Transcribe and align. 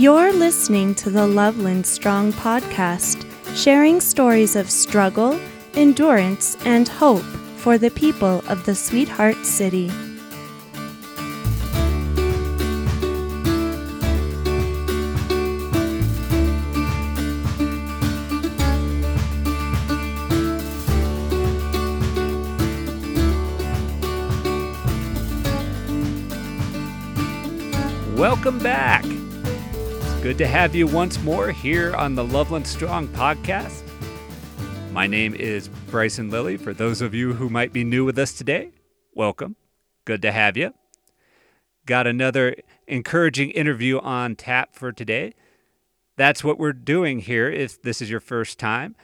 You're 0.00 0.32
listening 0.32 0.94
to 0.94 1.10
the 1.10 1.26
Loveland 1.26 1.84
Strong 1.84 2.32
podcast, 2.32 3.22
sharing 3.54 4.00
stories 4.00 4.56
of 4.56 4.70
struggle, 4.70 5.38
endurance, 5.74 6.56
and 6.64 6.88
hope 6.88 7.20
for 7.58 7.76
the 7.76 7.90
people 7.90 8.42
of 8.48 8.64
the 8.64 8.74
Sweetheart 8.74 9.36
City. 9.44 9.88
Welcome 28.16 28.60
back. 28.60 28.99
Good 30.30 30.38
to 30.38 30.46
have 30.46 30.76
you 30.76 30.86
once 30.86 31.20
more 31.24 31.50
here 31.50 31.92
on 31.96 32.14
the 32.14 32.22
Loveland 32.22 32.64
Strong 32.64 33.08
podcast. 33.08 33.82
My 34.92 35.08
name 35.08 35.34
is 35.34 35.66
Bryson 35.88 36.30
Lilly. 36.30 36.56
For 36.56 36.72
those 36.72 37.00
of 37.00 37.14
you 37.14 37.32
who 37.32 37.48
might 37.48 37.72
be 37.72 37.82
new 37.82 38.04
with 38.04 38.16
us 38.16 38.32
today, 38.32 38.70
welcome. 39.12 39.56
Good 40.04 40.22
to 40.22 40.30
have 40.30 40.56
you. 40.56 40.72
Got 41.84 42.06
another 42.06 42.54
encouraging 42.86 43.50
interview 43.50 43.98
on 43.98 44.36
tap 44.36 44.76
for 44.76 44.92
today. 44.92 45.34
That's 46.14 46.44
what 46.44 46.60
we're 46.60 46.74
doing 46.74 47.18
here 47.18 47.50
if 47.50 47.82
this 47.82 48.00
is 48.00 48.08
your 48.08 48.20
first 48.20 48.56
time. 48.56 48.94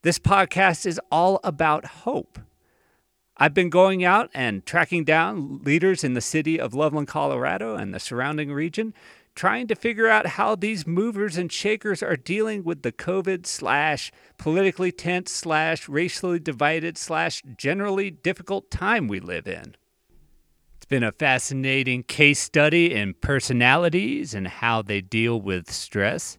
This 0.00 0.18
podcast 0.18 0.86
is 0.86 0.98
all 1.10 1.38
about 1.44 1.84
hope. 1.84 2.38
I've 3.36 3.52
been 3.52 3.68
going 3.70 4.04
out 4.04 4.30
and 4.32 4.64
tracking 4.64 5.04
down 5.04 5.60
leaders 5.64 6.02
in 6.02 6.14
the 6.14 6.22
city 6.22 6.58
of 6.58 6.72
Loveland, 6.72 7.08
Colorado 7.08 7.74
and 7.74 7.92
the 7.92 8.00
surrounding 8.00 8.52
region, 8.52 8.94
trying 9.34 9.66
to 9.66 9.74
figure 9.74 10.08
out 10.08 10.26
how 10.26 10.54
these 10.54 10.86
movers 10.86 11.36
and 11.36 11.50
shakers 11.50 12.02
are 12.02 12.16
dealing 12.16 12.64
with 12.64 12.82
the 12.82 12.92
COVID 12.92 13.46
slash 13.46 14.12
politically 14.38 14.92
tense 14.92 15.30
slash 15.30 15.88
racially 15.88 16.38
divided 16.38 16.98
slash 16.98 17.42
generally 17.56 18.10
difficult 18.10 18.70
time 18.70 19.08
we 19.08 19.20
live 19.20 19.46
in. 19.46 19.74
It's 20.76 20.86
been 20.86 21.02
a 21.02 21.12
fascinating 21.12 22.02
case 22.02 22.40
study 22.40 22.92
in 22.92 23.14
personalities 23.14 24.34
and 24.34 24.48
how 24.48 24.82
they 24.82 25.00
deal 25.00 25.40
with 25.40 25.70
stress, 25.70 26.38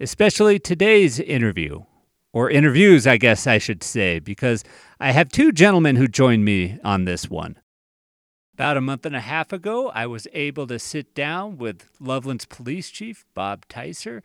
especially 0.00 0.58
today's 0.58 1.20
interview 1.20 1.84
or 2.32 2.50
interviews, 2.50 3.06
I 3.06 3.18
guess 3.18 3.46
I 3.46 3.58
should 3.58 3.82
say, 3.82 4.18
because 4.18 4.64
I 4.98 5.12
have 5.12 5.28
two 5.28 5.52
gentlemen 5.52 5.96
who 5.96 6.08
joined 6.08 6.44
me 6.44 6.78
on 6.82 7.04
this 7.04 7.30
one. 7.30 7.56
About 8.54 8.76
a 8.76 8.82
month 8.82 9.06
and 9.06 9.16
a 9.16 9.20
half 9.20 9.50
ago, 9.52 9.88
I 9.94 10.06
was 10.06 10.28
able 10.34 10.66
to 10.66 10.78
sit 10.78 11.14
down 11.14 11.56
with 11.56 11.88
Loveland's 11.98 12.44
police 12.44 12.90
chief, 12.90 13.24
Bob 13.32 13.66
Ticer, 13.66 14.22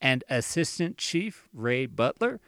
and 0.00 0.22
Assistant 0.28 0.96
Chief 0.96 1.48
Ray 1.52 1.86
Butler, 1.86 2.40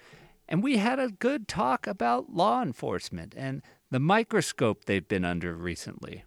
and 0.48 0.62
we 0.62 0.76
had 0.76 1.00
a 1.00 1.10
good 1.10 1.48
talk 1.48 1.88
about 1.88 2.32
law 2.32 2.62
enforcement 2.62 3.34
and 3.36 3.62
the 3.90 3.98
microscope 3.98 4.84
they've 4.84 5.08
been 5.08 5.24
under 5.24 5.54
recently. 5.54 6.24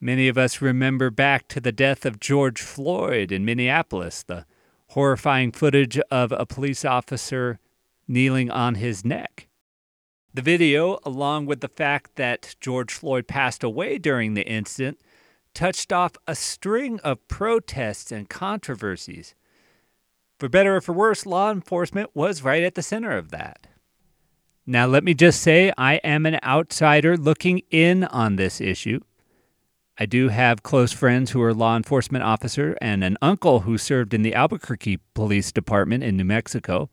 Many 0.00 0.28
of 0.28 0.38
us 0.38 0.62
remember 0.62 1.10
back 1.10 1.48
to 1.48 1.60
the 1.60 1.72
death 1.72 2.06
of 2.06 2.20
George 2.20 2.62
Floyd 2.62 3.32
in 3.32 3.44
Minneapolis, 3.44 4.22
the 4.22 4.46
horrifying 4.90 5.50
footage 5.50 5.98
of 6.10 6.32
a 6.32 6.46
police 6.46 6.84
officer 6.84 7.58
kneeling 8.06 8.50
on 8.50 8.76
his 8.76 9.04
neck. 9.04 9.48
The 10.32 10.42
video, 10.42 11.00
along 11.04 11.46
with 11.46 11.60
the 11.60 11.68
fact 11.68 12.14
that 12.14 12.54
George 12.60 12.92
Floyd 12.92 13.26
passed 13.26 13.64
away 13.64 13.98
during 13.98 14.34
the 14.34 14.46
incident, 14.46 15.00
touched 15.54 15.92
off 15.92 16.12
a 16.28 16.36
string 16.36 17.00
of 17.00 17.26
protests 17.26 18.12
and 18.12 18.28
controversies. 18.28 19.34
For 20.38 20.48
better 20.48 20.76
or 20.76 20.80
for 20.80 20.92
worse, 20.92 21.26
law 21.26 21.50
enforcement 21.50 22.10
was 22.14 22.44
right 22.44 22.62
at 22.62 22.76
the 22.76 22.82
center 22.82 23.16
of 23.16 23.30
that. 23.32 23.66
Now, 24.64 24.86
let 24.86 25.02
me 25.02 25.14
just 25.14 25.42
say 25.42 25.72
I 25.76 25.94
am 25.96 26.26
an 26.26 26.38
outsider 26.44 27.16
looking 27.16 27.62
in 27.70 28.04
on 28.04 28.36
this 28.36 28.60
issue. 28.60 29.00
I 29.98 30.06
do 30.06 30.28
have 30.28 30.62
close 30.62 30.92
friends 30.92 31.32
who 31.32 31.42
are 31.42 31.52
law 31.52 31.76
enforcement 31.76 32.22
officer 32.22 32.78
and 32.80 33.02
an 33.02 33.18
uncle 33.20 33.60
who 33.60 33.76
served 33.76 34.14
in 34.14 34.22
the 34.22 34.34
Albuquerque 34.34 35.00
Police 35.12 35.50
Department 35.50 36.04
in 36.04 36.16
New 36.16 36.24
Mexico, 36.24 36.88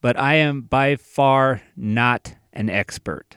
but 0.00 0.18
I 0.18 0.34
am 0.34 0.62
by 0.62 0.96
far 0.96 1.62
not 1.76 2.34
an 2.54 2.70
expert. 2.70 3.36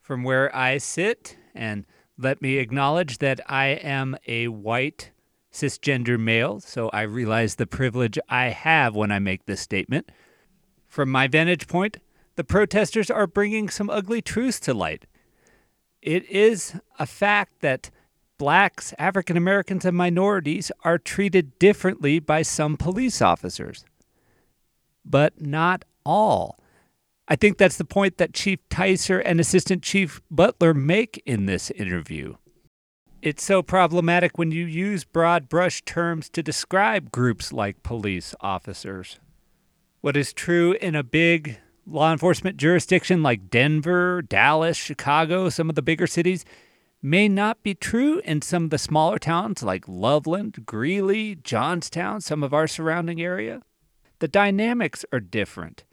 From 0.00 0.24
where 0.24 0.54
I 0.54 0.78
sit, 0.78 1.36
and 1.54 1.84
let 2.16 2.40
me 2.40 2.56
acknowledge 2.56 3.18
that 3.18 3.40
I 3.46 3.66
am 3.66 4.16
a 4.26 4.48
white 4.48 5.10
cisgender 5.52 6.18
male, 6.18 6.60
so 6.60 6.88
I 6.90 7.02
realize 7.02 7.56
the 7.56 7.66
privilege 7.66 8.18
I 8.28 8.46
have 8.46 8.94
when 8.94 9.12
I 9.12 9.18
make 9.18 9.44
this 9.44 9.60
statement. 9.60 10.10
From 10.88 11.10
my 11.10 11.28
vantage 11.28 11.68
point, 11.68 11.98
the 12.36 12.44
protesters 12.44 13.10
are 13.10 13.26
bringing 13.26 13.68
some 13.68 13.90
ugly 13.90 14.22
truths 14.22 14.58
to 14.60 14.72
light. 14.72 15.04
It 16.00 16.28
is 16.30 16.74
a 16.98 17.06
fact 17.06 17.60
that 17.60 17.90
blacks, 18.38 18.94
African 18.98 19.36
Americans, 19.36 19.84
and 19.84 19.96
minorities 19.96 20.72
are 20.84 20.98
treated 20.98 21.58
differently 21.58 22.18
by 22.18 22.42
some 22.42 22.76
police 22.76 23.20
officers, 23.20 23.84
but 25.04 25.40
not 25.40 25.84
all. 26.04 26.58
I 27.28 27.36
think 27.36 27.56
that's 27.56 27.76
the 27.76 27.84
point 27.84 28.18
that 28.18 28.34
Chief 28.34 28.58
Ticer 28.68 29.22
and 29.24 29.38
Assistant 29.38 29.82
Chief 29.82 30.20
Butler 30.30 30.74
make 30.74 31.22
in 31.24 31.46
this 31.46 31.70
interview. 31.70 32.34
It's 33.22 33.44
so 33.44 33.62
problematic 33.62 34.36
when 34.36 34.50
you 34.50 34.64
use 34.64 35.04
broad 35.04 35.48
brush 35.48 35.82
terms 35.82 36.28
to 36.30 36.42
describe 36.42 37.12
groups 37.12 37.52
like 37.52 37.84
police 37.84 38.34
officers. 38.40 39.20
What 40.00 40.16
is 40.16 40.32
true 40.32 40.72
in 40.72 40.96
a 40.96 41.04
big 41.04 41.58
law 41.86 42.10
enforcement 42.10 42.56
jurisdiction 42.56 43.22
like 43.22 43.48
Denver, 43.48 44.22
Dallas, 44.22 44.76
Chicago, 44.76 45.48
some 45.48 45.68
of 45.68 45.76
the 45.76 45.82
bigger 45.82 46.08
cities, 46.08 46.44
may 47.00 47.28
not 47.28 47.62
be 47.62 47.74
true 47.74 48.20
in 48.24 48.42
some 48.42 48.64
of 48.64 48.70
the 48.70 48.78
smaller 48.78 49.18
towns 49.18 49.62
like 49.62 49.86
Loveland, 49.86 50.66
Greeley, 50.66 51.36
Johnstown, 51.36 52.20
some 52.20 52.42
of 52.42 52.52
our 52.52 52.66
surrounding 52.66 53.20
area. 53.20 53.62
The 54.18 54.28
dynamics 54.28 55.04
are 55.12 55.20
different. 55.20 55.84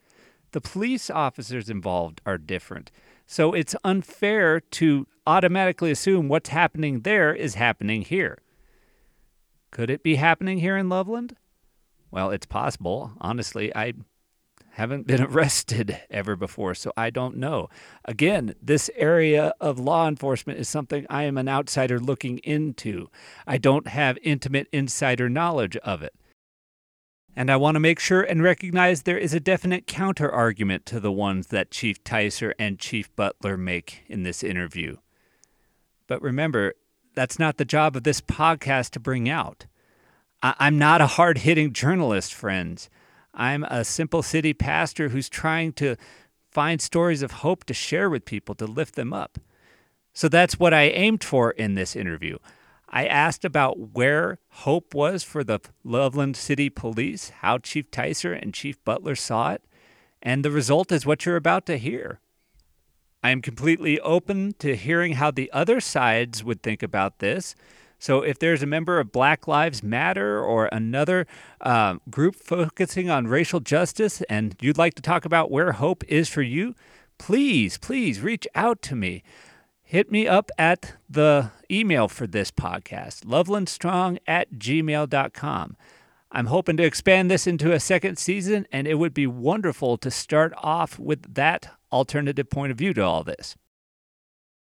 The 0.52 0.62
police 0.62 1.10
officers 1.10 1.70
involved 1.70 2.22
are 2.26 2.38
different. 2.38 2.92
So 3.26 3.54
it's 3.54 3.76
unfair 3.84 4.60
to 4.60 5.06
automatically 5.28 5.92
assume 5.92 6.28
what's 6.30 6.50
happening 6.50 7.02
there 7.02 7.34
is 7.34 7.56
happening 7.56 8.02
here. 8.02 8.40
Could 9.72 9.90
it 9.92 10.02
be 10.02 10.16
happening 10.16 10.60
here 10.60 10.76
in 10.76 10.90
Loveland? 10.90 11.36
Well, 12.10 12.32
it's 12.32 12.48
possible. 12.48 13.12
Honestly, 13.22 13.76
I 13.76 13.94
haven't 14.72 15.06
been 15.06 15.22
arrested 15.30 16.00
ever 16.10 16.36
before, 16.36 16.74
so 16.74 16.92
I 16.98 17.12
don't 17.12 17.38
know. 17.38 17.70
Again, 18.06 18.56
this 18.62 18.90
area 18.96 19.54
of 19.62 19.78
law 19.78 20.08
enforcement 20.08 20.60
is 20.60 20.68
something 20.68 21.06
I 21.10 21.24
am 21.24 21.38
an 21.38 21.48
outsider 21.48 22.00
looking 22.00 22.40
into. 22.40 23.10
I 23.46 23.58
don't 23.60 23.88
have 23.88 24.18
intimate 24.24 24.68
insider 24.72 25.30
knowledge 25.30 25.78
of 25.78 26.02
it. 26.02 26.16
And 27.36 27.50
I 27.50 27.56
want 27.56 27.76
to 27.76 27.80
make 27.80 28.00
sure 28.00 28.22
and 28.22 28.44
recognize 28.44 29.04
there 29.04 29.18
is 29.18 29.34
a 29.34 29.40
definite 29.40 29.88
counter 29.88 30.30
argument 30.30 30.86
to 30.88 31.00
the 31.00 31.12
ones 31.12 31.48
that 31.48 31.72
Chief 31.72 32.04
Ticer 32.04 32.54
and 32.60 32.80
Chief 32.80 33.16
Butler 33.16 33.56
make 33.56 34.04
in 34.08 34.24
this 34.24 34.44
interview. 34.44 34.98
But 36.08 36.22
remember, 36.22 36.74
that's 37.16 37.40
not 37.40 37.58
the 37.58 37.66
job 37.66 37.96
of 37.96 38.04
this 38.04 38.22
podcast 38.22 38.92
to 38.92 39.00
bring 39.00 39.30
out. 39.30 39.68
I- 40.42 40.56
am 40.60 40.78
not 40.78 41.02
a 41.02 41.08
hard 41.08 41.40
hitting 41.40 41.74
journalist, 41.74 42.34
friends. 42.34 42.90
I'm 43.34 43.64
a 43.66 43.86
simple 43.86 44.24
city 44.24 44.54
pastor 44.54 45.10
who's 45.10 45.30
trying 45.30 45.74
to 45.74 45.96
find 46.52 46.82
stories 46.82 47.22
of 47.22 47.32
hope 47.32 47.64
to 47.66 47.74
share 47.74 48.10
with 48.10 48.26
people 48.26 48.56
to 48.56 48.66
lift 48.66 48.96
them 48.96 49.14
up. 49.14 49.40
So 50.14 50.28
that's 50.28 50.60
what 50.60 50.74
I 50.74 50.84
aimed 50.84 51.24
for 51.24 51.52
in 51.52 51.76
this 51.76 51.96
interview. 51.96 52.38
I 52.92 53.06
asked 53.06 53.46
about 53.46 53.94
where 53.94 54.40
hope 54.50 54.94
was 54.94 55.24
for 55.24 55.44
the 55.44 55.60
Loveland 55.84 56.36
City 56.36 56.70
Police, 56.70 57.30
how 57.42 57.60
Chief 57.60 57.90
Ticer 57.92 58.34
and 58.34 58.54
Chief 58.54 58.84
Butler 58.84 59.16
saw 59.16 59.52
it, 59.54 59.64
and 60.22 60.44
the 60.44 60.52
result 60.52 60.92
is 60.92 61.06
what 61.06 61.26
you're 61.26 61.36
about 61.36 61.66
to 61.68 61.78
hear. 61.78 62.20
I 63.22 63.30
am 63.32 63.42
completely 63.42 64.00
open 64.00 64.54
to 64.60 64.76
hearing 64.76 65.14
how 65.14 65.30
the 65.30 65.52
other 65.52 65.80
sides 65.80 66.44
would 66.44 66.64
think 66.64 66.82
about 66.82 67.20
this, 67.20 67.56
so 68.00 68.22
if 68.22 68.40
there's 68.40 68.64
a 68.64 68.68
member 68.68 69.00
of 69.00 69.12
Black 69.12 69.46
Lives 69.46 69.84
Matter 69.84 70.42
or 70.42 70.70
another 70.72 71.28
uh, 71.60 71.98
group 72.10 72.36
focusing 72.36 73.10
on 73.10 73.28
racial 73.28 73.60
justice 73.60 74.22
and 74.30 74.56
you'd 74.62 74.78
like 74.78 74.94
to 74.96 75.02
talk 75.02 75.26
about 75.26 75.52
where 75.52 75.74
hope 75.74 76.06
is 76.06 76.30
for 76.30 76.42
you, 76.42 76.76
please, 77.18 77.78
please 77.78 78.22
reach 78.22 78.48
out 78.56 78.82
to 78.84 78.96
me. 78.96 79.22
Hit 79.90 80.12
me 80.12 80.28
up 80.28 80.52
at 80.56 80.94
the 81.10 81.50
email 81.72 82.08
for 82.08 82.28
this 82.28 82.52
podcast, 82.52 83.26
lovelandstrong 83.26 84.20
at 84.28 84.52
gmail.com. 84.52 85.78
I'm 86.32 86.46
hoping 86.46 86.78
to 86.78 86.84
expand 86.84 87.32
this 87.32 87.48
into 87.48 87.72
a 87.72 87.80
second 87.80 88.20
season, 88.20 88.68
and 88.72 88.88
it 88.88 89.00
would 89.00 89.16
be 89.16 89.26
wonderful 89.26 89.98
to 89.98 90.12
start 90.12 90.54
off 90.58 91.00
with 91.00 91.34
that 91.34 91.72
alternative 91.92 92.52
point 92.52 92.72
of 92.72 92.78
view 92.78 92.94
to 92.94 93.02
all 93.02 93.24
this. 93.24 93.56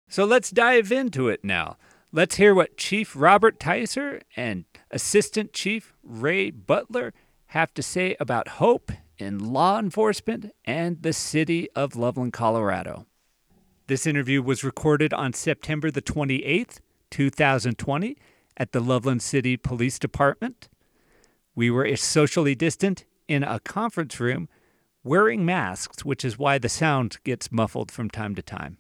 So 0.09 0.25
let's 0.25 0.53
dive 0.53 0.93
into 0.93 1.27
it 1.27 1.43
now. 1.43 1.77
Let's 2.13 2.37
hear 2.37 2.55
what 2.55 2.77
Chief 2.77 3.13
Robert 3.17 3.59
Ticer 3.59 4.21
and 4.37 4.65
Assistant 4.93 5.53
Chief 5.53 5.93
Ray 6.05 6.53
Butler 6.53 7.13
have 7.47 7.75
to 7.75 7.83
say 7.83 8.15
about 8.21 8.47
hope 8.63 8.93
in 9.19 9.53
law 9.53 9.81
enforcement 9.81 10.53
and 10.65 11.03
the 11.03 11.13
city 11.13 11.69
of 11.75 11.97
Loveland, 11.97 12.33
Colorado. 12.33 13.07
This 13.89 14.05
interview 14.05 14.43
was 14.43 14.65
recorded 14.65 15.15
on 15.15 15.33
September 15.33 15.93
the 15.93 16.03
28th, 16.03 16.81
2020, 17.11 18.17
at 18.57 18.73
the 18.73 18.81
Loveland 18.81 19.23
City 19.23 19.57
Police 19.57 20.01
Department. 20.01 20.69
We 21.55 21.71
were 21.71 21.97
socially 21.97 22.57
distant 22.57 23.05
in 23.29 23.45
a 23.45 23.61
conference 23.61 24.19
room 24.19 24.49
wearing 25.05 25.45
masks, 25.45 26.05
which 26.05 26.25
is 26.25 26.37
why 26.37 26.59
the 26.59 26.69
sound 26.69 27.19
gets 27.23 27.53
muffled 27.53 27.93
from 27.93 28.11
time 28.11 28.35
to 28.35 28.43
time. 28.43 28.79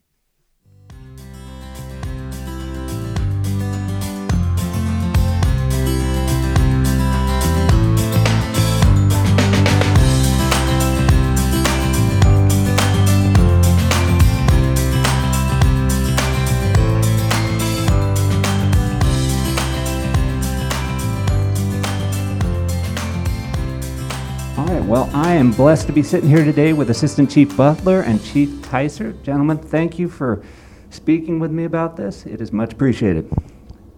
Well, 24.86 25.10
I 25.12 25.32
am 25.32 25.50
blessed 25.50 25.88
to 25.88 25.92
be 25.92 26.04
sitting 26.04 26.30
here 26.30 26.44
today 26.44 26.72
with 26.72 26.90
Assistant 26.90 27.28
Chief 27.28 27.56
Butler 27.56 28.02
and 28.02 28.24
Chief 28.24 28.48
Ticer. 28.62 29.20
Gentlemen, 29.24 29.58
thank 29.58 29.98
you 29.98 30.08
for 30.08 30.44
speaking 30.90 31.40
with 31.40 31.50
me 31.50 31.64
about 31.64 31.96
this. 31.96 32.24
It 32.24 32.40
is 32.40 32.52
much 32.52 32.74
appreciated. 32.74 33.28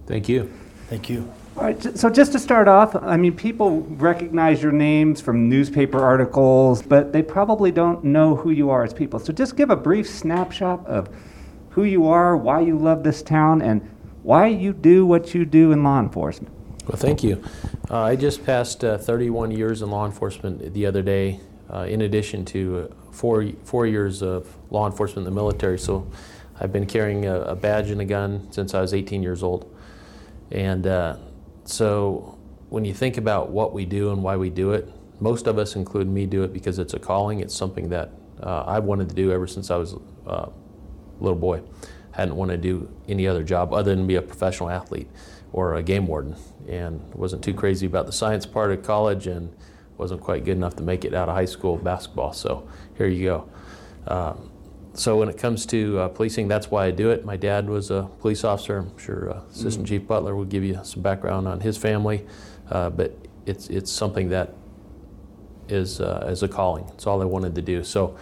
Thank 0.07 0.31
you. 0.31 0.51
Thank 0.89 1.11
you. 1.11 1.31
All 1.59 1.65
right, 1.65 1.99
so 1.99 2.09
just 2.09 2.33
to 2.33 2.39
start 2.39 2.69
off, 2.69 2.97
I 2.97 3.19
mean, 3.19 3.37
people 3.37 3.83
recognize 3.83 4.63
your 4.63 4.73
names 4.73 5.21
from 5.21 5.51
newspaper 5.51 6.01
articles, 6.01 6.81
but 6.81 7.13
they 7.13 7.21
probably 7.23 7.71
don't 7.71 8.03
know 8.03 8.35
who 8.35 8.51
you 8.51 8.71
are 8.71 8.83
as 8.83 8.95
people. 8.95 9.19
So 9.19 9.31
just 9.31 9.57
give 9.57 9.69
a 9.69 9.77
brief 9.77 10.09
snapshot 10.09 10.87
of 10.87 11.11
who 11.69 11.85
you 11.85 12.07
are, 12.07 12.35
why 12.35 12.61
you 12.61 12.79
love 12.79 13.03
this 13.03 13.23
town, 13.23 13.61
and 13.61 13.83
why 14.23 14.47
you 14.47 14.73
do 14.73 15.05
what 15.05 15.35
you 15.35 15.45
do 15.45 15.71
in 15.71 15.85
law 15.85 16.01
enforcement. 16.01 16.55
Well, 16.89 16.97
thank 16.97 17.23
you. 17.23 17.45
Uh, 17.91 18.01
I 18.01 18.17
just 18.17 18.47
passed 18.47 18.83
uh, 18.83 18.97
31 18.97 19.51
years 19.51 19.83
in 19.83 19.91
law 19.91 20.07
enforcement 20.07 20.73
the 20.73 20.87
other 20.87 21.03
day, 21.03 21.39
uh, 21.71 21.81
in 21.81 22.01
addition 22.01 22.47
to 22.47 22.89
uh, 22.91 23.13
four, 23.13 23.47
four 23.65 23.87
years 23.87 24.23
of 24.23 24.49
law 24.71 24.87
enforcement 24.87 25.29
in 25.29 25.35
the 25.35 25.39
military. 25.39 25.79
So 25.79 26.11
I've 26.59 26.73
been 26.73 26.87
carrying 26.87 27.27
a, 27.27 27.43
a 27.43 27.55
badge 27.55 27.91
and 27.91 28.01
a 28.01 28.07
gun 28.07 28.51
since 28.53 28.73
I 28.73 28.81
was 28.81 28.95
18 28.95 29.23
years 29.23 29.43
old. 29.43 29.71
And 30.51 30.87
uh, 30.87 31.17
so 31.65 32.39
when 32.71 32.87
you 32.87 32.95
think 32.95 33.19
about 33.19 33.51
what 33.51 33.75
we 33.75 33.85
do 33.85 34.11
and 34.11 34.23
why 34.23 34.39
we 34.39 34.49
do 34.49 34.73
it, 34.73 34.91
most 35.21 35.47
of 35.47 35.59
us, 35.59 35.77
including 35.77 36.15
me, 36.15 36.25
do 36.25 36.43
it 36.43 36.55
because 36.55 36.79
it's 36.79 36.95
a 36.95 36.99
calling. 36.99 37.41
It's 37.41 37.55
something 37.55 37.91
that 37.91 38.13
uh, 38.43 38.63
I 38.67 38.79
wanted 38.79 39.11
to 39.11 39.15
do 39.15 39.31
ever 39.31 39.47
since 39.47 39.71
I 39.71 39.77
was 39.77 39.93
a 40.25 40.49
little 41.21 41.39
boy. 41.39 41.61
Hadn't 42.19 42.35
wanted 42.35 42.61
to 42.61 42.69
do 42.69 42.91
any 43.09 43.27
other 43.27 43.45
job 43.45 43.73
other 43.73 43.95
than 43.95 44.07
be 44.07 44.17
a 44.17 44.23
professional 44.23 44.71
athlete 44.71 45.09
or 45.53 45.77
a 45.77 45.83
game 45.83 46.07
warden 46.07 46.37
and 46.69 47.01
wasn't 47.15 47.43
too 47.43 47.55
crazy 47.55 47.87
about 47.87 48.07
the 48.07 48.13
science 48.13 48.45
part 48.45 48.73
of 48.73 48.83
college 48.83 49.27
and 49.27 49.55
wasn't 49.97 50.21
quite 50.21 50.45
good 50.45 50.57
enough 50.57 50.77
to 50.77 50.83
make 50.83 51.05
it 51.05 51.15
out 51.15 51.29
of 51.29 51.37
high 51.37 51.45
school 51.45 51.77
basketball. 51.77 52.33
So 52.33 52.69
here 52.97 53.07
you 53.07 53.25
go. 53.25 53.49
Um, 54.09 54.51
so 54.95 55.17
when 55.17 55.29
it 55.29 55.39
comes 55.39 55.65
to 55.67 55.99
uh, 56.01 56.09
policing, 56.09 56.49
that's 56.49 56.73
why 56.73 56.87
I 56.87 56.91
do 56.91 57.11
it. 57.11 57.25
My 57.25 57.37
dad 57.37 57.69
was 57.69 57.93
a 57.93 58.11
police 58.19 58.43
officer. 58.43 58.79
I'm 58.79 58.99
sure 58.99 59.31
uh, 59.31 59.41
Assistant 59.51 59.87
mm-hmm. 59.87 59.95
Chief 59.95 60.07
Butler 60.09 60.35
will 60.35 60.45
give 60.45 60.65
you 60.65 60.81
some 60.83 61.03
background 61.03 61.47
on 61.47 61.61
his 61.61 61.77
family, 61.77 62.27
uh, 62.71 62.91
but 62.91 63.17
it's 63.47 63.69
it's 63.69 63.93
something 63.93 64.29
that 64.31 64.55
is 65.69 66.01
uh, 66.01 66.27
is 66.29 66.43
a 66.43 66.49
calling. 66.49 66.85
It's 66.95 67.07
all 67.07 67.23
I 67.23 67.27
wanted 67.27 67.55
to 67.55 67.63
do. 67.63 67.85
So 67.85 68.17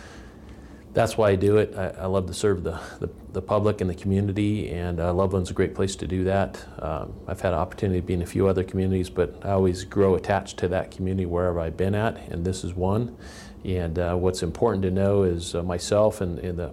that's 0.97 1.19
why 1.19 1.29
I 1.29 1.37
do 1.37 1.59
it. 1.59 1.75
I, 1.77 1.89
I 1.89 2.07
love 2.07 2.27
to 2.27 2.33
serve 2.33 2.65
the, 2.65 2.81
the, 3.01 3.11
the, 3.35 3.43
public 3.43 3.83
and 3.83 3.91
the 3.91 3.95
community, 3.95 4.71
and 4.71 4.99
uh, 4.99 5.13
Loveland's 5.13 5.51
a 5.51 5.53
great 5.53 5.75
place 5.75 5.95
to 5.97 6.07
do 6.07 6.25
that. 6.25 6.59
Um, 6.79 7.13
I've 7.29 7.43
had 7.43 7.53
an 7.53 7.59
opportunity 7.59 8.01
to 8.01 8.07
be 8.07 8.15
in 8.15 8.23
a 8.23 8.27
few 8.27 8.49
other 8.49 8.65
communities, 8.65 9.11
but 9.11 9.39
I 9.45 9.51
always 9.51 9.85
grow 9.85 10.15
attached 10.15 10.57
to 10.61 10.69
that 10.69 10.91
community 10.91 11.27
wherever 11.27 11.61
I've 11.61 11.77
been 11.77 11.95
at, 11.95 12.17
and 12.31 12.47
this 12.47 12.65
is 12.65 12.73
one. 12.73 13.15
And 13.63 13.99
uh, 13.99 14.15
what's 14.15 14.43
important 14.43 14.85
to 14.85 14.91
know 14.91 15.25
is 15.25 15.55
uh, 15.55 15.63
myself 15.63 16.23
and, 16.23 16.39
and, 16.39 16.59
the, 16.59 16.73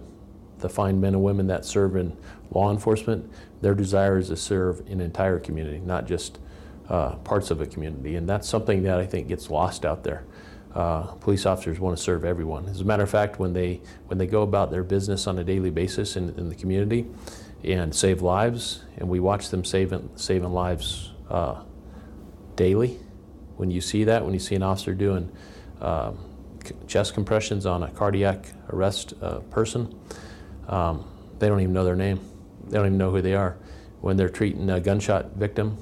the 0.56 0.70
fine 0.70 0.98
men 0.98 1.12
and 1.12 1.22
women 1.22 1.46
that 1.48 1.66
serve 1.66 1.94
in 1.94 2.16
law 2.50 2.70
enforcement, 2.70 3.30
their 3.60 3.74
desire 3.74 4.16
is 4.16 4.28
to 4.28 4.38
serve 4.38 4.80
an 4.88 5.02
entire 5.02 5.38
community, 5.38 5.80
not 5.80 6.06
just 6.06 6.38
uh, 6.88 7.16
parts 7.16 7.50
of 7.50 7.60
a 7.60 7.66
community. 7.66 8.16
And 8.16 8.26
that's 8.26 8.48
something 8.48 8.84
that 8.84 8.98
I 8.98 9.04
think 9.04 9.28
gets 9.28 9.50
lost 9.50 9.84
out 9.84 10.02
there 10.02 10.24
uh, 10.74 11.02
police 11.20 11.46
officers 11.46 11.78
want 11.78 11.96
to 11.96 12.02
serve 12.02 12.24
everyone. 12.24 12.66
As 12.66 12.80
a 12.80 12.84
matter 12.84 13.04
of 13.04 13.10
fact, 13.10 13.38
when 13.38 13.52
they 13.52 13.80
when 14.06 14.18
they 14.18 14.26
go 14.26 14.42
about 14.42 14.70
their 14.70 14.82
business 14.82 15.26
on 15.26 15.38
a 15.38 15.44
daily 15.44 15.70
basis 15.70 16.16
in, 16.16 16.30
in 16.30 16.48
the 16.48 16.54
community 16.54 17.06
and 17.62 17.94
save 17.94 18.22
lives, 18.22 18.82
and 18.98 19.08
we 19.08 19.20
watch 19.20 19.50
them 19.50 19.64
saving 19.64 20.10
saving 20.16 20.52
lives 20.52 21.12
uh, 21.30 21.62
daily. 22.56 22.98
When 23.56 23.70
you 23.70 23.80
see 23.80 24.04
that, 24.04 24.24
when 24.24 24.34
you 24.34 24.40
see 24.40 24.56
an 24.56 24.64
officer 24.64 24.94
doing 24.94 25.30
um, 25.80 26.18
chest 26.88 27.14
compressions 27.14 27.66
on 27.66 27.84
a 27.84 27.90
cardiac 27.90 28.46
arrest 28.70 29.14
uh, 29.22 29.38
person, 29.50 29.96
um, 30.66 31.04
they 31.38 31.48
don't 31.48 31.60
even 31.60 31.72
know 31.72 31.84
their 31.84 31.94
name. 31.94 32.20
They 32.66 32.78
don't 32.78 32.86
even 32.86 32.98
know 32.98 33.12
who 33.12 33.22
they 33.22 33.34
are. 33.34 33.56
When 34.00 34.16
they're 34.16 34.28
treating 34.28 34.68
a 34.70 34.80
gunshot 34.80 35.36
victim, 35.36 35.78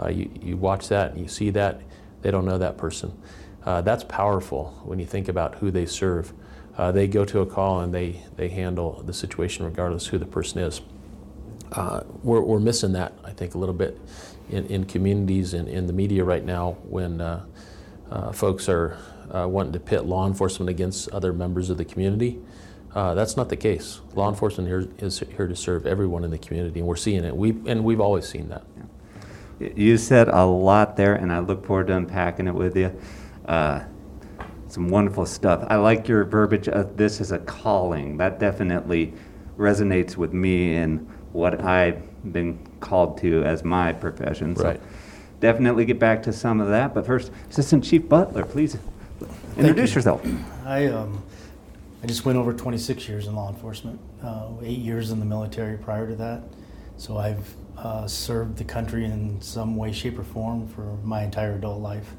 uh, 0.00 0.08
you, 0.08 0.30
you 0.40 0.56
watch 0.56 0.88
that 0.88 1.12
and 1.12 1.20
you 1.20 1.28
see 1.28 1.50
that, 1.50 1.80
they 2.22 2.30
don't 2.30 2.44
know 2.44 2.58
that 2.58 2.78
person. 2.78 3.12
Uh, 3.68 3.82
that's 3.82 4.02
powerful 4.04 4.80
when 4.86 4.98
you 4.98 5.04
think 5.04 5.28
about 5.28 5.56
who 5.56 5.70
they 5.70 5.84
serve. 5.84 6.32
Uh, 6.78 6.90
they 6.90 7.06
go 7.06 7.22
to 7.22 7.40
a 7.40 7.46
call 7.46 7.80
and 7.80 7.92
they, 7.92 8.18
they 8.34 8.48
handle 8.48 9.02
the 9.04 9.12
situation 9.12 9.62
regardless 9.62 10.06
who 10.06 10.16
the 10.16 10.24
person 10.24 10.60
is. 10.62 10.80
Uh, 11.72 12.00
we're, 12.22 12.40
we're 12.40 12.60
missing 12.60 12.92
that, 12.92 13.12
I 13.22 13.32
think, 13.32 13.54
a 13.54 13.58
little 13.58 13.74
bit 13.74 14.00
in, 14.48 14.64
in 14.68 14.86
communities 14.86 15.52
and 15.52 15.68
in 15.68 15.86
the 15.86 15.92
media 15.92 16.24
right 16.24 16.42
now 16.42 16.78
when 16.84 17.20
uh, 17.20 17.44
uh, 18.10 18.32
folks 18.32 18.70
are 18.70 18.96
uh, 19.34 19.46
wanting 19.46 19.74
to 19.74 19.80
pit 19.80 20.06
law 20.06 20.26
enforcement 20.26 20.70
against 20.70 21.10
other 21.10 21.34
members 21.34 21.68
of 21.68 21.76
the 21.76 21.84
community. 21.84 22.38
that's 22.94 23.36
not 23.36 23.50
the 23.50 23.56
case. 23.56 24.00
Law 24.14 24.30
enforcement 24.30 24.66
here 24.66 24.88
is 24.96 25.18
here 25.36 25.46
to 25.46 25.54
serve 25.54 25.86
everyone 25.86 26.24
in 26.24 26.30
the 26.30 26.38
community, 26.38 26.80
and 26.80 26.88
we're 26.88 26.96
seeing 26.96 27.22
it. 27.22 27.36
We 27.36 27.50
and 27.66 27.84
we've 27.84 28.00
always 28.00 28.26
seen 28.26 28.48
that. 28.48 28.64
You 29.60 29.98
said 29.98 30.28
a 30.28 30.46
lot 30.46 30.96
there, 30.96 31.14
and 31.14 31.30
I 31.30 31.40
look 31.40 31.66
forward 31.66 31.88
to 31.88 31.96
unpacking 31.96 32.46
it 32.46 32.54
with 32.54 32.74
you. 32.74 32.98
Uh, 33.48 33.82
some 34.68 34.90
wonderful 34.90 35.24
stuff. 35.24 35.64
I 35.68 35.76
like 35.76 36.06
your 36.06 36.24
verbiage 36.24 36.68
of 36.68 36.98
this 36.98 37.22
as 37.22 37.32
a 37.32 37.38
calling. 37.38 38.18
That 38.18 38.38
definitely 38.38 39.14
resonates 39.56 40.16
with 40.16 40.34
me 40.34 40.76
in 40.76 40.98
what 41.32 41.64
I've 41.64 42.02
been 42.32 42.58
called 42.80 43.16
to 43.22 43.42
as 43.44 43.64
my 43.64 43.94
profession. 43.94 44.54
So 44.54 44.64
right. 44.64 44.80
definitely 45.40 45.86
get 45.86 45.98
back 45.98 46.22
to 46.24 46.32
some 46.34 46.60
of 46.60 46.68
that. 46.68 46.92
But 46.92 47.06
first, 47.06 47.32
Assistant 47.48 47.82
Chief 47.82 48.06
Butler, 48.06 48.44
please 48.44 48.76
introduce 49.56 49.90
you. 49.90 49.96
yourself. 49.96 50.26
I 50.66 50.86
um, 50.88 51.22
I 52.02 52.06
just 52.06 52.26
went 52.26 52.36
over 52.36 52.52
26 52.52 53.08
years 53.08 53.26
in 53.26 53.34
law 53.34 53.48
enforcement, 53.48 53.98
uh, 54.22 54.48
eight 54.62 54.78
years 54.78 55.10
in 55.10 55.18
the 55.18 55.26
military 55.26 55.78
prior 55.78 56.06
to 56.06 56.14
that. 56.16 56.42
So 56.98 57.16
I've 57.16 57.54
uh, 57.78 58.06
served 58.06 58.58
the 58.58 58.64
country 58.64 59.06
in 59.06 59.40
some 59.40 59.76
way, 59.76 59.92
shape, 59.92 60.18
or 60.18 60.24
form 60.24 60.68
for 60.68 60.98
my 61.02 61.22
entire 61.22 61.54
adult 61.54 61.80
life 61.80 62.12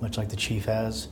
much 0.00 0.16
like 0.16 0.28
the 0.28 0.36
chief 0.36 0.66
has. 0.66 1.08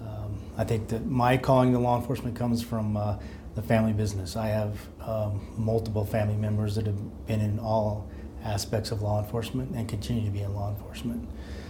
Um, 0.00 0.40
I 0.56 0.64
think 0.64 0.88
that 0.88 1.06
my 1.06 1.36
calling 1.36 1.72
to 1.72 1.78
law 1.78 1.98
enforcement 1.98 2.36
comes 2.36 2.62
from 2.62 2.96
uh, 2.96 3.18
the 3.54 3.62
family 3.62 3.92
business. 3.92 4.36
I 4.36 4.48
have 4.48 4.78
um, 5.00 5.46
multiple 5.56 6.04
family 6.04 6.36
members 6.36 6.74
that 6.76 6.86
have 6.86 7.26
been 7.26 7.40
in 7.40 7.58
all 7.58 8.08
aspects 8.44 8.90
of 8.90 9.02
law 9.02 9.22
enforcement 9.22 9.74
and 9.74 9.88
continue 9.88 10.24
to 10.24 10.30
be 10.30 10.40
in 10.40 10.54
law 10.54 10.70
enforcement. 10.70 11.28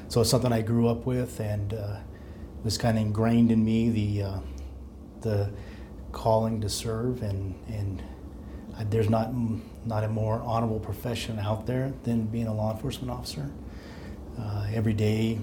So 0.09 0.21
it's 0.21 0.31
something 0.31 0.53
I 0.53 0.63
grew 0.63 0.89
up 0.89 1.07
with 1.07 1.41
and 1.41 1.75
uh, 1.75 1.97
was 2.63 2.79
kind 2.79 2.99
of 2.99 3.03
ingrained 3.03 3.51
in 3.51 3.65
me 3.65 3.91
the 3.91 4.23
uh, 4.23 4.39
the 5.21 5.51
calling 6.13 6.61
to 6.61 6.69
serve 6.69 7.23
and 7.23 7.55
and 7.69 8.03
I, 8.77 8.85
there's 8.85 9.09
not 9.09 9.33
not 9.85 10.05
a 10.05 10.09
more 10.09 10.41
honorable 10.41 10.81
profession 10.81 11.39
out 11.39 11.67
there 11.67 11.93
than 12.05 12.27
being 12.27 12.47
a 12.47 12.55
law 12.55 12.73
enforcement 12.73 13.11
officer. 13.11 13.51
Uh, 14.39 14.67
every 14.73 14.93
day, 14.93 15.39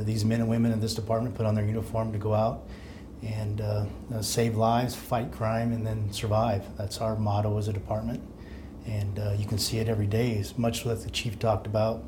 these 0.00 0.24
men 0.24 0.40
and 0.40 0.48
women 0.48 0.72
in 0.72 0.80
this 0.80 0.94
department 0.94 1.34
put 1.34 1.46
on 1.46 1.54
their 1.54 1.64
uniform 1.64 2.12
to 2.12 2.18
go 2.18 2.34
out 2.34 2.66
and 3.22 3.60
uh, 3.60 3.84
uh, 4.12 4.20
save 4.20 4.56
lives, 4.56 4.94
fight 4.94 5.30
crime, 5.30 5.72
and 5.72 5.86
then 5.86 6.12
survive. 6.12 6.64
That's 6.76 6.98
our 6.98 7.16
motto 7.16 7.56
as 7.58 7.68
a 7.68 7.72
department. 7.72 8.20
And 8.86 9.18
uh, 9.18 9.34
you 9.38 9.46
can 9.46 9.58
see 9.58 9.78
it 9.78 9.88
every 9.88 10.08
day, 10.08 10.38
as 10.38 10.58
much 10.58 10.84
like 10.84 11.00
the 11.00 11.10
chief 11.10 11.38
talked 11.38 11.66
about. 11.66 12.02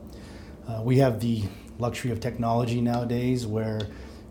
Uh, 0.67 0.81
we 0.83 0.99
have 0.99 1.21
the 1.21 1.45
luxury 1.79 2.11
of 2.11 2.19
technology 2.21 2.81
nowadays 2.81 3.47
where 3.47 3.81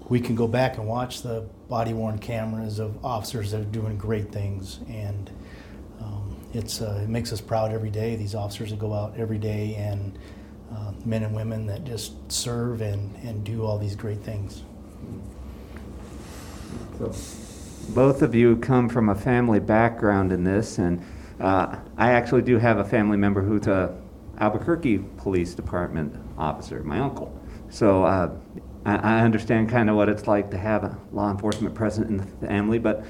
we 0.09 0.19
can 0.19 0.35
go 0.35 0.47
back 0.47 0.77
and 0.77 0.85
watch 0.87 1.21
the 1.21 1.45
body 1.69 1.93
worn 1.93 2.19
cameras 2.19 2.79
of 2.79 3.03
officers 3.05 3.51
that 3.51 3.61
are 3.61 3.65
doing 3.65 3.97
great 3.97 4.31
things. 4.31 4.79
And 4.89 5.31
um, 6.01 6.35
it's, 6.53 6.81
uh, 6.81 6.99
it 7.03 7.09
makes 7.09 7.31
us 7.31 7.39
proud 7.39 7.71
every 7.71 7.89
day, 7.89 8.17
these 8.17 8.35
officers 8.35 8.71
that 8.71 8.79
go 8.79 8.93
out 8.93 9.13
every 9.17 9.37
day 9.37 9.75
and 9.75 10.17
uh, 10.17 10.19
men 11.05 11.23
and 11.23 11.35
women 11.35 11.65
that 11.67 11.83
just 11.83 12.31
serve 12.31 12.81
and, 12.81 13.15
and 13.17 13.43
do 13.43 13.65
all 13.65 13.77
these 13.77 13.95
great 13.95 14.21
things. 14.21 14.63
So, 16.97 17.13
both 17.93 18.21
of 18.21 18.33
you 18.33 18.55
come 18.57 18.87
from 18.87 19.09
a 19.09 19.15
family 19.15 19.59
background 19.59 20.31
in 20.31 20.43
this, 20.43 20.77
and 20.77 21.03
uh, 21.39 21.77
I 21.97 22.11
actually 22.11 22.43
do 22.43 22.57
have 22.57 22.77
a 22.77 22.85
family 22.85 23.17
member 23.17 23.41
who's 23.41 23.67
a 23.67 23.97
Albuquerque 24.39 24.99
Police 25.17 25.53
Department 25.53 26.15
officer, 26.37 26.81
my 26.83 26.99
uncle. 26.99 27.37
So 27.69 28.03
uh, 28.03 28.31
I, 28.85 28.95
I 28.95 29.21
understand 29.21 29.69
kind 29.69 29.89
of 29.89 29.95
what 29.95 30.09
it's 30.09 30.27
like 30.27 30.49
to 30.51 30.57
have 30.57 30.83
a 30.83 30.97
law 31.11 31.31
enforcement 31.31 31.75
present 31.75 32.07
in 32.09 32.17
the 32.17 32.47
family, 32.47 32.79
but 32.79 33.05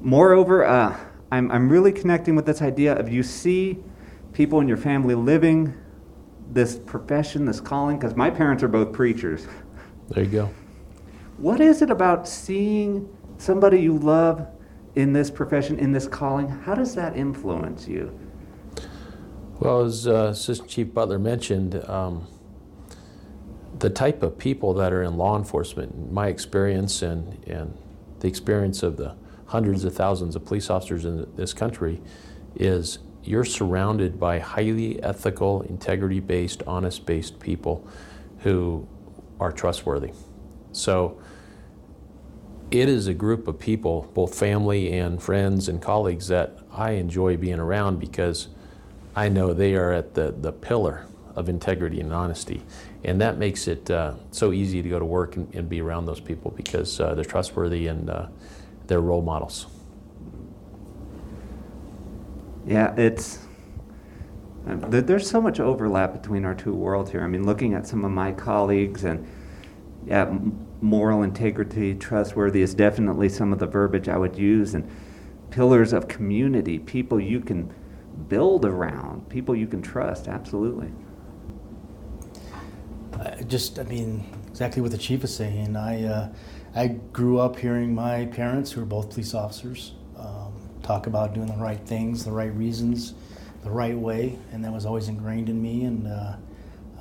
moreover, 0.00 0.64
uh, 0.64 0.96
I'm, 1.30 1.50
I'm 1.50 1.68
really 1.68 1.92
connecting 1.92 2.36
with 2.36 2.46
this 2.46 2.62
idea 2.62 2.94
of 2.94 3.08
you 3.08 3.22
see 3.22 3.78
people 4.32 4.60
in 4.60 4.68
your 4.68 4.76
family 4.76 5.14
living 5.14 5.74
this 6.52 6.78
profession, 6.78 7.44
this 7.44 7.60
calling, 7.60 7.98
because 7.98 8.16
my 8.16 8.30
parents 8.30 8.62
are 8.62 8.68
both 8.68 8.92
preachers. 8.92 9.46
There 10.08 10.24
you 10.24 10.30
go. 10.30 10.50
What 11.38 11.60
is 11.60 11.82
it 11.82 11.90
about 11.90 12.26
seeing 12.26 13.08
somebody 13.38 13.80
you 13.80 13.98
love 13.98 14.46
in 14.94 15.12
this 15.12 15.30
profession, 15.30 15.78
in 15.78 15.92
this 15.92 16.06
calling? 16.06 16.48
How 16.48 16.74
does 16.74 16.94
that 16.94 17.16
influence 17.16 17.86
you? 17.86 18.18
Well, 19.58 19.82
as 19.82 20.06
uh, 20.06 20.28
Assistant 20.30 20.70
Chief 20.70 20.92
Butler 20.92 21.18
mentioned, 21.18 21.82
um, 21.88 22.26
the 23.78 23.90
type 23.90 24.22
of 24.22 24.38
people 24.38 24.72
that 24.74 24.92
are 24.92 25.02
in 25.02 25.16
law 25.16 25.36
enforcement, 25.36 26.10
my 26.12 26.28
experience 26.28 27.02
and, 27.02 27.42
and 27.46 27.76
the 28.20 28.28
experience 28.28 28.82
of 28.82 28.96
the 28.96 29.14
hundreds 29.46 29.84
of 29.84 29.94
thousands 29.94 30.36
of 30.36 30.44
police 30.44 30.70
officers 30.70 31.04
in 31.04 31.30
this 31.36 31.52
country, 31.52 32.00
is 32.54 32.98
you're 33.26 33.44
surrounded 33.44 34.18
by 34.18 34.38
highly 34.38 35.02
ethical, 35.02 35.62
integrity 35.62 36.20
based, 36.20 36.62
honest 36.66 37.06
based 37.06 37.40
people 37.40 37.86
who 38.40 38.86
are 39.40 39.52
trustworthy. 39.52 40.12
So 40.72 41.20
it 42.70 42.88
is 42.88 43.06
a 43.06 43.14
group 43.14 43.48
of 43.48 43.58
people, 43.58 44.10
both 44.14 44.38
family 44.38 44.92
and 44.98 45.22
friends 45.22 45.68
and 45.68 45.80
colleagues, 45.80 46.28
that 46.28 46.58
I 46.72 46.92
enjoy 46.92 47.36
being 47.36 47.60
around 47.60 48.00
because 48.00 48.48
I 49.14 49.28
know 49.28 49.54
they 49.54 49.74
are 49.74 49.92
at 49.92 50.14
the, 50.14 50.32
the 50.32 50.52
pillar 50.52 51.06
of 51.36 51.48
integrity 51.48 52.00
and 52.00 52.12
honesty. 52.12 52.62
And 53.04 53.20
that 53.20 53.38
makes 53.38 53.68
it 53.68 53.90
uh, 53.90 54.14
so 54.30 54.52
easy 54.52 54.82
to 54.82 54.88
go 54.88 54.98
to 54.98 55.04
work 55.04 55.36
and, 55.36 55.54
and 55.54 55.68
be 55.68 55.80
around 55.80 56.06
those 56.06 56.20
people 56.20 56.50
because 56.50 56.98
uh, 56.98 57.14
they're 57.14 57.24
trustworthy 57.24 57.86
and 57.86 58.10
uh, 58.10 58.26
they're 58.86 59.00
role 59.00 59.22
models. 59.22 59.66
Yeah, 62.66 62.94
it's. 62.96 63.38
uh, 64.66 64.76
There's 64.88 65.30
so 65.30 65.40
much 65.40 65.60
overlap 65.60 66.12
between 66.12 66.44
our 66.44 66.54
two 66.54 66.74
worlds 66.74 67.10
here. 67.10 67.22
I 67.22 67.28
mean, 67.28 67.46
looking 67.46 67.74
at 67.74 67.86
some 67.86 68.04
of 68.04 68.10
my 68.10 68.32
colleagues 68.32 69.04
and, 69.04 69.26
yeah, 70.04 70.36
moral 70.80 71.22
integrity, 71.22 71.94
trustworthy 71.94 72.62
is 72.62 72.74
definitely 72.74 73.28
some 73.28 73.52
of 73.52 73.58
the 73.58 73.66
verbiage 73.66 74.08
I 74.08 74.16
would 74.16 74.36
use. 74.36 74.74
And 74.74 74.90
pillars 75.50 75.92
of 75.92 76.08
community, 76.08 76.78
people 76.78 77.20
you 77.20 77.40
can 77.40 77.72
build 78.28 78.64
around, 78.64 79.28
people 79.28 79.54
you 79.54 79.66
can 79.66 79.80
trust, 79.82 80.26
absolutely. 80.26 80.90
I 83.20 83.42
just, 83.42 83.78
I 83.78 83.84
mean, 83.84 84.24
exactly 84.48 84.82
what 84.82 84.90
the 84.90 84.98
chief 84.98 85.22
is 85.22 85.34
saying. 85.34 85.76
I, 85.76 86.04
uh, 86.04 86.32
I 86.74 86.88
grew 86.88 87.38
up 87.38 87.56
hearing 87.56 87.94
my 87.94 88.26
parents, 88.26 88.72
who 88.72 88.82
are 88.82 88.86
both 88.86 89.10
police 89.10 89.34
officers, 89.34 89.92
um, 89.92 90.05
talk 90.86 91.06
about 91.06 91.34
doing 91.34 91.48
the 91.48 91.54
right 91.54 91.80
things, 91.80 92.24
the 92.24 92.30
right 92.30 92.54
reasons, 92.54 93.14
the 93.64 93.70
right 93.70 93.96
way, 93.96 94.38
and 94.52 94.64
that 94.64 94.72
was 94.72 94.86
always 94.86 95.08
ingrained 95.08 95.48
in 95.48 95.60
me. 95.60 95.84
And 95.84 96.06
uh, 96.06 96.36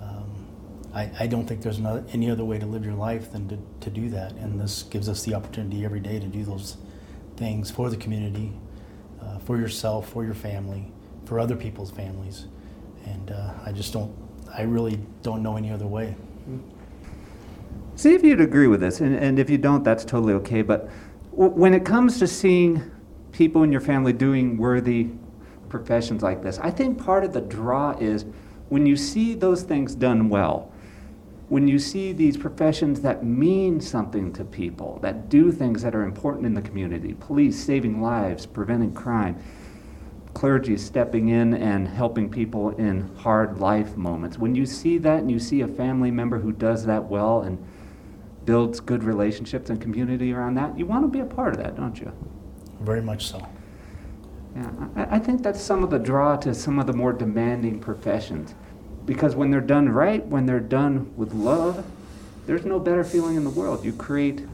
um, 0.02 0.48
I, 0.94 1.12
I 1.20 1.28
don't 1.28 1.46
think 1.46 1.62
there's 1.62 1.80
any 2.12 2.32
other 2.32 2.44
way 2.44 2.58
to 2.58 2.66
live 2.66 2.84
your 2.84 2.96
life 2.96 3.32
than 3.32 3.48
to, 3.50 3.58
to 3.82 3.90
do 3.90 4.10
that. 4.10 4.34
And 4.34 4.60
this 4.60 4.84
gives 4.84 5.08
us 5.08 5.24
the 5.24 5.36
opportunity 5.36 5.86
every 5.86 6.00
day 6.00 6.20
to 6.20 6.26
do 6.26 6.44
those 6.44 6.78
things 7.38 7.70
for 7.70 7.90
the 7.90 7.98
community, 7.98 8.54
uh, 9.22 9.38
for 9.40 9.58
yourself, 9.58 10.10
for 10.10 10.26
your 10.26 10.34
family, 10.34 10.92
for 11.26 11.40
other 11.40 11.56
people's 11.56 11.92
families. 11.92 12.48
And 13.06 13.32
uh, 13.32 13.54
I 13.64 13.72
just 13.72 13.94
don't, 13.94 14.16
I 14.52 14.64
really 14.64 15.00
don't 15.22 15.44
know 15.44 15.58
any 15.58 15.72
other 15.72 15.86
way. 15.86 16.16
See 17.96 18.14
if 18.14 18.24
you'd 18.24 18.42
agree 18.42 18.68
with 18.68 18.82
this, 18.82 19.00
and, 19.00 19.16
and 19.16 19.38
if 19.40 19.50
you 19.50 19.58
don't, 19.58 19.84
that's 19.84 20.04
totally 20.04 20.34
okay. 20.34 20.64
But 20.64 20.90
w- 21.32 21.52
when 21.52 21.74
it 21.74 21.86
comes 21.86 22.20
to 22.20 22.28
seeing 22.28 22.92
people 23.36 23.64
in 23.64 23.72
your 23.72 23.82
family 23.82 24.14
doing 24.14 24.58
worthy 24.58 25.10
professions 25.68 26.24
like 26.24 26.42
this, 26.42 26.58
I 26.60 26.72
think 26.72 27.04
part 27.04 27.26
of 27.26 27.34
the 27.34 27.42
draw 27.42 27.92
is 28.00 28.24
when 28.70 28.86
you 28.86 28.96
see 28.96 29.34
those 29.34 29.62
things 29.64 29.94
done 29.94 30.30
well, 30.30 30.72
when 31.50 31.68
you 31.68 31.78
see 31.78 32.14
these 32.14 32.38
professions 32.38 33.02
that 33.02 33.26
mean 33.26 33.82
something 33.82 34.32
to 34.34 34.46
people, 34.46 35.00
that 35.02 35.28
do 35.28 35.52
things 35.52 35.82
that 35.82 35.94
are 35.94 36.04
important 36.04 36.46
in 36.46 36.54
the 36.54 36.62
community 36.62 37.14
police 37.20 37.62
saving 37.62 38.02
lives, 38.02 38.46
preventing 38.46 38.94
crime, 38.94 39.38
clergy 40.34 40.78
stepping 40.78 41.28
in 41.28 41.54
and 41.56 41.90
helping 41.90 42.30
people 42.30 42.70
in 42.78 43.14
hard 43.18 43.60
life 43.60 43.98
moments. 43.98 44.38
When 44.38 44.56
you 44.56 44.66
see 44.66 44.98
that 45.00 45.20
and 45.20 45.30
you 45.30 45.40
see 45.40 45.60
a 45.60 45.68
family 45.68 46.10
member 46.10 46.40
who 46.40 46.54
does 46.54 46.86
that 46.86 47.04
well 47.04 47.42
and 47.42 47.62
builds 48.46 48.80
good 48.80 49.04
relationships 49.04 49.70
and 49.70 49.82
community 49.82 50.32
around 50.32 50.56
that, 50.56 50.80
you 50.80 50.86
want 50.86 51.04
to 51.04 51.10
be 51.10 51.20
a 51.20 51.26
part 51.26 51.54
of 51.54 51.60
that, 51.60 51.76
don't 51.76 52.00
you? 52.00 52.14
Very 52.82 53.02
much 53.02 53.28
so. 53.28 53.48
Yeah, 54.56 54.70
I, 54.96 55.16
I 55.16 55.20
think 55.20 55.44
that's 55.44 55.62
some 55.62 55.84
of 55.84 55.90
the 55.90 56.00
draw 56.00 56.36
to 56.38 56.54
some 56.54 56.80
of 56.80 56.88
the 56.88 56.94
more 56.94 57.14
demanding 57.14 57.80
professions. 57.80 58.56
Because 59.06 59.36
when 59.36 59.52
they're 59.52 59.62
done 59.62 59.90
right, 59.90 60.26
when 60.26 60.46
they're 60.46 60.60
done 60.60 61.14
with 61.16 61.34
love, 61.34 61.86
there's 62.48 62.66
no 62.66 62.80
better 62.80 63.04
feeling 63.04 63.36
in 63.36 63.44
the 63.44 63.50
world. 63.50 63.84
You 63.86 63.94
create 63.94 64.46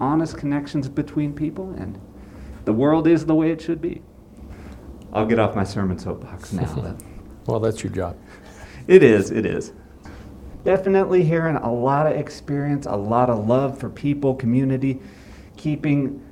honest 0.00 0.36
connections 0.36 0.88
between 0.88 1.32
people, 1.32 1.70
and 1.78 1.98
the 2.64 2.72
world 2.72 3.06
is 3.06 3.26
the 3.26 3.34
way 3.34 3.50
it 3.50 3.60
should 3.60 3.80
be. 3.80 4.02
I'll 5.12 5.26
get 5.26 5.38
off 5.38 5.54
my 5.54 5.64
sermon 5.64 5.98
soapbox 5.98 6.52
now. 6.52 6.74
but- 6.76 7.02
Well, 7.46 7.60
that's 7.60 7.82
your 7.82 7.92
job. 7.92 8.16
It 8.86 9.02
is, 9.02 9.30
it 9.30 9.44
is. 9.46 9.72
Definitely 10.64 11.22
hearing 11.22 11.56
a 11.56 11.72
lot 11.72 12.06
of 12.06 12.12
experience, 12.18 12.86
a 12.86 12.96
lot 12.96 13.30
of 13.30 13.46
love 13.46 13.78
for 13.78 13.88
people, 13.88 14.34
community, 14.34 15.00
keeping 15.56 16.20
s- 16.20 16.27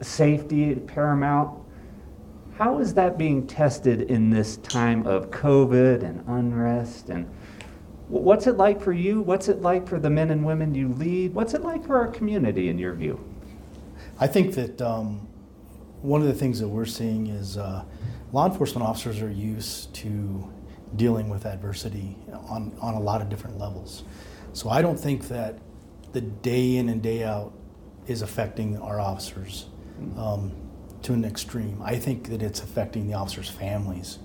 safety 0.00 0.74
paramount. 0.74 1.60
How 2.56 2.78
is 2.78 2.94
that 2.94 3.18
being 3.18 3.46
tested 3.46 4.02
in 4.02 4.30
this 4.30 4.58
time 4.58 5.06
of 5.06 5.30
COVID 5.30 6.04
and 6.04 6.22
unrest? 6.28 7.08
And 7.08 7.26
what's 8.08 8.46
it 8.46 8.56
like 8.56 8.80
for 8.80 8.92
you? 8.92 9.20
What's 9.22 9.48
it 9.48 9.60
like 9.60 9.88
for 9.88 9.98
the 9.98 10.10
men 10.10 10.30
and 10.30 10.44
women 10.44 10.74
you 10.74 10.88
lead? 10.88 11.34
What's 11.34 11.54
it 11.54 11.62
like 11.62 11.84
for 11.84 11.96
our 11.96 12.06
community, 12.06 12.68
in 12.68 12.78
your 12.78 12.94
view? 12.94 13.18
I 14.20 14.28
think 14.28 14.54
that 14.54 14.80
um, 14.80 15.26
one 16.00 16.20
of 16.20 16.28
the 16.28 16.34
things 16.34 16.60
that 16.60 16.68
we're 16.68 16.84
seeing 16.84 17.26
is 17.26 17.56
uh, 17.56 17.84
law 18.32 18.46
enforcement 18.46 18.86
officers 18.86 19.20
are 19.20 19.30
used 19.30 19.92
to 19.94 20.48
dealing 20.96 21.28
with 21.28 21.46
adversity 21.46 22.16
on, 22.48 22.72
on 22.80 22.94
a 22.94 23.00
lot 23.00 23.20
of 23.20 23.28
different 23.28 23.58
levels. 23.58 24.04
So 24.52 24.70
I 24.70 24.80
don't 24.80 24.98
think 24.98 25.26
that 25.28 25.58
the 26.12 26.20
day 26.20 26.76
in 26.76 26.88
and 26.88 27.02
day 27.02 27.24
out 27.24 27.52
is 28.06 28.22
affecting 28.22 28.78
our 28.78 29.00
officers 29.00 29.66
um, 30.18 30.52
to 31.02 31.12
an 31.12 31.24
extreme. 31.24 31.80
I 31.82 31.96
think 31.96 32.28
that 32.30 32.42
it's 32.42 32.62
affecting 32.62 33.06
the 33.08 33.14
officers' 33.14 33.48
families. 33.48 34.18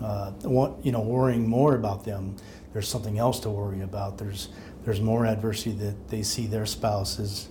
Uh, 0.00 0.30
wa- 0.44 0.74
you 0.82 0.92
know, 0.92 1.00
worrying 1.00 1.48
more 1.48 1.74
about 1.74 2.04
them. 2.04 2.36
There's 2.72 2.88
something 2.88 3.18
else 3.18 3.40
to 3.40 3.50
worry 3.50 3.80
about. 3.82 4.16
There's 4.18 4.48
there's 4.84 5.00
more 5.00 5.26
adversity 5.26 5.72
that 5.78 6.08
they 6.08 6.22
see 6.22 6.46
their 6.46 6.66
spouses 6.66 7.48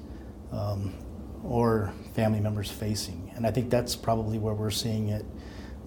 um, 0.54 0.94
or 1.44 1.92
family 2.14 2.40
members 2.40 2.72
facing, 2.72 3.32
and 3.36 3.46
I 3.46 3.52
think 3.52 3.70
that's 3.70 3.98
probably 3.98 4.40
where 4.40 4.54
we're 4.54 4.70
seeing 4.72 5.10
it 5.10 5.26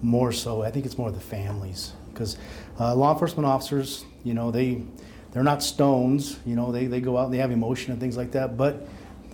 more 0.03 0.31
so. 0.31 0.61
I 0.61 0.69
think 0.69 0.85
it's 0.85 0.97
more 0.99 1.11
the 1.11 1.19
families 1.19 1.93
because 2.13 2.37
uh, 2.79 2.93
law 2.93 3.13
enforcement 3.13 3.47
officers, 3.47 4.05
you 4.23 4.35
know, 4.35 4.51
they 4.51 4.83
they're 5.31 5.43
not 5.43 5.63
stones. 5.63 6.37
You 6.45 6.55
know, 6.55 6.71
they, 6.71 6.85
they 6.85 7.01
go 7.01 7.17
out 7.17 7.25
and 7.25 7.33
they 7.33 7.37
have 7.39 7.51
emotion 7.51 7.91
and 7.91 7.99
things 7.99 8.17
like 8.17 8.31
that, 8.33 8.55
but 8.55 8.87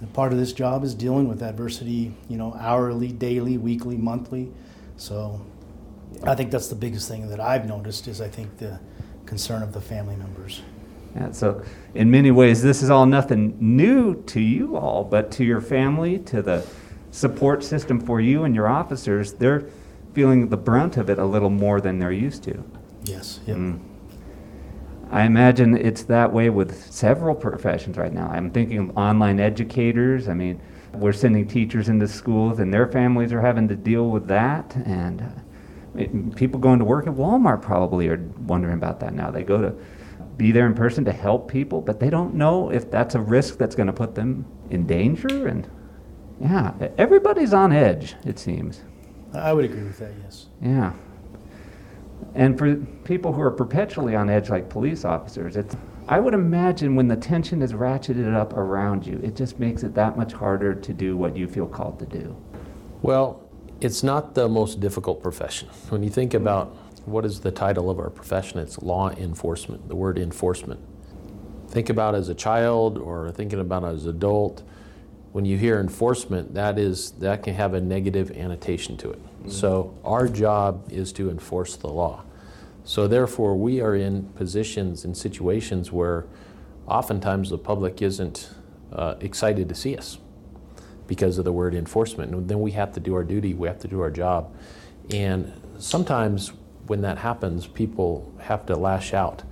the 0.06 0.14
part 0.14 0.32
of 0.32 0.38
this 0.38 0.54
job 0.54 0.84
is 0.84 0.94
dealing 0.94 1.28
with 1.28 1.42
adversity, 1.42 2.14
you 2.30 2.38
know, 2.38 2.56
hourly, 2.60 3.12
daily, 3.12 3.58
weekly, 3.58 3.98
monthly. 3.98 4.52
So 4.98 5.42
I 6.24 6.36
think 6.36 6.52
that's 6.52 6.68
the 6.68 6.76
biggest 6.76 7.08
thing 7.08 7.28
that 7.30 7.40
I've 7.40 7.68
noticed 7.68 8.08
is 8.08 8.22
I 8.22 8.28
think 8.28 8.58
the 8.58 8.80
concern 9.26 9.64
of 9.64 9.74
the 9.74 9.82
family 9.82 10.16
members. 10.16 10.62
Yeah, 11.16 11.32
so 11.32 11.64
in 11.96 12.12
many 12.12 12.30
ways, 12.30 12.62
this 12.62 12.84
is 12.84 12.90
all 12.90 13.06
nothing 13.06 13.58
new 13.60 14.22
to 14.24 14.40
you 14.40 14.76
all, 14.76 15.04
but 15.04 15.32
to 15.32 15.44
your 15.44 15.62
family, 15.62 16.20
to 16.20 16.42
the 16.42 16.66
support 17.12 17.64
system 17.64 18.00
for 18.00 18.20
you 18.22 18.44
and 18.44 18.54
your 18.54 18.68
officers, 18.68 19.34
they're 19.34 19.66
feeling 20.14 20.50
the 20.50 20.58
brunt 20.58 20.98
of 20.98 21.10
it 21.10 21.18
a 21.18 21.26
little 21.26 21.50
more 21.50 21.82
than 21.82 22.00
they're 22.00 22.12
used 22.12 22.44
to. 22.44 22.64
Yes. 23.06 23.40
Yep. 23.48 23.58
Mm. 23.58 23.80
I 25.12 25.24
imagine 25.24 25.78
it's 25.78 26.04
that 26.04 26.32
way 26.34 26.50
with 26.50 26.92
several 26.92 27.36
professions 27.36 27.98
right 27.98 28.12
now. 28.14 28.28
I'm 28.28 28.50
thinking 28.52 28.78
of 28.80 28.98
online 28.98 29.40
educators. 29.40 30.28
I 30.28 30.34
mean, 30.34 30.60
we're 30.94 31.14
sending 31.14 31.48
teachers 31.48 31.90
into 31.90 32.08
schools, 32.08 32.60
and 32.60 32.74
their 32.74 32.88
families 32.88 33.32
are 33.32 33.42
having 33.42 33.68
to 33.70 33.76
deal 33.76 34.10
with 34.10 34.28
that. 34.28 34.76
And 34.86 35.22
uh, 35.22 35.26
it- 36.00 36.36
people 36.36 36.60
going 36.60 36.80
to 36.80 36.86
work 36.86 37.08
at 37.08 37.14
Walmart 37.14 37.62
probably 37.62 38.08
are 38.10 38.18
wondering 38.48 38.74
about 38.76 39.00
that 39.02 39.14
now. 39.14 39.32
They 39.32 39.44
go 39.44 39.62
to 39.62 39.74
be 40.38 40.52
there 40.52 40.66
in 40.66 40.74
person 40.74 41.06
to 41.06 41.12
help 41.14 41.50
people, 41.50 41.80
but 41.82 42.00
they 42.00 42.10
don't 42.10 42.34
know 42.36 42.70
if 42.72 42.92
that's 42.92 43.16
a 43.16 43.22
risk 43.22 43.58
that's 43.58 43.76
going 43.76 43.88
to 43.88 43.94
put 43.94 44.16
them 44.16 44.46
in 44.70 44.86
danger. 44.86 45.48
And 45.48 45.70
yeah, 46.42 46.74
everybody's 46.98 47.54
on 47.54 47.72
edge, 47.72 48.16
it 48.26 48.38
seems. 48.38 48.82
I 49.34 49.54
would 49.54 49.64
agree 49.66 49.84
with 49.84 49.98
that, 50.00 50.12
yes. 50.24 50.48
Yeah. 50.62 50.94
And 52.36 52.58
for 52.58 52.76
people 53.06 53.32
who 53.32 53.42
are 53.42 53.52
perpetually 53.52 54.14
on 54.14 54.30
edge, 54.30 54.50
like 54.50 54.70
police 54.70 55.06
officers, 55.06 55.56
it's, 55.56 55.76
I 56.08 56.20
would 56.20 56.34
imagine 56.34 56.96
when 56.96 57.08
the 57.08 57.16
tension 57.16 57.62
is 57.62 57.72
ratcheted 57.72 58.36
up 58.36 58.54
around 58.54 59.08
you, 59.08 59.20
it 59.24 59.36
just 59.36 59.58
makes 59.58 59.84
it 59.84 59.96
that 59.96 60.18
much 60.18 60.34
harder 60.34 60.76
to 60.76 60.94
do 60.94 61.16
what 61.16 61.38
you 61.38 61.48
feel 61.48 61.66
called 61.66 61.98
to 62.00 62.06
do. 62.06 62.36
Well, 63.02 63.50
it's 63.80 64.04
not 64.04 64.36
the 64.36 64.50
most 64.50 64.82
difficult 64.82 65.24
profession. 65.24 65.70
When 65.90 66.04
you 66.04 66.10
think 66.10 66.34
about 66.34 66.76
what 67.06 67.26
is 67.26 67.40
the 67.40 67.52
title 67.52 67.90
of 67.90 68.00
our 68.00 68.10
profession, 68.10 68.60
it's 68.60 68.82
law 68.82 69.12
enforcement, 69.12 69.88
the 69.88 69.96
word 69.96 70.18
enforcement. 70.18 70.82
Think 71.70 71.90
about 71.90 72.16
as 72.16 72.28
a 72.28 72.36
child 72.36 72.98
or 72.98 73.32
thinking 73.32 73.60
about 73.60 73.86
as 73.86 74.06
an 74.06 74.10
adult, 74.10 74.64
when 75.36 75.44
you 75.44 75.58
hear 75.58 75.82
enforcement, 75.82 76.54
that 76.54 76.80
is 76.80 77.12
that 77.20 77.44
can 77.44 77.54
have 77.56 77.74
a 77.74 77.82
negative 77.82 78.32
annotation 78.38 78.96
to 78.96 79.12
it. 79.12 79.22
Mm-hmm. 79.22 79.50
So 79.50 79.94
our 80.06 80.30
job 80.30 80.90
is 80.90 81.12
to 81.12 81.30
enforce 81.30 81.76
the 81.76 81.90
law. 81.90 82.24
So 82.86 83.06
therefore, 83.06 83.58
we 83.58 83.82
are 83.82 83.96
in 83.96 84.30
positions 84.38 85.04
in 85.04 85.14
situations 85.14 85.92
where 85.92 86.26
oftentimes 86.88 87.50
the 87.50 87.58
public 87.58 88.02
isn't 88.02 88.50
uh, 88.94 89.16
excited 89.20 89.68
to 89.68 89.76
see 89.76 89.98
us 89.98 90.20
because 91.06 91.38
of 91.38 91.44
the 91.44 91.52
word 91.52 91.76
enforcement. 91.76 92.34
And 92.34 92.48
then 92.48 92.62
we 92.62 92.72
have 92.72 92.94
to 92.94 93.02
do 93.02 93.14
our 93.14 93.26
duty, 93.26 93.54
we 93.54 93.68
have 93.68 93.80
to 93.80 93.90
do 93.90 94.00
our 94.00 94.12
job. 94.12 94.56
And 95.12 95.52
sometimes 95.80 96.54
when 96.88 97.02
that 97.02 97.18
happens, 97.18 97.68
people 97.68 98.34
have 98.40 98.66
to 98.68 98.78
lash 98.78 99.14
out 99.14 99.44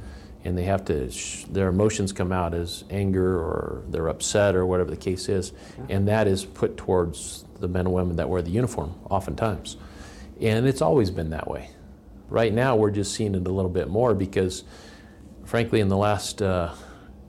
and 0.43 0.57
they 0.57 0.63
have 0.63 0.83
to 0.85 1.09
sh- 1.11 1.45
their 1.45 1.69
emotions 1.69 2.11
come 2.11 2.31
out 2.31 2.53
as 2.53 2.83
anger 2.89 3.37
or 3.37 3.83
they're 3.89 4.07
upset 4.07 4.55
or 4.55 4.65
whatever 4.65 4.91
the 4.91 4.97
case 4.97 5.29
is 5.29 5.53
and 5.89 6.07
that 6.07 6.27
is 6.27 6.45
put 6.45 6.77
towards 6.77 7.45
the 7.59 7.67
men 7.67 7.85
and 7.85 7.93
women 7.93 8.15
that 8.17 8.29
wear 8.29 8.41
the 8.41 8.51
uniform 8.51 8.93
oftentimes. 9.09 9.77
And 10.41 10.67
it's 10.67 10.81
always 10.81 11.11
been 11.11 11.29
that 11.29 11.47
way. 11.47 11.69
Right 12.29 12.53
now 12.53 12.75
we're 12.75 12.91
just 12.91 13.13
seeing 13.13 13.35
it 13.35 13.47
a 13.47 13.51
little 13.51 13.71
bit 13.71 13.87
more 13.87 14.13
because 14.13 14.63
frankly 15.45 15.79
in 15.79 15.87
the 15.87 15.97
last 15.97 16.41
uh, 16.41 16.73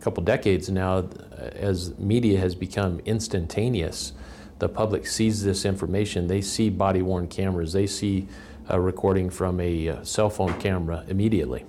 couple 0.00 0.22
decades 0.22 0.68
now 0.68 1.08
as 1.38 1.96
media 1.98 2.38
has 2.38 2.54
become 2.54 3.00
instantaneous 3.00 4.12
the 4.58 4.68
public 4.68 5.06
sees 5.06 5.42
this 5.42 5.64
information. 5.64 6.26
They 6.26 6.40
see 6.40 6.70
body 6.70 7.02
worn 7.02 7.28
cameras. 7.28 7.72
They 7.72 7.86
see 7.86 8.28
a 8.68 8.80
recording 8.80 9.30
from 9.30 9.60
a 9.60 9.88
uh, 9.88 10.04
cell 10.04 10.30
phone 10.30 10.58
camera 10.60 11.04
immediately. 11.08 11.66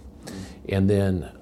And 0.70 0.90
then 0.90 1.24
uh, 1.24 1.35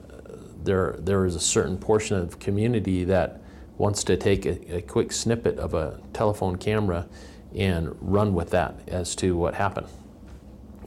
there, 0.66 0.96
there 1.00 1.26
is 1.26 1.36
a 1.36 1.40
certain 1.40 1.78
portion 1.78 2.18
of 2.18 2.40
community 2.40 3.04
that 3.06 3.42
wants 3.78 4.04
to 4.06 4.18
take 4.18 4.46
a, 4.46 4.78
a, 4.78 4.82
quick 4.82 5.12
snippet 5.12 5.58
of 5.58 5.74
a 5.74 6.00
telephone 6.14 6.58
camera 6.58 7.08
and 7.56 7.96
run 8.02 8.34
with 8.34 8.52
that 8.52 8.76
as 8.88 9.16
to 9.16 9.36
what 9.36 9.56
happened. 9.56 9.88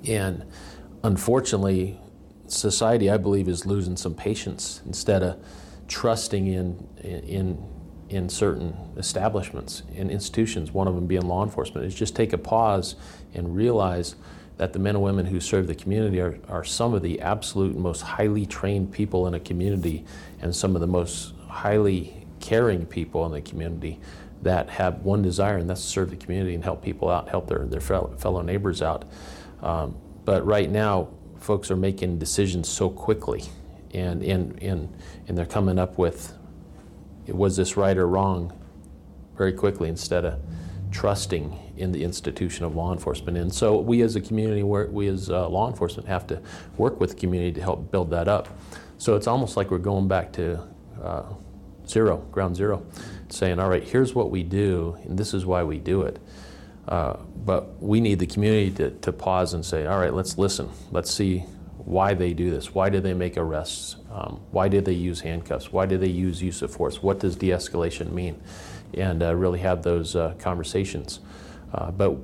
And 0.07 0.45
unfortunately, 1.03 1.99
society, 2.47 3.11
I 3.11 3.17
believe, 3.17 3.49
is 3.49 3.67
losing 3.67 3.97
some 3.97 4.15
patience 4.15 4.81
instead 4.87 5.23
of 5.23 5.45
trusting 5.89 6.47
in, 6.47 6.89
in, 7.03 7.65
in 8.09 8.29
certain 8.29 8.77
establishments 8.97 9.83
and 9.95 10.11
institutions, 10.11 10.73
one 10.73 10.89
of 10.89 10.95
them 10.95 11.07
being 11.07 11.27
law 11.27 11.45
enforcement, 11.45 11.87
is 11.87 11.95
just 11.95 12.15
take 12.15 12.33
a 12.33 12.39
pause 12.39 12.95
and 13.35 13.55
realize 13.55 14.17
that 14.57 14.73
the 14.73 14.79
men 14.79 14.95
and 14.95 15.05
women 15.05 15.27
who 15.27 15.41
serve 15.41 15.67
the 15.67 15.75
community 15.75 16.21
are, 16.21 16.39
are 16.49 16.65
some 16.65 16.95
of 16.95 17.03
the 17.03 17.21
absolute 17.21 17.77
most 17.77 18.01
highly 18.01 18.47
trained 18.47 18.91
people 18.91 19.27
in 19.27 19.35
a 19.35 19.41
community 19.41 20.05
and 20.41 20.55
some 20.55 20.75
of 20.75 20.81
the 20.81 20.87
most 20.87 21.35
highly 21.49 22.27
caring 22.41 22.87
people 22.87 23.27
in 23.27 23.33
the 23.33 23.41
community 23.41 24.01
that 24.43 24.69
have 24.69 25.03
one 25.03 25.23
desire, 25.23 25.57
and 25.57 25.69
that's 25.69 25.83
to 25.83 25.89
serve 25.89 26.11
the 26.11 26.17
community 26.17 26.55
and 26.55 26.63
help 26.63 26.83
people 26.83 27.11
out, 27.11 27.29
help 27.29 27.49
their, 27.49 27.67
their 27.67 27.81
fellow 27.81 28.43
neighbors 28.43 28.83
out. 28.83 29.05
Um, 29.63 29.97
but 30.25 30.45
right 30.47 30.71
now, 30.71 31.09
folks 31.41 31.71
are 31.71 31.77
making 31.77 32.19
decisions 32.19 32.69
so 32.69 32.91
quickly, 32.91 33.45
and, 33.95 34.23
and, 34.23 34.63
and, 34.63 34.95
and 35.27 35.37
they're 35.37 35.47
coming 35.47 35.79
up 35.79 35.99
with 35.99 36.33
was 37.27 37.57
this 37.57 37.77
right 37.77 37.97
or 37.97 38.07
wrong 38.07 38.53
very 39.37 39.53
quickly 39.53 39.89
instead 39.89 40.25
of 40.25 40.41
trusting 40.93 41.59
in 41.77 41.93
the 41.93 42.03
institution 42.03 42.65
of 42.65 42.75
law 42.75 42.93
enforcement. 42.93 43.37
And 43.37 43.53
so 43.53 43.79
we 43.79 44.03
as 44.03 44.17
a 44.17 44.21
community, 44.21 44.63
we 44.63 45.09
as 45.09 45.31
uh, 45.31 45.49
law 45.49 45.69
enforcement 45.69 46.09
have 46.09 46.27
to 46.29 46.41
work 46.77 47.01
with 47.01 47.11
the 47.11 47.17
community 47.17 47.53
to 47.53 47.61
help 47.61 47.91
build 47.91 48.11
that 48.11 48.29
up. 48.29 48.49
So 48.99 49.15
it's 49.17 49.27
almost 49.27 49.57
like 49.57 49.71
we're 49.71 49.79
going 49.79 50.09
back 50.09 50.33
to 50.35 50.63
uh, 51.03 51.25
zero, 51.87 52.19
ground 52.33 52.57
zero, 52.57 52.85
saying, 53.29 53.59
all 53.59 53.69
right, 53.69 53.85
here's 53.85 54.15
what 54.15 54.31
we 54.31 54.43
do, 54.43 54.97
and 55.05 55.19
this 55.19 55.35
is 55.35 55.45
why 55.45 55.63
we 55.63 55.79
do 55.79 56.03
it. 56.03 56.19
Uh, 56.89 57.17
but 57.45 57.83
we 57.83 58.01
need 58.01 58.19
the 58.19 58.27
community 58.27 58.71
to, 58.71 58.91
to 58.91 59.13
pause 59.13 59.55
and 59.55 59.65
say, 59.65 59.87
all 59.87 59.99
right, 59.99 60.15
let's 60.15 60.39
listen. 60.39 60.71
Let's 60.93 61.11
see 61.11 61.41
why 61.79 62.15
they 62.15 62.33
do 62.33 62.51
this. 62.51 62.75
Why 62.75 62.89
do 62.91 63.01
they 63.01 63.15
make 63.15 63.37
arrests? 63.37 63.97
Um, 64.11 64.41
why 64.51 64.69
did 64.69 64.85
they 64.85 64.93
use 64.93 65.21
handcuffs? 65.21 65.73
Why 65.73 65.87
do 65.87 65.99
they 65.99 66.09
use 66.09 66.43
use 66.43 66.63
of 66.63 66.73
force? 66.73 67.03
What 67.03 67.21
does 67.21 67.37
de 67.37 67.51
escalation 67.51 68.13
mean? 68.13 68.41
And 68.95 69.23
uh, 69.23 69.35
really 69.35 69.61
have 69.61 69.83
those 69.83 70.17
uh, 70.17 70.35
conversations. 70.39 71.21
Uh, 71.73 71.91
but, 71.91 72.17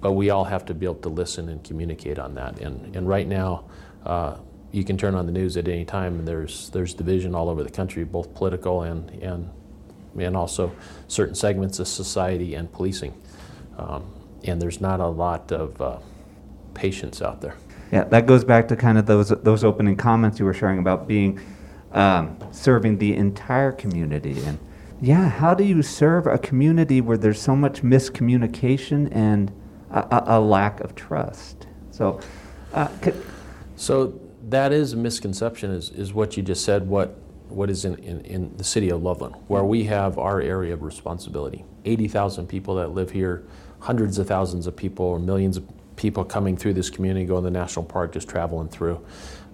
but 0.00 0.12
we 0.12 0.30
all 0.30 0.44
have 0.44 0.64
to 0.66 0.74
be 0.74 0.86
able 0.86 0.96
to 0.96 1.08
listen 1.08 1.48
and 1.48 1.62
communicate 1.64 2.18
on 2.18 2.34
that. 2.34 2.60
And, 2.60 2.94
and 2.96 3.08
right 3.08 3.26
now, 3.26 3.64
uh, 4.04 4.36
you 4.72 4.84
can 4.84 4.96
turn 4.98 5.14
on 5.14 5.26
the 5.26 5.32
news 5.32 5.56
at 5.56 5.66
any 5.68 5.84
time, 5.84 6.18
and 6.18 6.28
there's, 6.28 6.70
there's 6.70 6.94
division 6.94 7.34
all 7.34 7.48
over 7.48 7.62
the 7.62 7.70
country, 7.70 8.04
both 8.04 8.34
political 8.34 8.82
and, 8.82 9.10
and, 9.22 9.50
and 10.18 10.36
also 10.36 10.72
certain 11.06 11.34
segments 11.34 11.78
of 11.78 11.88
society 11.88 12.54
and 12.54 12.70
policing. 12.72 13.14
Um, 13.78 14.12
and 14.44 14.60
there's 14.60 14.80
not 14.80 15.00
a 15.00 15.06
lot 15.06 15.52
of 15.52 15.80
uh, 15.80 15.98
patience 16.74 17.22
out 17.22 17.40
there. 17.40 17.56
Yeah, 17.92 18.04
that 18.04 18.26
goes 18.26 18.44
back 18.44 18.68
to 18.68 18.76
kind 18.76 18.98
of 18.98 19.06
those 19.06 19.30
those 19.30 19.64
opening 19.64 19.96
comments 19.96 20.38
you 20.38 20.44
were 20.44 20.54
sharing 20.54 20.78
about 20.78 21.08
being 21.08 21.40
um, 21.92 22.36
serving 22.52 22.98
the 22.98 23.16
entire 23.16 23.72
community 23.72 24.42
and 24.44 24.58
yeah, 25.00 25.28
how 25.28 25.54
do 25.54 25.64
you 25.64 25.82
serve 25.82 26.26
a 26.26 26.38
community 26.38 27.00
where 27.00 27.16
there's 27.16 27.40
so 27.40 27.54
much 27.54 27.82
miscommunication 27.82 29.08
and 29.14 29.52
a, 29.90 30.24
a 30.26 30.40
lack 30.40 30.80
of 30.80 30.94
trust? 30.94 31.66
So, 31.90 32.20
uh, 32.72 32.88
could, 33.00 33.24
so 33.76 34.20
that 34.48 34.72
is 34.72 34.94
a 34.94 34.96
misconception. 34.96 35.70
Is 35.70 35.90
is 35.90 36.12
what 36.12 36.36
you 36.36 36.42
just 36.42 36.64
said? 36.64 36.88
What 36.88 37.16
what 37.48 37.70
is 37.70 37.84
in, 37.84 37.94
in, 37.96 38.20
in 38.22 38.56
the 38.56 38.64
city 38.64 38.90
of 38.90 39.02
Loveland, 39.02 39.36
where 39.46 39.64
we 39.64 39.84
have 39.84 40.18
our 40.18 40.40
area 40.40 40.74
of 40.74 40.82
responsibility. 40.82 41.64
80,000 41.86 42.46
people 42.46 42.74
that 42.74 42.88
live 42.88 43.10
here, 43.10 43.46
hundreds 43.80 44.18
of 44.18 44.26
thousands 44.26 44.66
of 44.66 44.76
people, 44.76 45.06
or 45.06 45.18
millions 45.18 45.56
of 45.56 45.66
people 45.96 46.24
coming 46.24 46.58
through 46.58 46.74
this 46.74 46.90
community, 46.90 47.24
going 47.24 47.44
to 47.44 47.50
the 47.50 47.58
national 47.58 47.86
park, 47.86 48.12
just 48.12 48.28
traveling 48.28 48.68
through. 48.68 49.02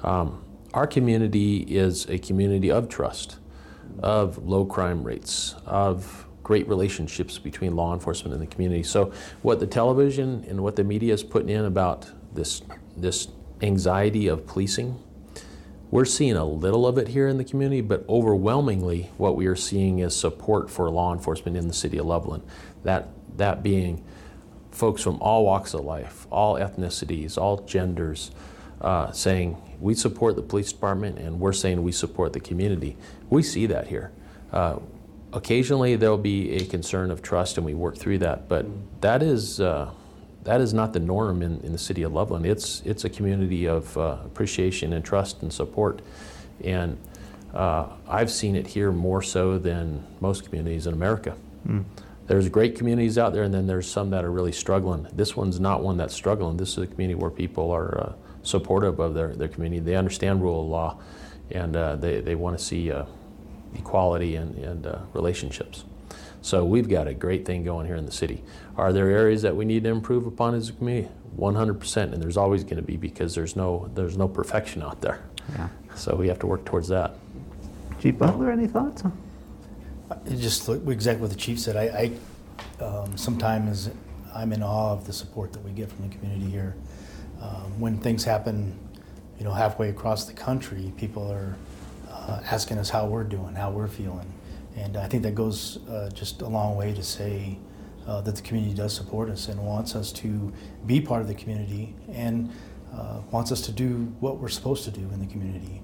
Um, 0.02 0.42
our 0.72 0.88
community 0.88 1.58
is 1.58 2.08
a 2.10 2.18
community 2.18 2.68
of 2.68 2.88
trust 2.88 3.36
of 4.00 4.38
low 4.38 4.64
crime 4.64 5.04
rates, 5.04 5.54
of 5.66 6.26
great 6.42 6.68
relationships 6.68 7.38
between 7.38 7.74
law 7.74 7.94
enforcement 7.94 8.34
and 8.34 8.42
the 8.42 8.46
community. 8.46 8.82
So 8.82 9.12
what 9.42 9.60
the 9.60 9.66
television 9.66 10.44
and 10.48 10.62
what 10.62 10.76
the 10.76 10.84
media 10.84 11.14
is 11.14 11.22
putting 11.22 11.48
in 11.48 11.64
about 11.64 12.10
this 12.32 12.62
this 12.96 13.28
anxiety 13.62 14.28
of 14.28 14.46
policing, 14.46 15.02
we're 15.90 16.04
seeing 16.04 16.36
a 16.36 16.44
little 16.44 16.86
of 16.86 16.98
it 16.98 17.08
here 17.08 17.28
in 17.28 17.38
the 17.38 17.44
community, 17.44 17.80
but 17.80 18.04
overwhelmingly 18.08 19.10
what 19.16 19.36
we 19.36 19.46
are 19.46 19.56
seeing 19.56 20.00
is 20.00 20.14
support 20.14 20.70
for 20.70 20.90
law 20.90 21.12
enforcement 21.12 21.56
in 21.56 21.66
the 21.66 21.74
city 21.74 21.98
of 21.98 22.06
Loveland. 22.06 22.42
That 22.82 23.08
that 23.36 23.62
being 23.62 24.04
folks 24.70 25.02
from 25.02 25.20
all 25.20 25.44
walks 25.44 25.72
of 25.72 25.84
life, 25.84 26.26
all 26.30 26.56
ethnicities, 26.56 27.38
all 27.38 27.58
genders, 27.64 28.32
uh, 28.80 29.12
saying 29.12 29.56
we 29.84 29.94
support 29.94 30.34
the 30.34 30.42
police 30.42 30.72
department 30.72 31.18
and 31.18 31.38
we're 31.38 31.52
saying 31.52 31.82
we 31.82 31.92
support 31.92 32.32
the 32.32 32.40
community. 32.40 32.96
We 33.28 33.42
see 33.42 33.66
that 33.66 33.86
here. 33.86 34.12
Uh, 34.50 34.78
occasionally 35.34 35.94
there'll 35.94 36.16
be 36.16 36.52
a 36.52 36.64
concern 36.64 37.10
of 37.10 37.20
trust 37.20 37.58
and 37.58 37.66
we 37.66 37.74
work 37.74 37.98
through 37.98 38.16
that, 38.16 38.48
but 38.48 38.64
that 39.02 39.22
is, 39.22 39.60
uh, 39.60 39.90
that 40.44 40.62
is 40.62 40.72
not 40.72 40.94
the 40.94 41.00
norm 41.00 41.42
in, 41.42 41.60
in 41.60 41.72
the 41.72 41.78
city 41.78 42.02
of 42.02 42.14
Loveland. 42.14 42.46
It's, 42.46 42.80
it's 42.86 43.04
a 43.04 43.10
community 43.10 43.66
of 43.66 43.94
uh, 43.98 44.16
appreciation 44.24 44.94
and 44.94 45.04
trust 45.04 45.42
and 45.42 45.52
support. 45.52 46.00
And 46.64 46.96
uh, 47.52 47.88
I've 48.08 48.30
seen 48.30 48.56
it 48.56 48.66
here 48.66 48.90
more 48.90 49.20
so 49.20 49.58
than 49.58 50.02
most 50.18 50.44
communities 50.46 50.86
in 50.86 50.94
America. 50.94 51.36
Mm. 51.68 51.84
There's 52.26 52.48
great 52.48 52.74
communities 52.74 53.18
out 53.18 53.34
there, 53.34 53.42
and 53.42 53.52
then 53.52 53.66
there's 53.66 53.90
some 53.90 54.08
that 54.10 54.24
are 54.24 54.30
really 54.30 54.52
struggling. 54.52 55.06
This 55.12 55.36
one's 55.36 55.60
not 55.60 55.82
one 55.82 55.98
that's 55.98 56.14
struggling. 56.14 56.56
This 56.56 56.70
is 56.70 56.78
a 56.78 56.86
community 56.86 57.20
where 57.20 57.30
people 57.30 57.70
are 57.70 58.00
uh, 58.00 58.12
supportive 58.44 59.00
of 59.00 59.14
their, 59.14 59.34
their 59.34 59.48
community. 59.48 59.80
They 59.80 59.96
understand 59.96 60.42
rule 60.42 60.62
of 60.62 60.68
law, 60.68 60.98
and 61.50 61.74
uh, 61.74 61.96
they, 61.96 62.20
they 62.20 62.34
want 62.34 62.56
to 62.58 62.64
see 62.64 62.92
uh, 62.92 63.04
equality 63.74 64.36
and, 64.36 64.56
and 64.56 64.86
uh, 64.86 64.98
relationships. 65.12 65.84
So 66.42 66.64
we've 66.64 66.88
got 66.88 67.08
a 67.08 67.14
great 67.14 67.46
thing 67.46 67.64
going 67.64 67.86
here 67.86 67.96
in 67.96 68.04
the 68.04 68.12
city. 68.12 68.44
Are 68.76 68.92
there 68.92 69.08
areas 69.08 69.42
that 69.42 69.56
we 69.56 69.64
need 69.64 69.84
to 69.84 69.90
improve 69.90 70.26
upon 70.26 70.54
as 70.54 70.68
a 70.68 70.72
community? 70.74 71.08
100%, 71.38 72.12
and 72.12 72.22
there's 72.22 72.36
always 72.36 72.64
going 72.64 72.76
to 72.76 72.82
be 72.82 72.96
because 72.96 73.34
there's 73.34 73.56
no 73.56 73.90
there's 73.94 74.16
no 74.16 74.28
perfection 74.28 74.82
out 74.82 75.00
there. 75.00 75.24
Yeah. 75.52 75.68
So 75.96 76.14
we 76.14 76.28
have 76.28 76.38
to 76.40 76.46
work 76.46 76.64
towards 76.64 76.88
that. 76.88 77.14
Chief 78.00 78.16
Butler, 78.18 78.50
any 78.50 78.66
thoughts? 78.66 79.02
It 80.26 80.36
just 80.36 80.68
exactly 80.68 81.22
what 81.22 81.30
the 81.30 81.36
chief 81.36 81.58
said. 81.58 81.76
I, 81.76 82.12
I 82.80 82.84
um, 82.84 83.16
sometimes 83.16 83.90
I'm 84.34 84.52
in 84.52 84.62
awe 84.62 84.92
of 84.92 85.06
the 85.06 85.12
support 85.12 85.52
that 85.54 85.64
we 85.64 85.70
get 85.70 85.90
from 85.90 86.08
the 86.08 86.14
community 86.14 86.50
here. 86.50 86.74
Um, 87.44 87.78
when 87.78 87.98
things 87.98 88.24
happen, 88.24 88.78
you 89.38 89.44
know, 89.44 89.52
halfway 89.52 89.90
across 89.90 90.24
the 90.24 90.32
country, 90.32 90.92
people 90.96 91.30
are 91.30 91.56
uh, 92.10 92.40
asking 92.50 92.78
us 92.78 92.88
how 92.88 93.06
we're 93.06 93.24
doing, 93.24 93.54
how 93.54 93.70
we're 93.70 93.88
feeling, 93.88 94.32
and 94.76 94.96
I 94.96 95.06
think 95.06 95.22
that 95.24 95.34
goes 95.34 95.78
uh, 95.88 96.10
just 96.10 96.42
a 96.42 96.48
long 96.48 96.76
way 96.76 96.94
to 96.94 97.02
say 97.02 97.58
uh, 98.06 98.20
that 98.22 98.36
the 98.36 98.42
community 98.42 98.74
does 98.74 98.94
support 98.94 99.28
us 99.30 99.48
and 99.48 99.60
wants 99.60 99.94
us 99.94 100.10
to 100.12 100.52
be 100.86 101.00
part 101.00 101.20
of 101.20 101.28
the 101.28 101.34
community 101.34 101.94
and 102.12 102.50
uh, 102.92 103.20
wants 103.30 103.52
us 103.52 103.60
to 103.62 103.72
do 103.72 104.12
what 104.20 104.38
we're 104.38 104.48
supposed 104.48 104.84
to 104.84 104.90
do 104.90 105.00
in 105.12 105.20
the 105.20 105.26
community. 105.26 105.82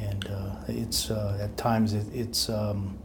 And 0.00 0.26
uh, 0.28 0.56
it's 0.68 1.10
uh, 1.10 1.38
at 1.40 1.56
times 1.56 1.92
it, 1.92 2.06
it's. 2.12 2.48
Um, 2.48 2.98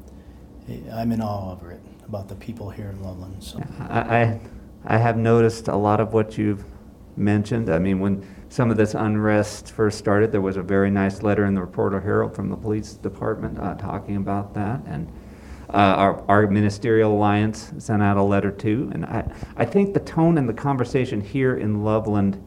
I'm 0.91 1.13
in 1.13 1.21
awe 1.21 1.53
over 1.53 1.71
it 1.71 1.79
about 2.05 2.27
the 2.27 2.35
people 2.35 2.69
here 2.69 2.89
in 2.89 3.01
Loveland. 3.01 3.41
So. 3.41 3.63
I, 3.79 4.37
I 4.85 4.97
have 4.97 5.15
noticed 5.15 5.69
a 5.69 5.75
lot 5.77 6.01
of 6.01 6.11
what 6.11 6.37
you've 6.37 6.65
mentioned. 7.17 7.69
I 7.69 7.79
mean, 7.79 7.99
when 7.99 8.25
some 8.49 8.71
of 8.71 8.77
this 8.77 8.93
unrest 8.93 9.71
first 9.71 9.97
started, 9.97 10.31
there 10.31 10.41
was 10.41 10.57
a 10.57 10.61
very 10.61 10.91
nice 10.91 11.23
letter 11.23 11.45
in 11.45 11.53
the 11.53 11.61
Reporter 11.61 11.99
Herald 11.99 12.35
from 12.35 12.49
the 12.49 12.55
police 12.55 12.93
department 12.93 13.59
uh, 13.59 13.75
talking 13.75 14.15
about 14.15 14.53
that. 14.53 14.81
And 14.85 15.11
uh, 15.69 15.73
our, 15.73 16.23
our 16.29 16.47
ministerial 16.47 17.11
alliance 17.11 17.73
sent 17.77 18.01
out 18.01 18.17
a 18.17 18.23
letter 18.23 18.51
too. 18.51 18.89
And 18.93 19.05
I, 19.05 19.29
I 19.57 19.65
think 19.65 19.93
the 19.93 19.99
tone 19.99 20.37
and 20.37 20.47
the 20.47 20.53
conversation 20.53 21.19
here 21.19 21.57
in 21.57 21.83
Loveland 21.83 22.41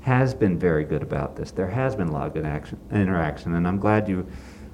has 0.00 0.34
been 0.34 0.58
very 0.58 0.84
good 0.84 1.02
about 1.02 1.36
this. 1.36 1.50
There 1.50 1.68
has 1.68 1.94
been 1.94 2.08
a 2.08 2.12
lot 2.12 2.26
of 2.26 2.34
good 2.34 2.46
action, 2.46 2.80
interaction, 2.90 3.54
and 3.54 3.68
I'm 3.68 3.78
glad 3.78 4.08
you 4.08 4.26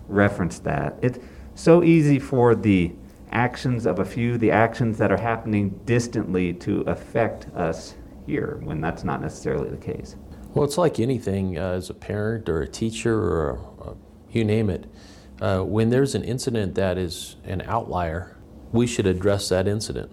referenced 0.06 0.64
that. 0.64 0.96
It's 1.02 1.18
so 1.54 1.82
easy 1.82 2.18
for 2.18 2.54
the 2.54 2.92
actions 3.30 3.84
of 3.84 3.98
a 3.98 4.04
few, 4.04 4.38
the 4.38 4.50
actions 4.50 4.96
that 4.98 5.12
are 5.12 5.18
happening 5.18 5.80
distantly, 5.84 6.54
to 6.54 6.80
affect 6.82 7.46
us 7.54 7.94
here 8.28 8.60
when 8.62 8.80
that's 8.80 9.04
not 9.04 9.20
necessarily 9.20 9.70
the 9.70 9.76
case. 9.76 10.16
Well, 10.54 10.64
it's 10.64 10.78
like 10.78 11.00
anything 11.00 11.58
uh, 11.58 11.72
as 11.72 11.90
a 11.90 11.94
parent 11.94 12.48
or 12.48 12.62
a 12.62 12.68
teacher 12.68 13.16
or 13.16 13.96
you 14.30 14.44
name 14.44 14.70
it. 14.70 14.86
Uh, 15.40 15.60
when 15.60 15.90
there's 15.90 16.14
an 16.14 16.24
incident 16.24 16.74
that 16.74 16.98
is 16.98 17.36
an 17.44 17.62
outlier, 17.62 18.36
we 18.72 18.86
should 18.86 19.06
address 19.06 19.48
that 19.48 19.66
incident 19.66 20.10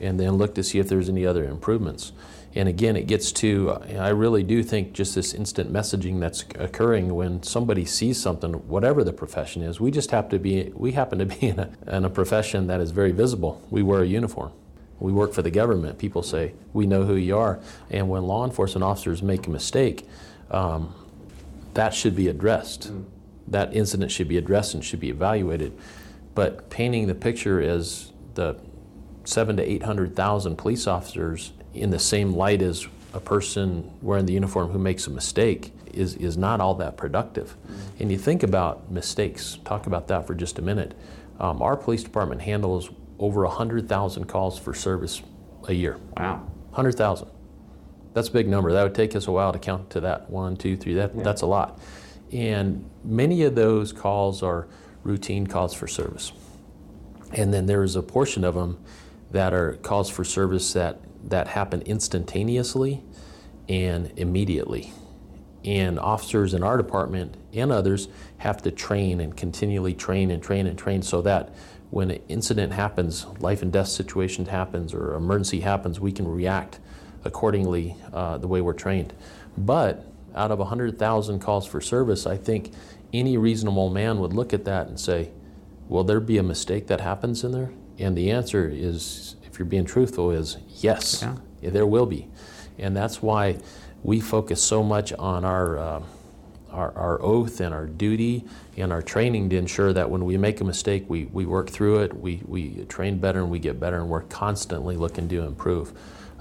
and 0.00 0.18
then 0.18 0.32
look 0.32 0.54
to 0.54 0.62
see 0.62 0.78
if 0.78 0.88
there's 0.88 1.08
any 1.08 1.26
other 1.26 1.44
improvements. 1.44 2.12
And 2.54 2.68
again, 2.68 2.96
it 2.96 3.06
gets 3.06 3.30
to, 3.32 3.72
I 3.98 4.08
really 4.08 4.42
do 4.42 4.62
think 4.62 4.92
just 4.92 5.14
this 5.14 5.34
instant 5.34 5.72
messaging 5.72 6.20
that's 6.20 6.44
occurring 6.54 7.14
when 7.14 7.42
somebody 7.42 7.84
sees 7.84 8.20
something, 8.20 8.52
whatever 8.68 9.04
the 9.04 9.12
profession 9.12 9.62
is, 9.62 9.80
we 9.80 9.90
just 9.90 10.10
have 10.12 10.28
to 10.30 10.38
be, 10.38 10.72
we 10.74 10.92
happen 10.92 11.18
to 11.18 11.26
be 11.26 11.48
in 11.48 11.58
a, 11.58 11.70
in 11.88 12.04
a 12.04 12.10
profession 12.10 12.66
that 12.68 12.80
is 12.80 12.90
very 12.90 13.12
visible. 13.12 13.60
We 13.70 13.82
wear 13.82 14.02
a 14.02 14.06
uniform. 14.06 14.52
We 15.00 15.12
work 15.12 15.32
for 15.32 15.42
the 15.42 15.50
government. 15.50 15.98
People 15.98 16.22
say, 16.22 16.54
we 16.72 16.86
know 16.86 17.04
who 17.04 17.14
you 17.14 17.36
are. 17.36 17.60
And 17.90 18.08
when 18.08 18.24
law 18.24 18.44
enforcement 18.44 18.82
officers 18.82 19.22
make 19.22 19.46
a 19.46 19.50
mistake, 19.50 20.06
um, 20.50 20.94
that 21.74 21.94
should 21.94 22.16
be 22.16 22.28
addressed. 22.28 22.92
Mm. 22.92 23.04
That 23.48 23.74
incident 23.74 24.10
should 24.10 24.28
be 24.28 24.36
addressed 24.36 24.74
and 24.74 24.84
should 24.84 25.00
be 25.00 25.10
evaluated. 25.10 25.76
But 26.34 26.70
painting 26.70 27.06
the 27.06 27.14
picture 27.14 27.60
as 27.60 28.12
the 28.34 28.58
seven 29.24 29.56
to 29.56 29.62
800,000 29.62 30.56
police 30.56 30.86
officers 30.86 31.52
in 31.74 31.90
the 31.90 31.98
same 31.98 32.34
light 32.34 32.62
as 32.62 32.86
a 33.14 33.20
person 33.20 33.90
wearing 34.02 34.26
the 34.26 34.32
uniform 34.32 34.70
who 34.70 34.78
makes 34.78 35.06
a 35.06 35.10
mistake 35.10 35.72
is, 35.92 36.14
is 36.16 36.36
not 36.36 36.60
all 36.60 36.74
that 36.74 36.96
productive. 36.96 37.56
Mm-hmm. 37.56 38.02
And 38.02 38.12
you 38.12 38.18
think 38.18 38.42
about 38.42 38.90
mistakes, 38.90 39.58
talk 39.64 39.86
about 39.86 40.08
that 40.08 40.26
for 40.26 40.34
just 40.34 40.58
a 40.58 40.62
minute. 40.62 40.94
Um, 41.40 41.62
our 41.62 41.76
police 41.76 42.02
department 42.02 42.42
handles 42.42 42.90
over 43.18 43.44
100,000 43.44 44.24
calls 44.26 44.58
for 44.58 44.74
service 44.74 45.22
a 45.66 45.72
year. 45.72 45.98
Wow. 46.16 46.36
100,000. 46.70 47.28
That's 48.14 48.28
a 48.28 48.32
big 48.32 48.48
number. 48.48 48.72
That 48.72 48.82
would 48.82 48.94
take 48.94 49.14
us 49.14 49.26
a 49.26 49.32
while 49.32 49.52
to 49.52 49.58
count 49.58 49.90
to 49.90 50.00
that. 50.00 50.30
One, 50.30 50.56
two, 50.56 50.76
three. 50.76 50.94
That, 50.94 51.14
yeah. 51.14 51.22
That's 51.22 51.42
a 51.42 51.46
lot. 51.46 51.80
And 52.32 52.88
many 53.04 53.42
of 53.42 53.54
those 53.54 53.92
calls 53.92 54.42
are 54.42 54.68
routine 55.02 55.46
calls 55.46 55.74
for 55.74 55.86
service. 55.86 56.32
And 57.32 57.52
then 57.52 57.66
there 57.66 57.82
is 57.82 57.96
a 57.96 58.02
portion 58.02 58.44
of 58.44 58.54
them 58.54 58.82
that 59.30 59.52
are 59.52 59.74
calls 59.74 60.08
for 60.08 60.24
service 60.24 60.72
that 60.72 61.00
that 61.24 61.48
happen 61.48 61.82
instantaneously 61.82 63.02
and 63.68 64.12
immediately. 64.16 64.92
And 65.64 65.98
officers 65.98 66.54
in 66.54 66.62
our 66.62 66.76
department 66.76 67.36
and 67.52 67.72
others 67.72 68.08
have 68.38 68.62
to 68.62 68.70
train 68.70 69.20
and 69.20 69.36
continually 69.36 69.94
train 69.94 70.30
and 70.30 70.42
train 70.42 70.66
and 70.66 70.78
train 70.78 71.02
so 71.02 71.20
that 71.22 71.52
when 71.90 72.10
an 72.10 72.20
incident 72.28 72.72
happens, 72.72 73.26
life 73.40 73.62
and 73.62 73.72
death 73.72 73.88
situation 73.88 74.46
happens, 74.46 74.92
or 74.92 75.14
emergency 75.14 75.60
happens, 75.60 75.98
we 75.98 76.12
can 76.12 76.28
react 76.28 76.78
accordingly 77.24 77.96
uh, 78.12 78.38
the 78.38 78.46
way 78.46 78.60
we're 78.60 78.72
trained. 78.72 79.12
But 79.56 80.04
out 80.34 80.50
of 80.50 80.58
100,000 80.58 81.40
calls 81.40 81.66
for 81.66 81.80
service, 81.80 82.26
I 82.26 82.36
think 82.36 82.72
any 83.12 83.36
reasonable 83.36 83.90
man 83.90 84.20
would 84.20 84.32
look 84.32 84.52
at 84.52 84.64
that 84.66 84.88
and 84.88 85.00
say, 85.00 85.30
Will 85.88 86.04
there 86.04 86.20
be 86.20 86.36
a 86.36 86.42
mistake 86.42 86.86
that 86.88 87.00
happens 87.00 87.42
in 87.42 87.52
there? 87.52 87.70
And 87.98 88.16
the 88.16 88.30
answer 88.30 88.68
is 88.68 89.36
if 89.44 89.58
you're 89.58 89.66
being 89.66 89.86
truthful, 89.86 90.30
is 90.30 90.58
yes, 90.68 91.22
yeah. 91.22 91.70
There 91.70 91.86
will 91.86 92.06
be. 92.06 92.28
And 92.78 92.96
that's 92.96 93.20
why 93.22 93.58
we 94.02 94.20
focus 94.20 94.62
so 94.62 94.82
much 94.82 95.12
on 95.14 95.44
our, 95.44 95.78
uh, 95.78 96.02
our, 96.70 96.96
our, 96.96 97.22
oath 97.22 97.60
and 97.60 97.74
our 97.74 97.86
duty 97.86 98.44
and 98.76 98.92
our 98.92 99.02
training 99.02 99.50
to 99.50 99.56
ensure 99.56 99.92
that 99.92 100.10
when 100.10 100.24
we 100.24 100.36
make 100.36 100.60
a 100.60 100.64
mistake, 100.64 101.04
we, 101.08 101.26
we 101.26 101.46
work 101.46 101.70
through 101.70 102.00
it, 102.00 102.14
we, 102.14 102.42
we 102.46 102.84
train 102.84 103.18
better, 103.18 103.40
and 103.40 103.50
we 103.50 103.58
get 103.58 103.80
better, 103.80 103.96
and 103.96 104.08
we're 104.08 104.22
constantly 104.22 104.96
looking 104.96 105.28
to 105.28 105.42
improve. 105.42 105.92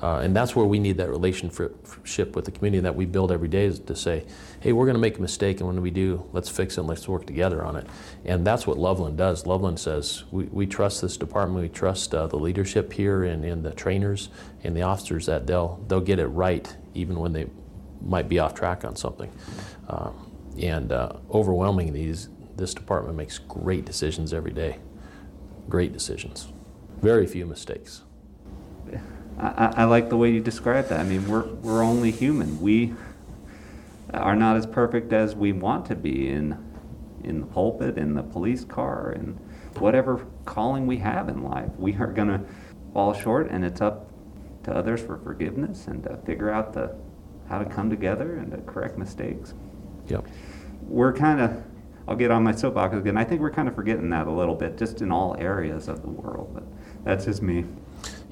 Uh, 0.02 0.20
and 0.20 0.36
that's 0.36 0.56
where 0.56 0.66
we 0.66 0.78
need 0.78 0.98
that 0.98 1.10
relationship 1.10 2.36
with 2.36 2.46
the 2.46 2.52
community 2.52 2.80
that 2.82 2.96
we 2.96 3.04
build 3.06 3.32
every 3.32 3.48
day 3.48 3.72
to 3.72 3.96
say, 3.96 4.24
hey, 4.60 4.72
we're 4.72 4.86
going 4.86 4.96
to 4.96 5.02
make 5.02 5.18
a 5.18 5.22
mistake, 5.22 5.60
and 5.60 5.68
when 5.68 5.82
we 5.82 5.90
do, 5.90 6.24
let's 6.34 6.50
fix 6.50 6.78
it 6.78 6.82
and 6.82 6.90
let's 6.90 7.08
work 7.08 7.26
together 7.26 7.63
on 7.63 7.76
it. 7.76 7.88
And 8.24 8.46
that's 8.46 8.68
what 8.68 8.78
Loveland 8.78 9.18
does. 9.18 9.48
Loveland 9.48 9.80
says, 9.80 10.24
we, 10.30 10.44
we 10.46 10.68
trust 10.68 11.02
this 11.02 11.18
department, 11.18 11.63
we 11.63 11.70
trust 11.70 12.13
uh, 12.13 12.28
the 12.28 12.38
leadership 12.38 12.94
here 12.94 13.24
and, 13.24 13.44
and 13.44 13.63
the 13.63 13.72
trainers 13.72 14.30
and 14.63 14.78
the 14.78 14.84
officers 14.84 15.26
that 15.26 15.48
they'll, 15.48 15.84
they'll 15.88 16.00
get 16.00 16.20
it 16.20 16.28
right 16.28 16.76
even 16.94 17.18
when 17.20 17.34
they 17.34 17.48
might 18.01 18.29
be 18.29 18.39
off 18.39 18.53
track 18.53 18.83
on 18.86 18.95
something. 18.95 19.31
Uh, 19.88 20.12
and 20.62 20.91
uh, 20.91 21.13
overwhelming 21.31 21.93
these, 21.93 22.29
this 22.55 22.73
department 22.73 23.15
makes 23.15 23.38
great 23.38 23.86
decisions 23.86 24.33
every 24.33 24.51
day. 24.51 24.79
Great 25.69 25.93
decisions. 25.93 26.51
Very 27.01 27.27
few 27.27 27.45
mistakes. 27.45 28.01
I, 29.39 29.73
I 29.77 29.83
like 29.83 30.10
the 30.10 30.17
way 30.17 30.31
you 30.31 30.39
describe 30.39 30.88
that. 30.89 30.99
I 30.99 31.03
mean, 31.03 31.27
we're, 31.27 31.45
we're 31.45 31.83
only 31.83 32.12
human. 32.12 32.60
We 32.60 32.95
are 34.13 34.36
not 34.36 34.57
as 34.57 34.65
perfect 34.65 35.13
as 35.13 35.36
we 35.36 35.51
want 35.51 35.86
to 35.88 35.95
be 35.95 36.29
in, 36.29 36.57
in 37.23 37.41
the 37.41 37.45
pulpit, 37.45 37.97
in 37.97 38.15
the 38.15 38.23
police 38.23 38.63
car, 38.63 39.12
in 39.12 39.38
whatever 39.77 40.25
calling 40.45 40.88
we 40.88 40.97
have 40.97 41.29
in 41.29 41.43
life. 41.43 41.69
We 41.77 41.95
are 41.97 42.07
going 42.07 42.29
to 42.29 42.41
fall 42.93 43.13
short, 43.13 43.49
and 43.51 43.63
it's 43.63 43.81
up 43.81 44.12
to 44.63 44.73
others 44.73 45.01
for 45.01 45.17
forgiveness 45.19 45.88
and 45.88 46.03
to 46.03 46.17
figure 46.25 46.49
out 46.49 46.73
the, 46.73 46.95
how 47.49 47.60
to 47.60 47.65
come 47.65 47.89
together 47.89 48.36
and 48.36 48.51
to 48.51 48.57
correct 48.60 48.97
mistakes. 48.97 49.53
Yep. 50.07 50.25
We're 50.81 51.13
kind 51.13 51.41
of, 51.41 51.63
I'll 52.07 52.15
get 52.15 52.31
on 52.31 52.43
my 52.43 52.53
soapbox 52.53 52.95
again. 52.95 53.17
I 53.17 53.23
think 53.23 53.41
we're 53.41 53.51
kind 53.51 53.67
of 53.67 53.75
forgetting 53.75 54.10
that 54.12 54.27
a 54.27 54.31
little 54.31 54.55
bit, 54.55 54.77
just 54.77 55.01
in 55.01 55.12
all 55.12 55.36
areas 55.38 55.88
of 55.88 56.01
the 56.01 56.10
world. 56.10 56.51
But 56.53 56.63
that's 57.03 57.25
just 57.25 57.41
me. 57.41 57.65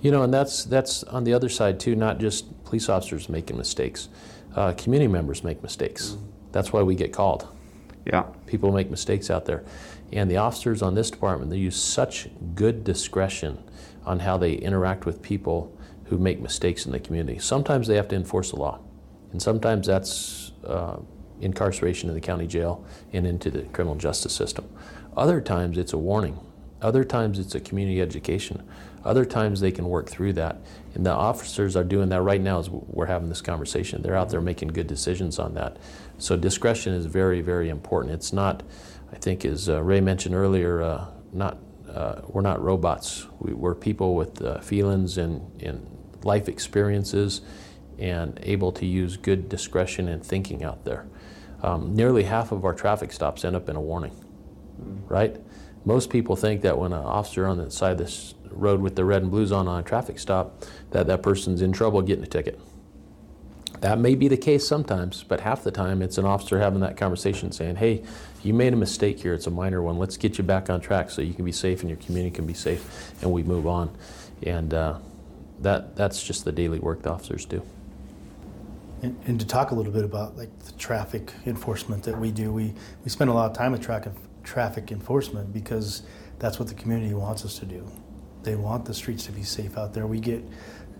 You 0.01 0.11
know, 0.11 0.23
and 0.23 0.33
that's 0.33 0.65
that's 0.65 1.03
on 1.03 1.23
the 1.23 1.33
other 1.33 1.49
side 1.49 1.79
too. 1.79 1.95
Not 1.95 2.19
just 2.19 2.63
police 2.63 2.89
officers 2.89 3.27
making 3.27 3.57
mistakes, 3.57 4.09
uh, 4.55 4.73
community 4.73 5.11
members 5.11 5.43
make 5.43 5.63
mistakes. 5.63 6.09
Mm-hmm. 6.09 6.25
That's 6.51 6.71
why 6.71 6.83
we 6.83 6.95
get 6.95 7.11
called. 7.11 7.47
Yeah, 8.05 8.25
people 8.45 8.71
make 8.71 8.91
mistakes 8.91 9.31
out 9.31 9.45
there, 9.45 9.63
and 10.11 10.29
the 10.29 10.37
officers 10.37 10.83
on 10.83 10.93
this 10.93 11.09
department 11.09 11.49
they 11.49 11.57
use 11.57 11.81
such 11.81 12.27
good 12.53 12.83
discretion 12.83 13.57
on 14.05 14.19
how 14.19 14.37
they 14.37 14.53
interact 14.53 15.07
with 15.07 15.23
people 15.23 15.75
who 16.05 16.19
make 16.19 16.39
mistakes 16.39 16.85
in 16.85 16.91
the 16.91 16.99
community. 16.99 17.39
Sometimes 17.39 17.87
they 17.87 17.95
have 17.95 18.07
to 18.09 18.15
enforce 18.15 18.51
the 18.51 18.57
law, 18.57 18.79
and 19.35 19.41
sometimes 19.41 19.87
that's 19.87 20.53
uh, 20.65 20.95
incarceration 21.41 22.07
in 22.07 22.15
the 22.15 22.21
county 22.21 22.47
jail 22.47 22.85
and 23.11 23.27
into 23.27 23.51
the 23.51 23.63
criminal 23.63 23.97
justice 23.97 24.31
system. 24.31 24.65
Other 25.17 25.41
times 25.41 25.77
it's 25.77 25.91
a 25.91 25.97
warning. 25.97 26.39
Other 26.81 27.03
times 27.03 27.37
it's 27.37 27.53
a 27.53 27.59
community 27.59 27.99
education. 27.99 28.65
Other 29.03 29.25
times 29.25 29.59
they 29.59 29.73
can 29.73 29.89
work 29.89 30.09
through 30.09 30.31
that. 30.33 30.61
And 30.93 31.05
the 31.05 31.11
officers 31.11 31.75
are 31.75 31.83
doing 31.83 32.07
that 32.09 32.21
right 32.21 32.39
now 32.39 32.59
as 32.59 32.69
we're 32.69 33.07
having 33.07 33.27
this 33.27 33.41
conversation. 33.41 34.01
They're 34.01 34.15
out 34.15 34.29
there 34.29 34.39
making 34.39 34.69
good 34.69 34.87
decisions 34.87 35.37
on 35.37 35.53
that. 35.55 35.75
So 36.17 36.37
discretion 36.37 36.93
is 36.93 37.05
very, 37.05 37.41
very 37.41 37.67
important. 37.67 38.13
It's 38.13 38.31
not, 38.31 38.63
I 39.11 39.17
think, 39.17 39.43
as 39.43 39.67
uh, 39.67 39.83
Ray 39.83 39.99
mentioned 39.99 40.33
earlier, 40.33 40.81
uh, 40.81 41.07
not 41.33 41.57
uh, 41.93 42.21
we're 42.29 42.39
not 42.39 42.63
robots. 42.63 43.27
We, 43.39 43.51
are 43.67 43.75
people 43.75 44.15
with 44.15 44.41
uh, 44.41 44.61
feelings 44.61 45.17
and, 45.17 45.61
and 45.61 45.85
life 46.23 46.47
experiences, 46.47 47.41
and 47.99 48.39
able 48.43 48.71
to 48.73 48.85
use 48.85 49.17
good 49.17 49.49
discretion 49.49 50.07
and 50.07 50.23
thinking 50.23 50.63
out 50.63 50.83
there. 50.85 51.05
Um, 51.63 51.95
nearly 51.95 52.23
half 52.23 52.51
of 52.51 52.65
our 52.65 52.73
traffic 52.73 53.11
stops 53.11 53.45
end 53.45 53.55
up 53.55 53.69
in 53.69 53.75
a 53.75 53.81
warning, 53.81 54.13
right? 55.07 55.35
Most 55.85 56.09
people 56.09 56.35
think 56.35 56.61
that 56.61 56.77
when 56.77 56.93
an 56.93 57.05
officer 57.05 57.47
on 57.47 57.57
the 57.57 57.71
side 57.71 57.93
of 57.93 57.97
this 57.99 58.33
road 58.49 58.81
with 58.81 58.95
the 58.95 59.05
red 59.05 59.21
and 59.21 59.31
blues 59.31 59.51
on 59.51 59.67
on 59.67 59.79
a 59.79 59.83
traffic 59.83 60.19
stop, 60.19 60.63
that 60.91 61.07
that 61.07 61.21
person's 61.21 61.61
in 61.61 61.71
trouble 61.71 62.01
getting 62.01 62.23
a 62.23 62.27
ticket. 62.27 62.59
That 63.81 63.99
may 63.99 64.15
be 64.15 64.27
the 64.27 64.37
case 64.37 64.67
sometimes, 64.67 65.23
but 65.23 65.41
half 65.41 65.63
the 65.63 65.71
time 65.71 66.01
it's 66.01 66.17
an 66.17 66.25
officer 66.25 66.59
having 66.59 66.79
that 66.79 66.97
conversation 66.97 67.51
saying, 67.51 67.75
hey, 67.75 68.03
you 68.41 68.53
made 68.53 68.73
a 68.73 68.77
mistake 68.77 69.19
here, 69.19 69.33
it's 69.33 69.47
a 69.47 69.51
minor 69.51 69.81
one, 69.81 69.97
let's 69.97 70.17
get 70.17 70.37
you 70.37 70.43
back 70.43 70.69
on 70.69 70.81
track 70.81 71.11
so 71.11 71.21
you 71.21 71.33
can 71.33 71.45
be 71.45 71.51
safe 71.51 71.81
and 71.81 71.89
your 71.89 71.99
community 71.99 72.33
can 72.33 72.47
be 72.47 72.53
safe, 72.53 73.13
and 73.21 73.31
we 73.31 73.43
move 73.43 73.67
on. 73.67 73.95
And 74.43 74.73
uh, 74.73 74.99
that, 75.59 75.95
that's 75.95 76.23
just 76.23 76.45
the 76.45 76.51
daily 76.51 76.79
work 76.79 77.03
the 77.03 77.11
officers 77.11 77.45
do. 77.45 77.61
And, 79.01 79.19
and 79.25 79.39
to 79.39 79.45
talk 79.45 79.71
a 79.71 79.75
little 79.75 79.91
bit 79.91 80.03
about 80.03 80.37
like 80.37 80.57
the 80.59 80.71
traffic 80.73 81.31
enforcement 81.45 82.03
that 82.03 82.17
we 82.19 82.31
do, 82.31 82.51
we, 82.51 82.73
we 83.03 83.09
spend 83.09 83.29
a 83.29 83.33
lot 83.33 83.49
of 83.51 83.57
time 83.57 83.71
with 83.71 83.81
tra- 83.81 84.13
traffic 84.43 84.91
enforcement 84.91 85.53
because 85.53 86.03
that's 86.39 86.59
what 86.59 86.67
the 86.67 86.73
community 86.75 87.13
wants 87.13 87.45
us 87.45 87.59
to 87.59 87.65
do. 87.65 87.89
They 88.43 88.55
want 88.55 88.85
the 88.85 88.93
streets 88.93 89.25
to 89.25 89.31
be 89.31 89.43
safe 89.43 89.77
out 89.77 89.93
there. 89.93 90.07
We 90.07 90.19
get 90.19 90.43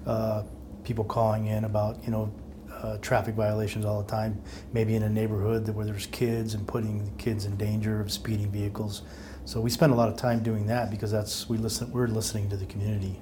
uh, 0.05 0.43
people 0.83 1.03
calling 1.03 1.47
in 1.47 1.63
about, 1.63 2.03
you 2.03 2.11
know, 2.11 2.33
uh, 2.71 2.97
traffic 2.97 3.35
violations 3.35 3.85
all 3.85 4.01
the 4.01 4.09
time, 4.09 4.41
maybe 4.73 4.95
in 4.95 5.03
a 5.03 5.09
neighborhood 5.09 5.67
where 5.69 5.85
there's 5.85 6.07
kids 6.07 6.53
and 6.53 6.67
putting 6.67 7.03
the 7.03 7.11
kids 7.11 7.45
in 7.45 7.55
danger 7.57 8.01
of 8.01 8.11
speeding 8.11 8.51
vehicles. 8.51 9.03
So 9.45 9.61
we 9.61 9.69
spend 9.69 9.93
a 9.93 9.95
lot 9.95 10.09
of 10.09 10.17
time 10.17 10.43
doing 10.43 10.65
that 10.67 10.91
because 10.91 11.11
that's 11.11 11.47
we 11.47 11.57
listen. 11.57 11.91
We're 11.91 12.07
listening 12.07 12.49
to 12.49 12.57
the 12.57 12.65
community. 12.65 13.19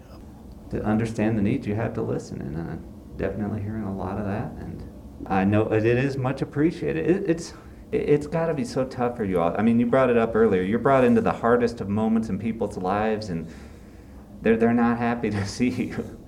To 0.72 0.84
understand 0.84 1.38
the 1.38 1.42
needs, 1.42 1.68
you 1.68 1.76
have 1.76 1.94
to 1.96 2.02
listen, 2.02 2.42
and 2.42 2.58
I'm 2.58 2.93
definitely 3.18 3.62
hearing 3.62 3.84
a 3.84 3.96
lot 3.96 4.18
of 4.18 4.26
that. 4.26 4.52
And 4.60 4.84
I 5.28 5.44
know 5.44 5.72
it 5.72 5.86
is 5.86 6.18
much 6.18 6.42
appreciated. 6.42 7.10
It, 7.10 7.30
it's 7.30 7.54
it's 7.92 8.26
got 8.26 8.48
to 8.48 8.54
be 8.56 8.66
so 8.66 8.86
tough 8.86 9.16
for 9.16 9.24
you 9.24 9.40
all. 9.40 9.56
I 9.58 9.62
mean, 9.62 9.80
you 9.80 9.86
brought 9.86 10.10
it 10.10 10.18
up 10.18 10.36
earlier. 10.36 10.64
You're 10.64 10.80
brought 10.80 11.04
into 11.04 11.22
the 11.22 11.32
hardest 11.32 11.80
of 11.80 11.90
moments 11.90 12.30
in 12.30 12.40
people's 12.40 12.78
lives, 12.78 13.30
and 13.30 13.48
they're 14.42 14.58
they're 14.58 14.74
not 14.74 14.98
happy 14.98 15.30
to 15.32 15.46
see 15.46 15.70
you. 15.70 16.20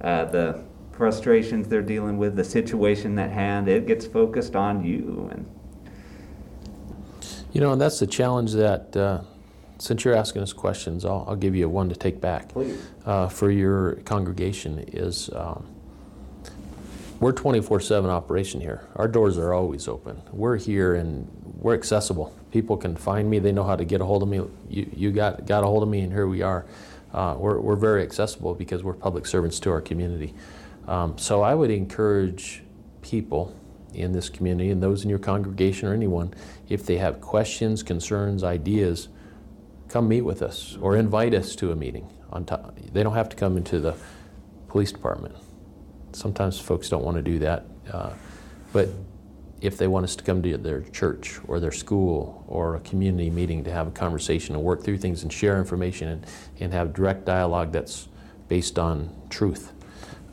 Uh, 0.00 0.26
the 0.26 0.64
frustrations 0.92 1.68
they're 1.68 1.82
dealing 1.82 2.18
with, 2.18 2.36
the 2.36 2.44
situation 2.44 3.18
at 3.18 3.30
hand, 3.30 3.68
it 3.68 3.86
gets 3.86 4.06
focused 4.06 4.54
on 4.54 4.84
you. 4.84 5.28
And 5.32 5.46
you 7.52 7.60
know, 7.60 7.72
and 7.72 7.80
that's 7.80 7.98
the 7.98 8.06
challenge 8.06 8.52
that. 8.52 8.96
Uh, 8.96 9.22
since 9.80 10.04
you're 10.04 10.16
asking 10.16 10.42
us 10.42 10.52
questions, 10.52 11.04
I'll, 11.04 11.24
I'll, 11.28 11.36
give 11.36 11.54
you 11.54 11.68
one 11.68 11.88
to 11.88 11.94
take 11.94 12.20
back 12.20 12.50
uh, 13.06 13.28
for 13.28 13.48
your 13.48 13.94
congregation. 14.04 14.84
Is 14.88 15.30
um, 15.32 15.68
we're 17.20 17.32
24/7 17.32 18.08
operation 18.08 18.60
here. 18.60 18.86
Our 18.96 19.08
doors 19.08 19.38
are 19.38 19.52
always 19.52 19.88
open. 19.88 20.22
We're 20.32 20.56
here 20.56 20.94
and 20.94 21.28
we're 21.60 21.74
accessible. 21.74 22.34
People 22.52 22.76
can 22.76 22.96
find 22.96 23.28
me. 23.28 23.38
They 23.38 23.52
know 23.52 23.64
how 23.64 23.76
to 23.76 23.84
get 23.84 24.00
a 24.00 24.04
hold 24.04 24.22
of 24.22 24.28
me. 24.28 24.40
You, 24.68 24.90
you 24.94 25.10
got 25.10 25.46
got 25.46 25.64
a 25.64 25.66
hold 25.66 25.82
of 25.82 25.88
me, 25.88 26.00
and 26.00 26.12
here 26.12 26.26
we 26.26 26.42
are. 26.42 26.64
Uh, 27.12 27.34
we're, 27.38 27.58
we're 27.58 27.76
very 27.76 28.02
accessible 28.02 28.54
because 28.54 28.84
we're 28.84 28.92
public 28.92 29.26
servants 29.26 29.58
to 29.60 29.70
our 29.70 29.80
community. 29.80 30.34
Um, 30.86 31.16
so 31.16 31.42
I 31.42 31.54
would 31.54 31.70
encourage 31.70 32.62
people 33.02 33.54
in 33.94 34.12
this 34.12 34.28
community 34.28 34.70
and 34.70 34.82
those 34.82 35.04
in 35.04 35.10
your 35.10 35.18
congregation 35.18 35.88
or 35.88 35.94
anyone, 35.94 36.34
if 36.68 36.84
they 36.84 36.98
have 36.98 37.20
questions, 37.20 37.82
concerns, 37.82 38.44
ideas, 38.44 39.08
come 39.88 40.08
meet 40.08 40.20
with 40.20 40.42
us 40.42 40.76
or 40.80 40.96
invite 40.96 41.34
us 41.34 41.56
to 41.56 41.72
a 41.72 41.76
meeting. 41.76 42.08
On 42.30 42.44
top, 42.44 42.76
they 42.92 43.02
don't 43.02 43.14
have 43.14 43.30
to 43.30 43.36
come 43.36 43.56
into 43.56 43.80
the 43.80 43.94
police 44.68 44.92
department. 44.92 45.34
Sometimes 46.12 46.58
folks 46.58 46.88
don't 46.88 47.04
want 47.04 47.16
to 47.16 47.22
do 47.22 47.38
that, 47.40 47.66
uh, 47.92 48.12
but 48.72 48.88
if 49.60 49.76
they 49.76 49.88
want 49.88 50.04
us 50.04 50.14
to 50.16 50.24
come 50.24 50.42
to 50.42 50.56
their 50.56 50.82
church 50.82 51.40
or 51.48 51.58
their 51.58 51.72
school 51.72 52.44
or 52.46 52.76
a 52.76 52.80
community 52.80 53.28
meeting 53.28 53.64
to 53.64 53.72
have 53.72 53.88
a 53.88 53.90
conversation 53.90 54.54
and 54.54 54.62
work 54.62 54.84
through 54.84 54.98
things 54.98 55.22
and 55.22 55.32
share 55.32 55.58
information 55.58 56.08
and, 56.08 56.26
and 56.60 56.72
have 56.72 56.94
direct 56.94 57.24
dialogue 57.24 57.72
that's 57.72 58.08
based 58.48 58.78
on 58.78 59.10
truth 59.30 59.72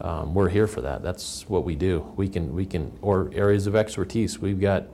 um, 0.01 0.33
we're 0.33 0.49
here 0.49 0.67
for 0.67 0.81
that. 0.81 1.01
That's 1.03 1.47
what 1.47 1.63
we 1.63 1.75
do. 1.75 2.13
We 2.15 2.27
can, 2.27 2.53
we 2.53 2.65
can, 2.65 2.97
or 3.01 3.31
areas 3.33 3.67
of 3.67 3.75
expertise. 3.75 4.39
We've 4.39 4.59
got 4.59 4.85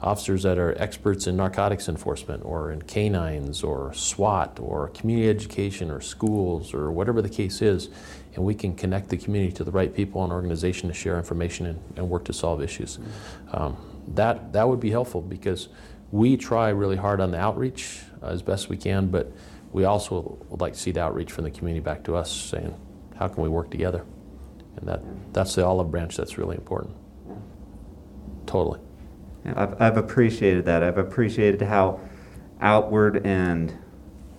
officers 0.00 0.42
that 0.42 0.58
are 0.58 0.74
experts 0.78 1.26
in 1.26 1.36
narcotics 1.36 1.88
enforcement 1.88 2.44
or 2.44 2.72
in 2.72 2.82
canines 2.82 3.62
or 3.62 3.94
SWAT 3.94 4.58
or 4.60 4.88
community 4.88 5.30
education 5.30 5.90
or 5.90 6.00
schools 6.00 6.74
or 6.74 6.90
whatever 6.90 7.22
the 7.22 7.28
case 7.28 7.62
is. 7.62 7.88
And 8.34 8.44
we 8.44 8.54
can 8.54 8.74
connect 8.74 9.10
the 9.10 9.18
community 9.18 9.52
to 9.54 9.64
the 9.64 9.70
right 9.70 9.94
people 9.94 10.24
and 10.24 10.32
organization 10.32 10.88
to 10.88 10.94
share 10.94 11.18
information 11.18 11.66
and, 11.66 11.82
and 11.96 12.08
work 12.08 12.24
to 12.24 12.32
solve 12.32 12.62
issues. 12.62 12.98
Um, 13.52 13.76
that, 14.08 14.52
that 14.54 14.68
would 14.68 14.80
be 14.80 14.90
helpful 14.90 15.20
because 15.20 15.68
we 16.10 16.36
try 16.36 16.70
really 16.70 16.96
hard 16.96 17.20
on 17.20 17.30
the 17.30 17.38
outreach 17.38 18.00
uh, 18.22 18.26
as 18.26 18.42
best 18.42 18.68
we 18.68 18.76
can, 18.76 19.08
but 19.08 19.32
we 19.72 19.84
also 19.84 20.38
would 20.48 20.60
like 20.60 20.74
to 20.74 20.78
see 20.78 20.92
the 20.92 21.02
outreach 21.02 21.32
from 21.32 21.44
the 21.44 21.50
community 21.50 21.82
back 21.82 22.04
to 22.04 22.16
us 22.16 22.30
saying, 22.30 22.74
how 23.16 23.28
can 23.28 23.42
we 23.42 23.48
work 23.48 23.70
together? 23.70 24.04
And 24.76 24.88
that, 24.88 25.02
that's 25.32 25.54
the 25.54 25.64
olive 25.64 25.90
branch 25.90 26.16
that's 26.16 26.38
really 26.38 26.56
important. 26.56 26.96
Totally. 28.46 28.80
I've, 29.44 29.80
I've 29.80 29.96
appreciated 29.96 30.64
that. 30.66 30.82
I've 30.82 30.98
appreciated 30.98 31.62
how 31.62 32.00
outward 32.60 33.26
and, 33.26 33.76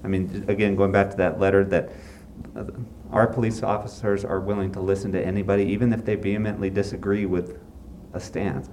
I 0.04 0.08
mean, 0.08 0.46
again, 0.48 0.76
going 0.76 0.92
back 0.92 1.12
to 1.12 1.18
that 1.18 1.40
letter, 1.40 1.64
that 1.66 1.92
our 3.12 3.28
police 3.28 3.62
officers 3.62 4.26
are 4.26 4.40
willing 4.40 4.72
to 4.72 4.80
listen 4.80 5.12
to 5.12 5.24
anybody, 5.24 5.64
even 5.66 5.94
if 5.94 6.04
they 6.06 6.16
vehemently 6.16 6.70
disagree 6.70 7.26
with 7.26 7.60
a 8.14 8.20
stance. 8.20 8.70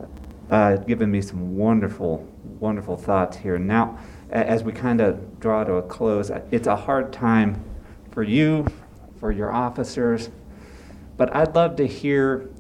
Uh, 0.51 0.77
given 0.77 1.11
me 1.11 1.21
some 1.21 1.57
wonderful, 1.57 2.27
wonderful 2.59 2.97
thoughts 2.97 3.37
here. 3.37 3.59
Now, 3.59 3.99
as 4.31 4.64
we 4.64 4.73
kind 4.73 5.01
of 5.01 5.38
draw 5.40 5.64
to 5.64 5.75
a 5.75 5.83
close, 5.83 6.31
it's 6.51 6.66
a 6.66 6.77
hard 6.77 7.12
time 7.12 7.62
for 8.11 8.23
you, 8.23 8.66
for 9.19 9.31
your 9.31 9.53
officers, 9.53 10.31
but 11.16 11.35
I'd 11.35 11.55
love 11.55 11.77
to 11.77 11.87
hear 11.87 12.51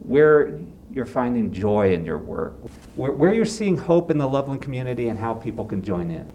where 0.00 0.58
you're 0.90 1.06
finding 1.06 1.52
joy 1.52 1.92
in 1.92 2.04
your 2.04 2.18
work, 2.18 2.54
where, 2.96 3.12
where 3.12 3.32
you're 3.32 3.44
seeing 3.44 3.76
hope 3.76 4.10
in 4.10 4.18
the 4.18 4.28
Loveland 4.28 4.62
community, 4.62 5.08
and 5.08 5.18
how 5.18 5.34
people 5.34 5.64
can 5.64 5.82
join 5.82 6.10
in. 6.10 6.30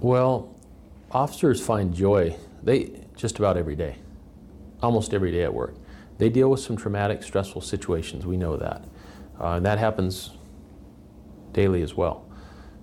Well, 0.00 0.54
officers 1.10 1.64
find 1.64 1.94
joy 1.94 2.36
they 2.62 2.90
just 3.20 3.38
about 3.38 3.56
every 3.56 3.76
day, 3.76 3.96
almost 4.82 5.12
every 5.12 5.30
day 5.30 5.42
at 5.42 5.52
work. 5.52 5.74
They 6.18 6.28
deal 6.28 6.50
with 6.50 6.60
some 6.60 6.76
traumatic, 6.76 7.22
stressful 7.22 7.62
situations. 7.62 8.26
We 8.26 8.36
know 8.36 8.56
that, 8.56 8.84
uh, 9.40 9.52
and 9.52 9.66
that 9.66 9.78
happens 9.78 10.30
daily 11.52 11.82
as 11.82 11.94
well. 11.94 12.26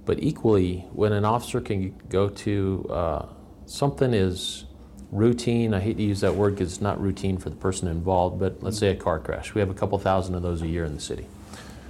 But 0.06 0.24
equally, 0.24 0.86
when 0.92 1.12
an 1.12 1.26
officer 1.26 1.60
can 1.60 1.96
go 2.10 2.30
to 2.30 2.88
uh, 2.90 3.26
something 3.66 4.14
is 4.14 4.66
routine, 5.12 5.74
I 5.74 5.80
hate 5.80 5.98
to 5.98 6.04
use 6.04 6.22
that 6.22 6.36
word 6.36 6.56
because 6.56 6.74
it's 6.74 6.82
not 6.82 7.02
routine 7.02 7.38
for 7.38 7.50
the 7.50 7.56
person 7.56 7.88
involved, 7.88 8.40
but 8.40 8.62
let's 8.64 8.78
say 8.78 8.90
a 8.90 8.96
car 8.96 9.20
crash. 9.20 9.54
We 9.54 9.60
have 9.60 9.70
a 9.70 9.74
couple 9.74 9.98
thousand 10.00 10.36
of 10.36 10.42
those 10.42 10.62
a 10.62 10.68
year 10.68 10.86
in 10.86 10.96
the 10.96 11.02
city. 11.02 11.28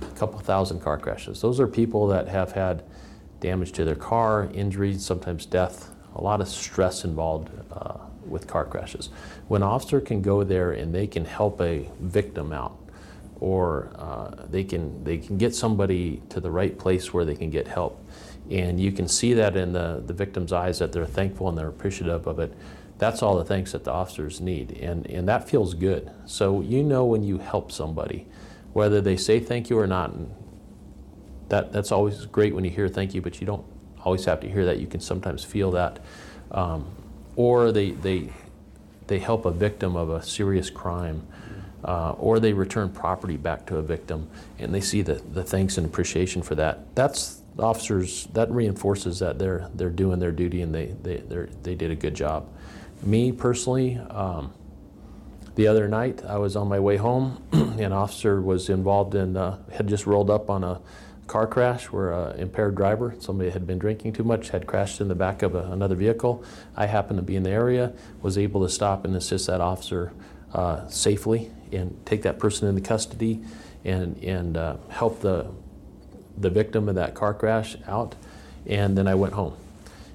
A 0.02 0.18
couple 0.18 0.40
thousand 0.40 0.82
car 0.82 0.98
crashes. 0.98 1.42
Those 1.42 1.60
are 1.60 1.68
people 1.68 2.08
that 2.08 2.28
have 2.28 2.54
had 2.54 2.84
damage 3.40 3.72
to 3.74 3.86
their 3.86 3.96
car, 3.96 4.50
injuries, 4.54 5.06
sometimes 5.06 5.46
death, 5.46 5.94
a 6.16 6.22
lot 6.22 6.42
of 6.42 6.48
stress 6.48 7.04
involved 7.04 7.50
uh, 7.72 7.98
with 8.28 8.48
car 8.48 8.66
crashes. 8.66 9.10
When 9.48 9.62
an 9.62 9.68
officer 9.68 10.02
can 10.02 10.22
go 10.22 10.44
there 10.44 10.72
and 10.72 10.94
they 10.94 11.08
can 11.08 11.26
help 11.26 11.62
a 11.62 11.90
victim 12.00 12.52
out, 12.52 12.78
or 13.40 13.92
uh, 13.96 14.46
they 14.50 14.63
can 14.63 15.04
they 15.04 15.18
can 15.18 15.38
get 15.38 15.54
somebody 15.54 16.22
to 16.30 16.40
the 16.40 16.50
right 16.52 16.78
place 16.78 17.13
where 17.13 17.26
they 17.26 17.36
can 17.36 17.50
get 17.50 17.68
help, 17.68 18.04
and 18.50 18.80
you 18.80 18.92
can 18.92 19.08
see 19.08 19.34
that 19.34 19.56
in 19.56 19.74
the, 19.74 20.02
the 20.06 20.13
victim's 20.13 20.52
eyes 20.52 20.80
that 20.80 20.92
they're 20.92 21.06
thankful 21.06 21.50
and 21.50 21.58
they're 21.58 21.68
appreciative 21.68 22.28
of 22.28 22.40
it 22.40 22.54
that's 22.98 23.22
all 23.22 23.38
the 23.38 23.46
thanks 23.46 23.72
that 23.74 23.84
the 23.84 23.92
officers 23.92 24.42
need. 24.42 24.72
And, 24.72 25.06
and 25.08 25.28
that 25.30 25.48
feels 25.48 25.74
good. 25.74 26.12
So 26.26 26.62
you 26.62 26.84
know 26.84 27.06
when 27.06 27.24
you 27.24 27.38
help 27.38 27.72
somebody, 27.72 28.26
whether 28.74 29.02
they 29.02 29.18
say 29.18 29.40
thank 29.40 29.70
you 29.70 29.78
or 29.78 29.88
not. 29.88 30.12
And 30.12 30.34
that, 31.50 31.72
that's 31.72 31.92
always 31.92 32.26
great 32.26 32.56
when 32.56 32.63
you 32.63 32.72
hear 32.72 32.88
thank 32.88 33.13
you, 33.13 33.22
but 33.22 33.40
you 33.40 33.48
don't 33.48 33.66
always 34.04 34.26
have 34.26 34.40
to 34.42 34.50
hear 34.50 34.66
that. 34.66 34.80
You 34.80 34.88
can 34.88 35.00
sometimes 35.00 35.44
feel 35.44 35.72
that. 35.72 36.00
Um, 36.52 36.88
or 37.38 37.71
they, 37.71 37.91
they, 37.91 38.30
they 39.06 39.19
help 39.19 39.45
a 39.45 39.52
victim 39.52 39.95
of 39.95 40.10
a 40.10 40.21
serious 40.21 40.69
crime. 40.69 41.26
Uh, 41.86 42.12
or 42.13 42.39
they 42.39 42.52
return 42.52 42.89
property 42.89 43.38
back 43.38 43.65
to 43.67 43.78
a 43.78 43.82
victim 43.82 44.28
and 44.58 44.73
they 44.73 44.82
see 44.82 45.04
the, 45.04 45.13
the 45.32 45.43
thanks 45.43 45.78
and 45.78 45.86
appreciation 45.86 46.41
for 46.41 46.56
that. 46.56 46.93
That's 46.95 47.41
officers, 47.60 48.26
that 48.34 48.50
reinforces 48.52 49.19
that 49.19 49.38
they're, 49.38 49.69
they're 49.76 49.91
doing 49.91 50.19
their 50.19 50.32
duty 50.32 50.63
and 50.63 50.73
they, 50.73 50.88
they, 51.04 51.17
they 51.62 51.76
did 51.76 51.91
a 51.91 51.95
good 51.95 52.15
job. 52.15 52.50
Me 53.04 53.32
personally, 53.32 53.95
um, 54.10 54.52
the 55.56 55.67
other 55.67 55.88
night 55.88 56.26
I 56.26 56.39
was 56.39 56.56
on 56.56 56.67
my 56.67 56.80
way 56.80 56.97
home. 56.97 57.43
an 57.52 57.93
officer 57.93 58.41
was 58.41 58.69
involved 58.69 59.13
in, 59.13 59.38
uh, 59.38 59.58
had 59.71 59.88
just 59.88 60.08
rolled 60.08 60.32
up 60.32 60.50
on 60.50 60.63
a 60.63 60.82
car 61.28 61.46
crash 61.46 61.92
where 61.92 62.12
an 62.12 62.40
impaired 62.40 62.76
driver, 62.76 63.13
somebody 63.20 63.50
had 63.50 63.68
been 63.68 63.78
drinking 63.78 64.13
too 64.13 64.24
much, 64.24 64.50
had 64.50 64.66
crashed 64.66 65.02
in 65.02 65.08
the 65.10 65.16
back 65.16 65.44
of 65.44 65.56
a, 65.56 65.63
another 65.72 65.96
vehicle. 65.96 66.44
I 66.76 66.86
happened 66.86 67.20
to 67.20 67.24
be 67.24 67.36
in 67.36 67.44
the 67.44 67.50
area, 67.50 67.94
was 68.22 68.38
able 68.38 68.63
to 68.63 68.70
stop 68.70 69.06
and 69.06 69.16
assist 69.16 69.48
that 69.48 69.62
officer 69.62 70.13
uh, 70.54 70.88
safely 70.88 71.52
and 71.72 72.00
take 72.06 72.22
that 72.24 72.40
person 72.40 72.68
into 72.68 72.82
custody 72.82 73.44
and, 73.84 74.18
and 74.24 74.58
uh, 74.58 74.78
help 74.90 75.22
the, 75.22 75.48
the 76.38 76.50
victim 76.50 76.88
of 76.88 76.96
that 76.96 77.13
car 77.13 77.34
crash 77.34 77.76
out. 77.88 78.16
And 78.66 78.98
then 78.98 79.08
I 79.08 79.16
went 79.16 79.34
home. 79.34 79.56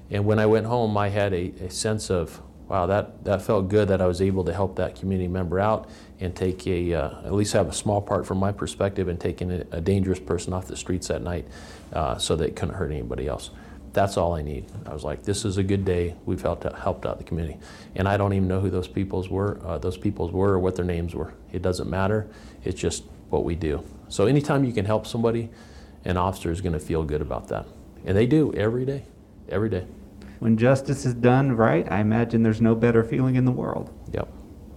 And 0.09 0.25
when 0.25 0.39
I 0.39 0.45
went 0.45 0.65
home, 0.65 0.97
I 0.97 1.09
had 1.09 1.33
a, 1.33 1.53
a 1.61 1.69
sense 1.69 2.09
of, 2.09 2.41
wow, 2.73 2.87
that, 2.87 3.23
that 3.23 3.39
felt 3.43 3.69
good 3.69 3.89
that 3.89 4.01
I 4.01 4.07
was 4.07 4.19
able 4.19 4.43
to 4.45 4.51
help 4.51 4.77
that 4.77 4.95
community 4.95 5.27
member 5.27 5.59
out 5.59 5.87
and 6.19 6.35
take 6.35 6.65
a, 6.65 6.95
uh, 6.95 7.21
at 7.23 7.31
least 7.31 7.53
have 7.53 7.69
a 7.69 7.73
small 7.73 8.01
part 8.01 8.25
from 8.25 8.39
my 8.39 8.51
perspective 8.51 9.07
in 9.07 9.17
taking 9.17 9.51
a, 9.51 9.63
a 9.73 9.79
dangerous 9.79 10.19
person 10.19 10.53
off 10.53 10.65
the 10.65 10.75
streets 10.75 11.07
that 11.09 11.21
night 11.21 11.47
uh, 11.93 12.17
so 12.17 12.35
they 12.35 12.49
couldn't 12.49 12.73
hurt 12.73 12.89
anybody 12.89 13.27
else. 13.27 13.51
That's 13.91 14.17
all 14.17 14.33
I 14.33 14.41
need. 14.41 14.65
I 14.87 14.93
was 14.93 15.03
like, 15.03 15.21
this 15.21 15.45
is 15.45 15.57
a 15.57 15.63
good 15.63 15.85
day. 15.85 16.15
We've 16.25 16.41
helped 16.41 16.65
out, 16.65 16.79
helped 16.79 17.05
out 17.05 17.19
the 17.19 17.23
community, 17.23 17.59
and 17.95 18.07
I 18.07 18.17
don't 18.17 18.33
even 18.33 18.47
know 18.47 18.59
who 18.59 18.71
those 18.71 18.87
peoples 18.87 19.29
were. 19.29 19.59
Uh, 19.63 19.77
those 19.77 19.95
peoples 19.95 20.31
were 20.31 20.53
or 20.53 20.59
what 20.59 20.75
their 20.75 20.83
names 20.83 21.13
were. 21.13 21.35
It 21.51 21.61
doesn't 21.61 21.87
matter. 21.87 22.27
It's 22.63 22.81
just 22.81 23.03
what 23.29 23.43
we 23.43 23.53
do. 23.53 23.85
So 24.09 24.25
anytime 24.25 24.63
you 24.63 24.73
can 24.73 24.85
help 24.85 25.05
somebody, 25.05 25.51
an 26.05 26.17
officer 26.17 26.49
is 26.49 26.59
going 26.59 26.73
to 26.73 26.79
feel 26.79 27.03
good 27.03 27.21
about 27.21 27.49
that, 27.49 27.67
and 28.03 28.17
they 28.17 28.25
do 28.25 28.51
every 28.55 28.83
day, 28.83 29.03
every 29.47 29.69
day. 29.69 29.85
When 30.43 30.57
justice 30.57 31.05
is 31.05 31.13
done 31.13 31.55
right, 31.55 31.89
I 31.89 32.01
imagine 32.01 32.43
there's 32.43 32.59
no 32.59 32.75
better 32.75 33.01
feeling 33.01 33.35
in 33.35 33.45
the 33.45 33.51
world. 33.53 33.97
Yep. 34.11 34.27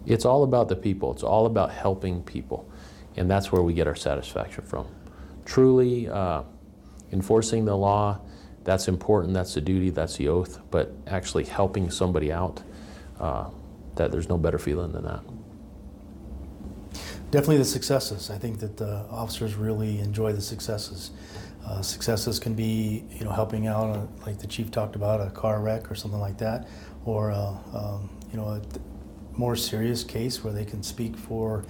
It's 0.07 0.24
all 0.24 0.44
about 0.44 0.68
the 0.68 0.76
people. 0.76 1.11
It's 1.11 1.24
all 1.24 1.44
about 1.44 1.72
helping 1.72 2.22
people, 2.22 2.70
and 3.16 3.29
that's 3.29 3.50
where 3.50 3.62
we 3.62 3.74
get 3.74 3.88
our 3.88 3.96
satisfaction 3.96 4.62
from. 4.64 4.87
Truly 5.44 6.09
uh, 6.09 6.44
enforcing 7.11 7.64
the 7.64 7.76
law 7.76 8.20
that's 8.62 8.87
important, 8.87 9.35
that's 9.35 9.55
the 9.55 9.61
duty, 9.61 9.90
that's 9.90 10.16
the 10.16 10.29
oath, 10.29 10.61
but 10.70 10.94
actually 11.09 11.42
helping 11.46 11.90
somebody 11.90 12.31
out, 12.31 12.62
uh, 13.18 13.50
that 13.96 14.12
there's 14.12 14.29
no 14.29 14.38
better 14.38 14.61
feeling 14.61 14.92
than 14.92 15.02
that. 15.02 15.20
Definitely 17.33 17.59
the 17.59 17.64
successes. 17.64 18.31
I 18.31 18.38
think 18.38 18.61
that 18.61 18.76
the 18.76 19.05
officers 19.11 19.57
really 19.57 19.98
enjoy 19.98 20.33
the 20.33 20.40
successes. 20.40 21.11
Uh, 21.66 21.83
successes 21.83 22.38
can 22.38 22.55
be, 22.55 23.05
you 23.11 23.24
know, 23.24 23.33
helping 23.33 23.66
out, 23.66 23.90
uh, 23.90 24.07
like 24.24 24.38
the 24.38 24.46
chief 24.46 24.70
talked 24.70 24.94
about, 24.94 25.20
a 25.20 25.31
car 25.31 25.61
wreck 25.61 25.90
or 25.90 25.96
something 25.96 26.20
like 26.20 26.38
that, 26.38 26.68
or 27.05 27.33
uh, 27.33 27.57
um, 27.74 28.09
you 28.31 28.37
know, 28.37 28.46
a 28.46 28.62
more 29.37 29.57
serious 29.57 30.05
case 30.05 30.44
where 30.44 30.52
they 30.52 30.64
can 30.64 30.83
speak 30.83 31.16
for 31.16 31.64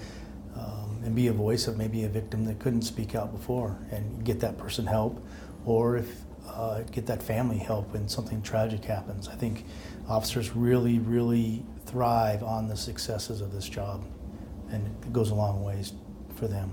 um, 0.54 1.00
and 1.02 1.14
be 1.14 1.28
a 1.28 1.32
voice 1.32 1.66
of 1.66 1.78
maybe 1.78 2.04
a 2.04 2.08
victim 2.08 2.44
that 2.44 2.58
couldn't 2.58 2.82
speak 2.82 3.14
out 3.14 3.32
before, 3.32 3.78
and 3.90 4.22
get 4.22 4.38
that 4.40 4.58
person 4.58 4.86
help, 4.86 5.24
or 5.64 5.96
if 5.96 6.20
uh, 6.46 6.82
get 6.92 7.06
that 7.06 7.22
family 7.22 7.58
help 7.58 7.92
when 7.92 8.06
something 8.06 8.42
tragic 8.42 8.84
happens. 8.84 9.28
I 9.28 9.34
think 9.34 9.64
officers 10.08 10.54
really, 10.54 10.98
really 10.98 11.64
thrive 11.86 12.42
on 12.42 12.68
the 12.68 12.76
successes 12.76 13.40
of 13.40 13.52
this 13.52 13.68
job, 13.68 14.04
and 14.70 14.86
it 14.86 15.12
goes 15.12 15.30
a 15.30 15.34
long 15.34 15.64
ways 15.64 15.94
for 16.34 16.48
them. 16.48 16.72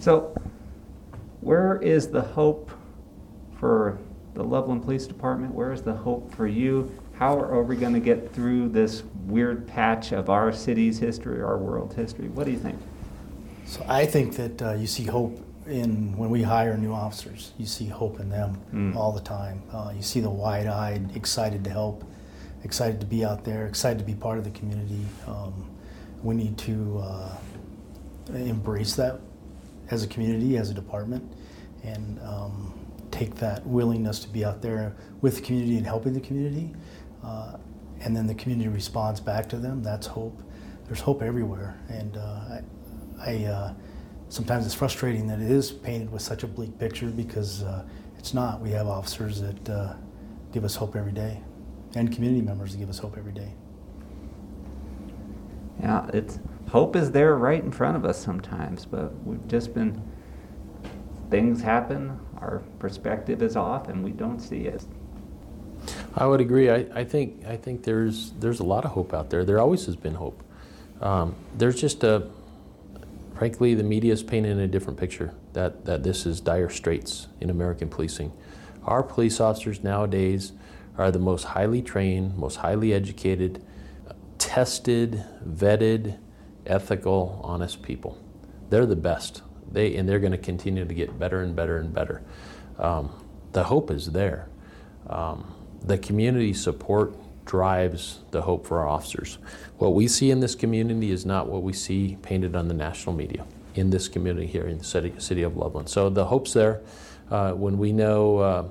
So, 0.00 0.32
where 1.40 1.76
is 1.82 2.08
the 2.08 2.20
hope 2.20 2.70
for 3.58 3.98
the 4.34 4.44
Loveland 4.44 4.84
Police 4.84 5.06
Department? 5.06 5.52
Where 5.52 5.72
is 5.72 5.82
the 5.82 5.92
hope 5.92 6.32
for 6.34 6.46
you? 6.46 6.96
How 7.14 7.36
are 7.36 7.64
we 7.64 7.74
going 7.74 7.94
to 7.94 8.00
get 8.00 8.32
through 8.32 8.68
this 8.68 9.02
weird 9.26 9.66
patch 9.66 10.12
of 10.12 10.30
our 10.30 10.52
city's 10.52 10.98
history, 10.98 11.42
our 11.42 11.58
world 11.58 11.94
history? 11.94 12.28
What 12.28 12.44
do 12.44 12.52
you 12.52 12.58
think? 12.58 12.78
So 13.66 13.84
I 13.88 14.06
think 14.06 14.36
that 14.36 14.62
uh, 14.62 14.72
you 14.74 14.86
see 14.86 15.04
hope 15.04 15.44
in 15.66 16.16
when 16.16 16.30
we 16.30 16.42
hire 16.42 16.76
new 16.76 16.92
officers. 16.92 17.52
You 17.58 17.66
see 17.66 17.86
hope 17.86 18.20
in 18.20 18.30
them 18.30 18.60
mm. 18.72 18.94
all 18.94 19.10
the 19.10 19.20
time. 19.20 19.62
Uh, 19.72 19.92
you 19.96 20.02
see 20.02 20.20
the 20.20 20.30
wide-eyed, 20.30 21.16
excited 21.16 21.64
to 21.64 21.70
help, 21.70 22.04
excited 22.62 23.00
to 23.00 23.06
be 23.06 23.24
out 23.24 23.44
there, 23.44 23.66
excited 23.66 23.98
to 23.98 24.04
be 24.04 24.14
part 24.14 24.38
of 24.38 24.44
the 24.44 24.50
community. 24.50 25.04
Um, 25.26 25.68
we 26.22 26.36
need 26.36 26.56
to 26.58 27.02
uh, 27.02 27.36
embrace 28.32 28.94
that 28.94 29.20
as 29.90 30.02
a 30.02 30.06
community, 30.06 30.56
as 30.56 30.70
a 30.70 30.74
department, 30.74 31.32
and 31.82 32.20
um, 32.22 32.74
take 33.10 33.34
that 33.36 33.66
willingness 33.66 34.18
to 34.20 34.28
be 34.28 34.44
out 34.44 34.62
there 34.62 34.94
with 35.20 35.36
the 35.36 35.42
community 35.42 35.76
and 35.76 35.86
helping 35.86 36.12
the 36.12 36.20
community. 36.20 36.74
Uh, 37.24 37.56
and 38.00 38.16
then 38.16 38.26
the 38.26 38.34
community 38.34 38.68
responds 38.68 39.20
back 39.20 39.48
to 39.48 39.56
them. 39.56 39.82
That's 39.82 40.06
hope. 40.06 40.42
There's 40.86 41.00
hope 41.00 41.22
everywhere, 41.22 41.78
and 41.88 42.16
uh, 42.16 42.20
I, 42.20 42.62
I 43.20 43.44
uh, 43.44 43.74
sometimes 44.28 44.64
it's 44.64 44.74
frustrating 44.74 45.26
that 45.26 45.40
it 45.40 45.50
is 45.50 45.70
painted 45.70 46.10
with 46.10 46.22
such 46.22 46.44
a 46.44 46.46
bleak 46.46 46.78
picture 46.78 47.08
because 47.08 47.62
uh, 47.62 47.84
it's 48.16 48.32
not. 48.32 48.60
We 48.60 48.70
have 48.70 48.86
officers 48.86 49.40
that 49.40 49.68
uh, 49.68 49.94
give 50.52 50.64
us 50.64 50.76
hope 50.76 50.96
every 50.96 51.12
day, 51.12 51.42
and 51.94 52.12
community 52.14 52.40
members 52.40 52.72
that 52.72 52.78
give 52.78 52.88
us 52.88 52.98
hope 52.98 53.18
every 53.18 53.32
day. 53.32 53.52
Yeah, 55.80 56.08
it's 56.12 56.38
hope 56.70 56.96
is 56.96 57.12
there 57.12 57.36
right 57.36 57.62
in 57.62 57.72
front 57.72 57.96
of 57.96 58.04
us 58.04 58.18
sometimes, 58.18 58.84
but 58.84 59.12
we've 59.24 59.46
just 59.48 59.74
been 59.74 60.02
things 61.30 61.62
happen, 61.62 62.18
our 62.38 62.62
perspective 62.78 63.42
is 63.42 63.56
off, 63.56 63.88
and 63.88 64.02
we 64.02 64.10
don't 64.10 64.40
see 64.40 64.62
it. 64.62 64.84
I 66.14 66.26
would 66.26 66.40
agree. 66.40 66.70
I, 66.70 66.86
I 66.94 67.04
think 67.04 67.44
I 67.46 67.56
think 67.56 67.84
there's 67.84 68.32
there's 68.38 68.60
a 68.60 68.64
lot 68.64 68.84
of 68.84 68.92
hope 68.92 69.14
out 69.14 69.30
there. 69.30 69.44
There 69.44 69.60
always 69.60 69.86
has 69.86 69.96
been 69.96 70.14
hope. 70.14 70.42
Um, 71.00 71.36
there's 71.56 71.80
just 71.80 72.02
a 72.02 72.28
frankly, 73.38 73.72
the 73.72 73.84
media 73.84 74.12
is 74.12 74.24
painting 74.24 74.58
a 74.58 74.66
different 74.66 74.98
picture 74.98 75.32
that, 75.52 75.84
that 75.84 76.02
this 76.02 76.26
is 76.26 76.40
dire 76.40 76.68
straits 76.68 77.28
in 77.40 77.50
American 77.50 77.88
policing. 77.88 78.32
Our 78.82 79.00
police 79.00 79.38
officers 79.38 79.84
nowadays 79.84 80.52
are 80.96 81.12
the 81.12 81.20
most 81.20 81.44
highly 81.44 81.80
trained, 81.80 82.36
most 82.36 82.56
highly 82.56 82.92
educated, 82.92 83.64
tested, 84.58 85.22
vetted, 85.48 86.18
ethical, 86.66 87.40
honest 87.44 87.80
people. 87.80 88.18
They're 88.70 88.86
the 88.86 88.96
best. 88.96 89.42
They, 89.70 89.94
and 89.94 90.08
they're 90.08 90.18
going 90.18 90.32
to 90.32 90.44
continue 90.52 90.84
to 90.84 90.94
get 90.94 91.16
better 91.16 91.42
and 91.42 91.54
better 91.54 91.78
and 91.78 91.94
better. 91.94 92.24
Um, 92.76 93.08
the 93.52 93.62
hope 93.62 93.88
is 93.92 94.10
there. 94.10 94.48
Um, 95.08 95.54
the 95.80 95.96
community 95.96 96.52
support 96.52 97.14
drives 97.44 98.18
the 98.32 98.42
hope 98.42 98.66
for 98.66 98.80
our 98.80 98.88
officers. 98.88 99.38
What 99.76 99.94
we 99.94 100.08
see 100.08 100.32
in 100.32 100.40
this 100.40 100.56
community 100.56 101.12
is 101.12 101.24
not 101.24 101.46
what 101.46 101.62
we 101.62 101.72
see 101.72 102.18
painted 102.22 102.56
on 102.56 102.66
the 102.66 102.74
national 102.74 103.14
media 103.14 103.46
in 103.76 103.90
this 103.90 104.08
community 104.08 104.48
here 104.48 104.66
in 104.66 104.78
the 104.78 104.84
city, 104.84 105.14
city 105.18 105.44
of 105.44 105.56
Loveland. 105.56 105.88
So 105.88 106.10
the 106.10 106.24
hope's 106.24 106.52
there. 106.52 106.82
Uh, 107.30 107.52
when 107.52 107.78
we 107.78 107.92
know 107.92 108.38
uh, 108.38 108.68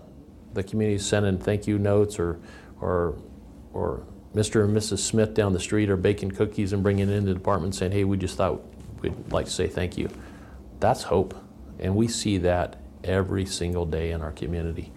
the 0.54 0.64
community 0.64 1.00
sending 1.00 1.38
thank 1.38 1.66
you 1.66 1.80
notes 1.80 2.20
or, 2.20 2.42
or, 2.82 3.16
or 3.72 4.06
Mr. 4.36 4.64
and 4.64 4.76
Mrs. 4.76 5.00
Smith 5.00 5.34
down 5.34 5.54
the 5.54 5.60
street 5.60 5.90
are 5.90 5.98
baking 5.98 6.32
cookies 6.32 6.74
and 6.74 6.84
bringing 6.84 7.10
it 7.10 7.22
the 7.22 7.34
department 7.34 7.76
saying, 7.76 7.92
hey, 7.92 8.04
we 8.04 8.18
just 8.18 8.38
thought 8.38 8.62
we'd 9.02 9.32
like 9.32 9.46
to 9.46 9.52
say 9.52 9.68
thank 9.68 9.98
you. 9.98 10.10
That's 10.80 11.04
hope. 11.04 11.36
And 11.80 11.96
we 11.96 12.08
see 12.08 12.38
that 12.40 12.78
every 13.04 13.46
single 13.46 13.86
day 13.86 14.12
in 14.12 14.22
our 14.22 14.32
community. 14.32 14.92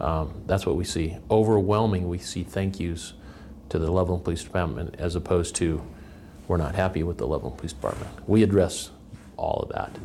Um, 0.00 0.42
that's 0.46 0.66
what 0.66 0.76
we 0.76 0.84
see. 0.84 1.16
Overwhelming, 1.30 2.08
we 2.08 2.18
see 2.18 2.42
thank 2.42 2.78
yous 2.78 3.14
to 3.70 3.78
the 3.78 3.90
Loveland 3.90 4.24
Police 4.24 4.44
Department 4.44 4.94
as 4.98 5.16
opposed 5.16 5.54
to 5.56 5.82
we're 6.48 6.58
not 6.58 6.74
happy 6.74 7.02
with 7.02 7.18
the 7.18 7.26
Loveland 7.26 7.56
Police 7.56 7.72
Department. 7.72 8.28
We 8.28 8.42
address 8.42 8.90
all 9.36 9.60
of 9.62 9.70
that. 9.70 9.98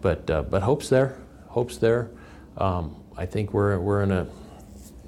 But, 0.00 0.28
uh, 0.28 0.42
but 0.42 0.62
hope's 0.62 0.88
there. 0.88 1.16
Hope's 1.48 1.76
there. 1.76 2.10
Um, 2.58 2.96
I 3.16 3.26
think 3.26 3.52
we're, 3.52 3.78
we're 3.78 4.02
in 4.02 4.10
a 4.10 4.26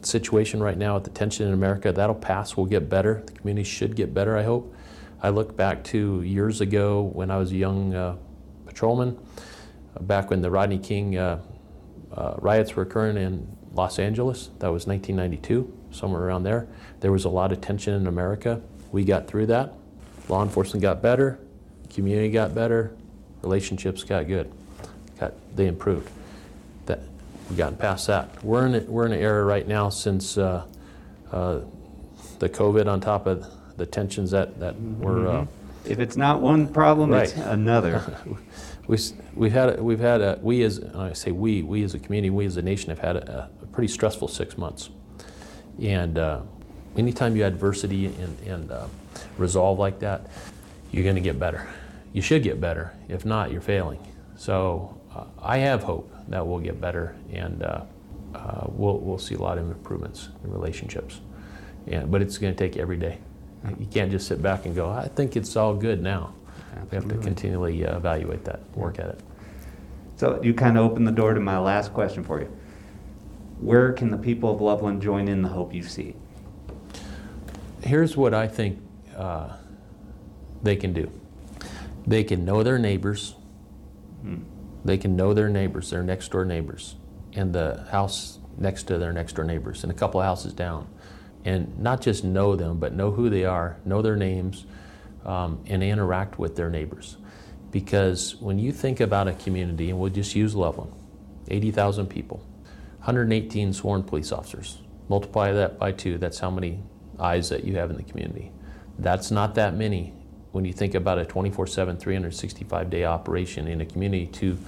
situation 0.07 0.62
right 0.62 0.79
now 0.79 0.95
with 0.95 1.05
the 1.05 1.11
tension 1.11 1.47
in 1.47 1.53
America. 1.53 1.92
That'll 1.92 2.14
pass. 2.14 2.57
We'll 2.57 2.66
get 2.66 2.88
better. 2.88 3.23
The 3.27 3.33
community 3.33 3.69
should 3.69 3.97
get 3.97 4.14
better, 4.14 4.37
I 4.37 4.42
hope. 4.42 4.75
I 5.23 5.31
look 5.31 5.57
back 5.57 5.83
to 5.85 6.23
years 6.23 6.61
ago 6.61 7.03
when 7.03 7.31
I 7.31 7.38
was 7.38 7.53
a 7.53 7.57
young 7.57 7.95
uh, 7.95 8.16
patrolman, 8.66 9.19
uh, 9.97 10.03
back 10.03 10.31
when 10.31 10.42
the 10.42 10.51
Rodney 10.51 10.79
King 10.79 11.16
uh, 11.16 11.40
uh, 12.12 12.35
riots 12.38 12.77
were 12.77 12.83
occurring 12.83 13.16
in 13.16 13.57
Los 13.73 13.99
Angeles. 13.99 14.51
That 14.59 14.69
was 14.69 14.87
1992 14.87 15.73
somewhere 15.90 16.23
around 16.23 16.45
there. 16.45 16.69
There 17.01 17.12
was 17.12 17.25
a 17.25 17.29
lot 17.29 17.53
of 17.53 17.61
tension 17.61 17.95
in 17.95 18.07
America. 18.07 18.61
We 18.93 19.05
got 19.05 19.26
through 19.26 19.47
that. 19.47 19.74
Law 20.28 20.43
enforcement 20.43 20.83
got 20.83 21.03
better, 21.03 21.39
community 21.91 22.30
got 22.30 22.55
better, 22.55 22.95
relationships 23.43 24.03
got 24.03 24.26
good. 24.26 24.53
Got, 25.18 25.35
they 25.57 25.66
improved. 25.66 26.11
That 27.47 27.51
we 27.51 27.57
gotten 27.57 27.76
past 27.76 28.07
that. 28.09 28.42
We're 28.44 28.66
in 28.66 28.74
a, 28.74 28.80
we're 28.80 29.07
in 29.07 29.12
an 29.12 29.20
era 29.20 29.44
right 29.44 29.66
now 29.66 29.88
since 29.88 30.38
uh, 30.38 30.64
uh, 31.32 31.61
the 32.38 32.49
COVID 32.49 32.86
on 32.86 33.01
top 33.01 33.26
of 33.26 33.47
the 33.76 33.86
tensions 33.86 34.30
that 34.32 34.59
that 34.61 34.74
mm-hmm. 34.74 35.01
were. 35.01 35.28
Uh, 35.28 35.47
if 35.84 36.01
it's 36.01 36.16
not 36.16 36.40
one 36.40 36.66
problem, 36.66 37.11
right. 37.11 37.24
it's 37.24 37.36
another. 37.36 38.03
we, 38.86 38.99
we've 39.34 39.53
had 39.53 39.80
we've 39.80 40.01
had 40.01 40.20
a, 40.20 40.38
we 40.42 40.62
as 40.62 40.80
I 40.94 41.12
say 41.12 41.30
we 41.30 41.62
we 41.62 41.84
as 41.84 41.94
a 41.94 41.99
community 41.99 42.30
we 42.30 42.47
as 42.47 42.57
a 42.57 42.62
nation 42.62 42.90
have 42.90 42.99
had 42.99 43.16
a, 43.16 43.51
a 43.62 43.66
pretty 43.66 43.88
stressful 43.88 44.28
six 44.28 44.59
months. 44.59 44.90
And 45.80 46.18
uh, 46.18 46.40
anytime 46.97 47.36
you 47.36 47.44
adversity 47.44 48.07
and, 48.07 48.38
and 48.47 48.72
uh, 48.72 48.86
resolve 49.36 49.78
like 49.78 49.99
that, 50.01 50.26
you're 50.90 51.05
going 51.05 51.16
to 51.16 51.20
get 51.20 51.38
better. 51.38 51.68
You 52.12 52.22
should 52.22 52.42
get 52.42 52.61
better. 52.61 52.94
If 53.09 53.26
not, 53.26 53.53
you're 53.53 53.61
failing. 53.61 54.01
So 54.36 54.99
uh, 55.14 55.24
I 55.42 55.59
have 55.59 55.82
hope 55.82 56.11
that 56.29 56.47
we'll 56.47 56.59
get 56.59 56.81
better 56.81 57.16
and 57.33 57.62
uh, 57.62 57.83
uh, 58.35 58.66
we'll, 58.68 58.99
we'll 58.99 59.18
see 59.18 59.35
a 59.35 59.39
lot 59.39 59.59
of 59.59 59.70
improvements 59.70 60.29
in 60.45 60.51
relationships. 60.51 61.20
Yeah, 61.87 62.05
but 62.05 62.20
it's 62.20 62.39
going 62.39 62.55
to 62.55 62.59
take 62.59 62.77
every 62.77 62.97
day. 62.97 63.18
You 63.79 63.87
can't 63.87 64.11
just 64.11 64.29
sit 64.29 64.43
back 64.43 64.66
and 64.66 64.74
go, 64.74 64.89
I 64.91 65.09
think 65.09 65.37
it's 65.37 65.57
all 65.57 65.74
good 65.74 66.03
now. 66.03 66.35
We 66.91 66.95
have 66.95 67.09
to 67.09 67.16
continually 67.16 67.85
uh, 67.87 67.97
evaluate 67.97 68.45
that, 68.45 68.61
work 68.77 68.99
at 68.99 69.07
it. 69.07 69.20
So 70.16 70.41
you 70.43 70.55
kind 70.55 70.79
of 70.79 70.85
opened 70.85 71.07
the 71.07 71.12
door 71.12 71.35
to 71.35 71.41
my 71.41 71.59
last 71.59 71.93
question 71.93 72.22
for 72.22 72.41
you. 72.41 72.47
Where 73.61 73.93
can 73.93 74.11
the 74.11 74.18
people 74.18 74.53
of 74.53 74.61
Loveland 74.61 75.03
join 75.03 75.29
in 75.29 75.43
the 75.43 75.49
hope 75.49 75.72
you 75.74 75.83
see? 75.83 76.14
Here's 77.83 78.16
what 78.16 78.35
I 78.35 78.47
think 78.47 78.79
uh, 79.16 79.57
they 80.62 80.77
can 80.77 80.93
do 80.93 81.11
they 82.07 82.22
can 82.22 82.45
know 82.45 82.62
their 82.62 82.79
neighbors, 82.79 83.35
Hmm. 84.22 84.43
They 84.87 84.99
can 84.99 85.16
know 85.16 85.34
their 85.34 85.49
neighbors, 85.49 85.91
their 85.91 86.03
next 86.03 86.30
door 86.30 86.45
neighbors, 86.45 86.97
and 87.32 87.53
the 87.53 87.87
house 87.91 88.39
next 88.59 88.84
to 88.84 88.99
their 88.99 89.12
next 89.12 89.34
door 89.34 89.45
neighbors, 89.45 89.82
and 89.82 89.93
a 89.93 89.95
couple 89.95 90.20
of 90.20 90.26
houses 90.26 90.53
down. 90.53 90.89
And 91.45 91.78
not 91.78 92.01
just 92.01 92.24
know 92.24 92.57
them, 92.57 92.78
but 92.78 92.93
know 92.93 93.11
who 93.11 93.30
they 93.30 93.45
are, 93.45 93.78
know 93.84 94.03
their 94.03 94.16
names, 94.16 94.66
um, 95.24 95.62
and 95.66 95.82
interact 95.82 96.39
with 96.39 96.57
their 96.57 96.70
neighbors. 96.70 97.16
Because 97.70 98.37
when 98.37 98.59
you 98.59 98.72
think 98.72 99.01
about 99.01 99.28
a 99.28 99.34
community, 99.34 99.91
and 99.91 99.99
we'll 99.99 100.11
just 100.11 100.34
use 100.34 100.55
Loveland 100.55 100.93
80,000 101.49 102.07
people, 102.07 102.39
118 102.99 103.72
sworn 103.72 104.03
police 104.03 104.32
officers, 104.32 104.78
multiply 105.09 105.53
that 105.53 105.78
by 105.78 105.93
two, 105.93 106.18
that's 106.18 106.39
how 106.39 106.51
many 106.51 106.82
eyes 107.18 107.49
that 107.51 107.64
you 107.64 107.76
have 107.76 107.91
in 107.91 107.97
the 107.97 108.03
community. 108.03 108.53
That's 108.99 109.30
not 109.30 109.55
that 109.57 109.74
many 109.74 110.14
when 110.57 110.64
you 110.64 110.72
think 110.72 110.94
about 110.94 111.18
a 111.18 111.24
24 111.26 111.66
7, 111.66 111.98
365 111.98 112.88
day 112.88 113.04
operation 113.04 113.68
in 113.68 113.82
a 113.82 113.84
community 113.84 114.26
to 114.26 114.59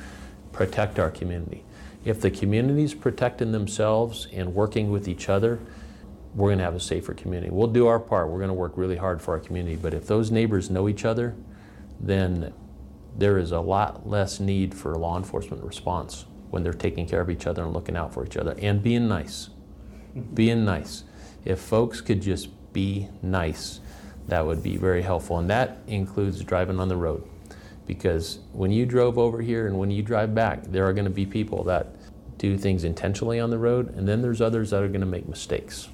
protect 0.52 0.98
our 0.98 1.10
community. 1.10 1.64
If 2.04 2.20
the 2.20 2.30
community 2.30 2.82
is 2.82 2.92
protecting 2.92 3.52
themselves 3.52 4.28
and 4.30 4.54
working 4.54 4.90
with 4.90 5.08
each 5.08 5.30
other, 5.30 5.58
we're 6.34 6.48
going 6.48 6.58
to 6.58 6.64
have 6.64 6.74
a 6.74 6.80
safer 6.80 7.14
community. 7.14 7.50
We'll 7.50 7.68
do 7.68 7.86
our 7.86 7.98
part. 7.98 8.28
We're 8.28 8.36
going 8.36 8.48
to 8.48 8.54
work 8.54 8.72
really 8.76 8.96
hard 8.96 9.22
for 9.22 9.32
our 9.32 9.40
community. 9.40 9.76
But 9.76 9.94
if 9.94 10.06
those 10.06 10.30
neighbors 10.30 10.68
know 10.68 10.90
each 10.90 11.06
other, 11.06 11.34
then 11.98 12.52
there 13.16 13.38
is 13.38 13.50
a 13.50 13.60
lot 13.60 14.06
less 14.06 14.38
need 14.38 14.74
for 14.74 14.94
law 14.94 15.16
enforcement 15.16 15.64
response 15.64 16.26
when 16.50 16.62
they're 16.62 16.74
taking 16.74 17.06
care 17.06 17.22
of 17.22 17.30
each 17.30 17.46
other 17.46 17.62
and 17.64 17.72
looking 17.72 17.96
out 17.96 18.12
for 18.12 18.26
each 18.26 18.36
other 18.36 18.54
and 18.60 18.82
being 18.82 19.08
nice. 19.08 19.48
being 20.34 20.66
nice. 20.66 21.04
If 21.46 21.60
folks 21.60 22.02
could 22.02 22.20
just 22.20 22.50
be 22.74 23.08
nice, 23.22 23.80
that 24.28 24.46
would 24.46 24.62
be 24.62 24.76
very 24.76 25.02
helpful. 25.02 25.38
And 25.38 25.50
that 25.50 25.78
includes 25.86 26.42
driving 26.44 26.78
on 26.78 26.88
the 26.88 26.96
road. 26.96 27.26
Because 27.86 28.38
when 28.52 28.70
you 28.70 28.84
drove 28.84 29.18
over 29.18 29.40
here 29.40 29.66
and 29.66 29.78
when 29.78 29.90
you 29.90 30.02
drive 30.02 30.34
back, 30.34 30.64
there 30.64 30.86
are 30.86 30.92
going 30.92 31.06
to 31.06 31.10
be 31.10 31.24
people 31.24 31.64
that 31.64 31.86
do 32.36 32.56
things 32.56 32.84
intentionally 32.84 33.40
on 33.40 33.50
the 33.50 33.58
road, 33.58 33.94
and 33.96 34.06
then 34.06 34.22
there's 34.22 34.40
others 34.40 34.70
that 34.70 34.82
are 34.82 34.88
going 34.88 35.00
to 35.00 35.06
make 35.06 35.28
mistakes. 35.28 35.88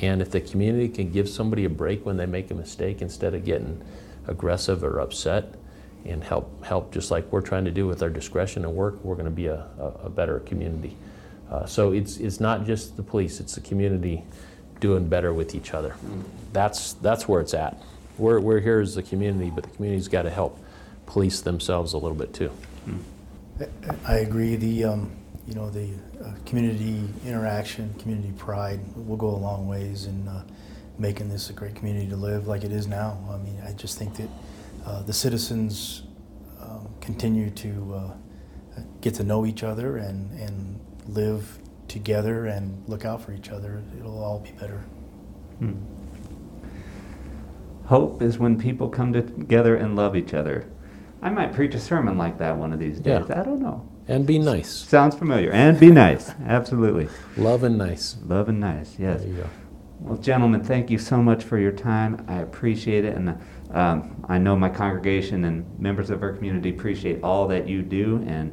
And 0.00 0.22
if 0.22 0.30
the 0.30 0.40
community 0.40 0.88
can 0.88 1.10
give 1.10 1.28
somebody 1.28 1.64
a 1.64 1.70
break 1.70 2.06
when 2.06 2.16
they 2.16 2.26
make 2.26 2.50
a 2.50 2.54
mistake 2.54 3.02
instead 3.02 3.34
of 3.34 3.44
getting 3.44 3.82
aggressive 4.26 4.84
or 4.84 5.00
upset 5.00 5.54
and 6.04 6.22
help, 6.22 6.64
help 6.64 6.92
just 6.92 7.10
like 7.10 7.30
we're 7.32 7.40
trying 7.40 7.64
to 7.64 7.70
do 7.70 7.86
with 7.86 8.02
our 8.02 8.10
discretion 8.10 8.64
and 8.64 8.74
work, 8.74 9.02
we're 9.04 9.14
going 9.14 9.24
to 9.24 9.30
be 9.30 9.46
a, 9.46 9.66
a, 9.78 9.86
a 10.04 10.10
better 10.10 10.40
community. 10.40 10.96
Uh, 11.50 11.66
so 11.66 11.92
it's, 11.92 12.18
it's 12.18 12.40
not 12.40 12.64
just 12.64 12.96
the 12.96 13.02
police, 13.02 13.40
it's 13.40 13.54
the 13.54 13.60
community 13.60 14.24
doing 14.80 15.08
better 15.08 15.32
with 15.32 15.54
each 15.54 15.74
other. 15.74 15.96
That's, 16.52 16.94
that's 16.94 17.28
where 17.28 17.40
it's 17.40 17.54
at. 17.54 17.82
We're, 18.18 18.40
we're 18.40 18.60
here 18.60 18.80
as 18.80 18.94
the 18.94 19.02
community, 19.02 19.50
but 19.50 19.64
the 19.64 19.70
community's 19.70 20.08
got 20.08 20.22
to 20.22 20.30
help 20.30 20.58
police 21.06 21.40
themselves 21.40 21.92
a 21.92 21.98
little 21.98 22.16
bit 22.16 22.32
too. 22.32 22.50
I 24.06 24.16
agree. 24.16 24.56
The, 24.56 24.84
um, 24.84 25.12
you 25.46 25.54
know, 25.54 25.70
the 25.70 25.90
uh, 26.24 26.32
community 26.46 27.08
interaction, 27.24 27.94
community 27.98 28.32
pride 28.36 28.80
will 28.96 29.16
go 29.16 29.28
a 29.28 29.36
long 29.36 29.68
ways 29.68 30.06
in 30.06 30.26
uh, 30.26 30.44
making 30.98 31.28
this 31.28 31.50
a 31.50 31.52
great 31.52 31.74
community 31.74 32.08
to 32.08 32.16
live 32.16 32.46
like 32.46 32.64
it 32.64 32.72
is 32.72 32.86
now. 32.86 33.18
I 33.30 33.36
mean, 33.38 33.60
I 33.66 33.72
just 33.72 33.98
think 33.98 34.16
that 34.16 34.28
uh, 34.86 35.02
the 35.02 35.12
citizens 35.12 36.02
um, 36.60 36.88
continue 37.00 37.50
to 37.50 37.94
uh, 37.94 38.80
get 39.00 39.14
to 39.14 39.24
know 39.24 39.44
each 39.44 39.62
other 39.62 39.98
and, 39.98 40.30
and 40.38 40.80
live 41.06 41.58
together 41.88 42.46
and 42.46 42.82
look 42.88 43.04
out 43.04 43.22
for 43.22 43.32
each 43.32 43.50
other. 43.50 43.82
It'll 43.98 44.22
all 44.22 44.40
be 44.40 44.52
better. 44.52 44.84
Hmm. 45.58 45.74
Hope 47.86 48.22
is 48.22 48.38
when 48.38 48.58
people 48.58 48.88
come 48.88 49.12
together 49.12 49.76
and 49.76 49.94
love 49.94 50.16
each 50.16 50.34
other. 50.34 50.70
I 51.20 51.30
might 51.30 51.52
preach 51.52 51.74
a 51.74 51.80
sermon 51.80 52.18
like 52.18 52.38
that 52.38 52.56
one 52.56 52.72
of 52.72 52.78
these 52.78 52.98
days. 52.98 53.24
Yeah. 53.28 53.40
I 53.40 53.42
don't 53.42 53.60
know. 53.60 53.88
And 54.08 54.26
be 54.26 54.38
nice. 54.38 54.70
Sounds 54.70 55.14
familiar. 55.14 55.50
And 55.52 55.78
be 55.80 55.90
nice. 55.90 56.30
Absolutely. 56.46 57.08
Love 57.36 57.62
and 57.62 57.78
nice. 57.78 58.16
Love 58.26 58.48
and 58.48 58.60
nice. 58.60 58.98
Yes. 58.98 59.20
There 59.20 59.28
you 59.28 59.36
go. 59.36 59.50
Well, 60.00 60.18
gentlemen, 60.18 60.62
thank 60.62 60.90
you 60.90 60.98
so 60.98 61.22
much 61.22 61.44
for 61.44 61.58
your 61.58 61.72
time. 61.72 62.26
I 62.28 62.40
appreciate 62.40 63.06
it, 63.06 63.16
and 63.16 63.38
um, 63.70 64.22
I 64.28 64.36
know 64.36 64.54
my 64.54 64.68
congregation 64.68 65.46
and 65.46 65.78
members 65.78 66.10
of 66.10 66.22
our 66.22 66.34
community 66.34 66.68
appreciate 66.68 67.22
all 67.22 67.48
that 67.48 67.66
you 67.66 67.80
do, 67.80 68.22
and 68.26 68.52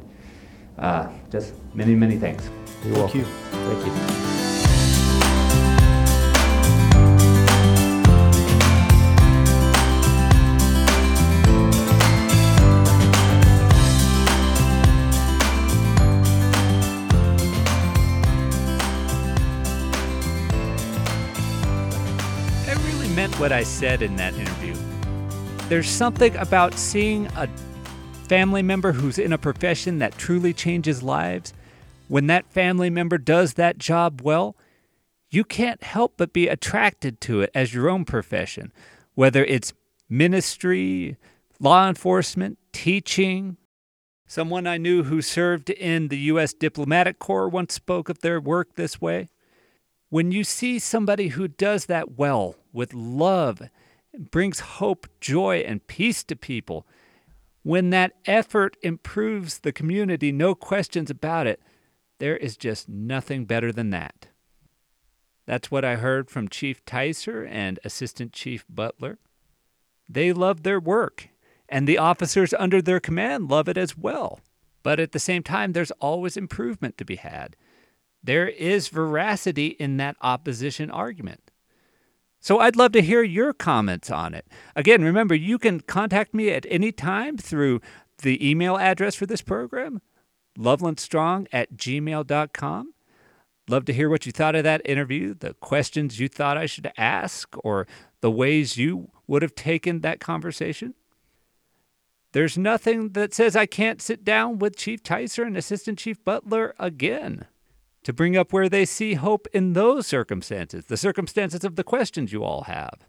uh, 0.78 1.08
just 1.30 1.54
many, 1.74 1.94
many 1.94 2.16
thanks. 2.16 2.48
You're 2.84 2.94
Thank 2.94 2.96
welcome. 2.96 3.20
you. 3.20 3.26
Thank 3.26 3.86
you. 3.86 3.92
I 22.64 22.74
really 22.86 23.08
meant 23.14 23.38
what 23.38 23.52
I 23.52 23.62
said 23.62 24.02
in 24.02 24.16
that 24.16 24.34
interview. 24.34 24.74
There's 25.68 25.88
something 25.88 26.34
about 26.36 26.74
seeing 26.74 27.26
a 27.36 27.48
family 28.32 28.62
member 28.62 28.92
who's 28.92 29.18
in 29.18 29.30
a 29.30 29.36
profession 29.36 29.98
that 29.98 30.16
truly 30.16 30.54
changes 30.54 31.02
lives. 31.02 31.52
When 32.08 32.28
that 32.28 32.50
family 32.50 32.88
member 32.88 33.18
does 33.18 33.52
that 33.54 33.76
job 33.76 34.22
well, 34.22 34.56
you 35.28 35.44
can't 35.44 35.82
help 35.82 36.14
but 36.16 36.32
be 36.32 36.48
attracted 36.48 37.20
to 37.20 37.42
it 37.42 37.50
as 37.54 37.74
your 37.74 37.90
own 37.90 38.06
profession, 38.06 38.72
whether 39.14 39.44
it's 39.44 39.74
ministry, 40.08 41.18
law 41.60 41.86
enforcement, 41.86 42.56
teaching. 42.72 43.58
Someone 44.26 44.66
I 44.66 44.78
knew 44.78 45.02
who 45.02 45.20
served 45.20 45.68
in 45.68 46.08
the 46.08 46.18
U.S. 46.32 46.54
Diplomatic 46.54 47.18
Corps 47.18 47.50
once 47.50 47.74
spoke 47.74 48.08
of 48.08 48.20
their 48.22 48.40
work 48.40 48.76
this 48.76 48.98
way. 48.98 49.28
When 50.08 50.32
you 50.32 50.42
see 50.42 50.78
somebody 50.78 51.28
who 51.28 51.48
does 51.48 51.84
that 51.84 52.16
well 52.16 52.54
with 52.72 52.94
love, 52.94 53.60
brings 54.30 54.60
hope, 54.60 55.06
joy, 55.20 55.58
and 55.58 55.86
peace 55.86 56.24
to 56.24 56.34
people, 56.34 56.86
when 57.62 57.90
that 57.90 58.12
effort 58.26 58.76
improves 58.82 59.60
the 59.60 59.72
community, 59.72 60.32
no 60.32 60.54
questions 60.54 61.10
about 61.10 61.46
it, 61.46 61.60
there 62.18 62.36
is 62.36 62.56
just 62.56 62.88
nothing 62.88 63.44
better 63.44 63.72
than 63.72 63.90
that. 63.90 64.28
That's 65.46 65.70
what 65.70 65.84
I 65.84 65.96
heard 65.96 66.30
from 66.30 66.48
Chief 66.48 66.84
Ticer 66.84 67.46
and 67.48 67.78
Assistant 67.84 68.32
Chief 68.32 68.64
Butler. 68.68 69.18
They 70.08 70.32
love 70.32 70.62
their 70.62 70.80
work, 70.80 71.28
and 71.68 71.86
the 71.86 71.98
officers 71.98 72.54
under 72.54 72.80
their 72.80 73.00
command 73.00 73.50
love 73.50 73.68
it 73.68 73.76
as 73.76 73.96
well. 73.96 74.40
But 74.82 75.00
at 75.00 75.12
the 75.12 75.18
same 75.18 75.42
time, 75.42 75.72
there's 75.72 75.90
always 75.92 76.36
improvement 76.36 76.98
to 76.98 77.04
be 77.04 77.16
had 77.16 77.56
there 78.22 78.48
is 78.48 78.88
veracity 78.88 79.68
in 79.68 79.96
that 79.96 80.16
opposition 80.20 80.90
argument. 80.90 81.50
So 82.42 82.58
I'd 82.58 82.74
love 82.74 82.90
to 82.92 83.02
hear 83.02 83.22
your 83.22 83.52
comments 83.52 84.10
on 84.10 84.34
it. 84.34 84.48
Again, 84.74 85.04
remember, 85.04 85.32
you 85.32 85.58
can 85.58 85.78
contact 85.78 86.34
me 86.34 86.50
at 86.50 86.66
any 86.68 86.90
time 86.90 87.38
through 87.38 87.80
the 88.18 88.50
email 88.50 88.76
address 88.76 89.14
for 89.14 89.26
this 89.26 89.42
program, 89.42 90.02
lovelandstrong 90.58 91.46
at 91.52 91.74
gmail.com. 91.76 92.94
Love 93.68 93.84
to 93.84 93.92
hear 93.92 94.10
what 94.10 94.26
you 94.26 94.32
thought 94.32 94.56
of 94.56 94.64
that 94.64 94.82
interview, 94.84 95.34
the 95.34 95.54
questions 95.54 96.18
you 96.18 96.28
thought 96.28 96.58
I 96.58 96.66
should 96.66 96.90
ask, 96.96 97.48
or 97.64 97.86
the 98.22 98.30
ways 98.30 98.76
you 98.76 99.12
would 99.28 99.42
have 99.42 99.54
taken 99.54 100.00
that 100.00 100.18
conversation. 100.18 100.94
There's 102.32 102.58
nothing 102.58 103.10
that 103.10 103.32
says 103.32 103.54
I 103.54 103.66
can't 103.66 104.02
sit 104.02 104.24
down 104.24 104.58
with 104.58 104.76
Chief 104.76 105.00
Ticer 105.04 105.46
and 105.46 105.56
Assistant 105.56 105.96
Chief 105.96 106.22
Butler 106.24 106.74
again 106.80 107.46
to 108.04 108.12
bring 108.12 108.36
up 108.36 108.52
where 108.52 108.68
they 108.68 108.84
see 108.84 109.14
hope 109.14 109.46
in 109.52 109.72
those 109.72 110.06
circumstances, 110.06 110.86
the 110.86 110.96
circumstances 110.96 111.64
of 111.64 111.76
the 111.76 111.84
questions 111.84 112.32
you 112.32 112.42
all 112.42 112.62
have. 112.62 113.06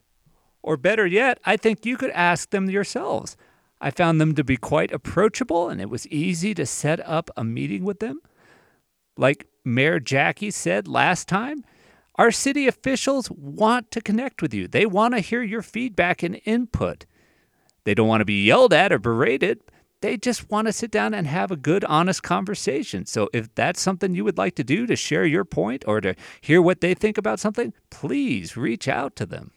Or 0.62 0.78
better 0.78 1.06
yet, 1.06 1.40
I 1.46 1.58
think 1.58 1.86
you 1.86 1.98
could 1.98 2.12
ask 2.12 2.50
them 2.50 2.70
yourselves. 2.70 3.36
I 3.82 3.92
found 3.92 4.22
them 4.22 4.34
to 4.36 4.44
be 4.44 4.56
quite 4.56 4.94
approachable, 4.94 5.68
and 5.68 5.82
it 5.82 5.90
was 5.90 6.08
easy 6.08 6.54
to 6.54 6.66
set 6.66 7.06
up 7.08 7.30
a 7.36 7.44
meeting 7.44 7.84
with 7.84 8.00
them. 8.00 8.22
Like 9.18 9.48
Mayor 9.66 10.00
Jackie 10.00 10.52
said 10.52 10.88
last 10.88 11.28
time, 11.28 11.66
our 12.16 12.32
city 12.32 12.68
officials 12.68 13.30
want 13.32 13.92
to 13.92 14.02
connect 14.02 14.42
with 14.42 14.54
you. 14.54 14.68
They 14.68 14.86
want 14.86 15.16
to 15.16 15.20
hear 15.20 15.42
your 15.42 15.62
feedback 15.62 16.24
and 16.24 16.40
input. 16.46 17.06
They 17.84 17.94
don't 17.94 18.08
want 18.08 18.22
to 18.22 18.26
be 18.26 18.46
yelled 18.46 18.74
at 18.74 18.94
or 18.94 19.00
berated. 19.00 19.60
They 20.04 20.18
just 20.18 20.52
want 20.52 20.68
to 20.68 20.74
sit 20.74 20.92
down 20.92 21.14
and 21.14 21.26
have 21.28 21.50
a 21.50 21.56
good, 21.56 21.86
honest 21.86 22.24
conversation. 22.24 23.06
So, 23.06 23.30
if 23.32 23.56
that's 23.56 23.80
something 23.80 24.14
you 24.14 24.26
would 24.26 24.38
like 24.38 24.54
to 24.56 24.64
do 24.64 24.86
to 24.86 24.98
share 24.98 25.26
your 25.26 25.46
point 25.46 25.86
or 25.88 26.02
to 26.02 26.14
hear 26.42 26.62
what 26.62 26.82
they 26.82 26.94
think 26.94 27.18
about 27.18 27.40
something, 27.40 27.72
please 27.90 28.58
reach 28.58 28.90
out 28.90 29.16
to 29.16 29.26
them. 29.26 29.52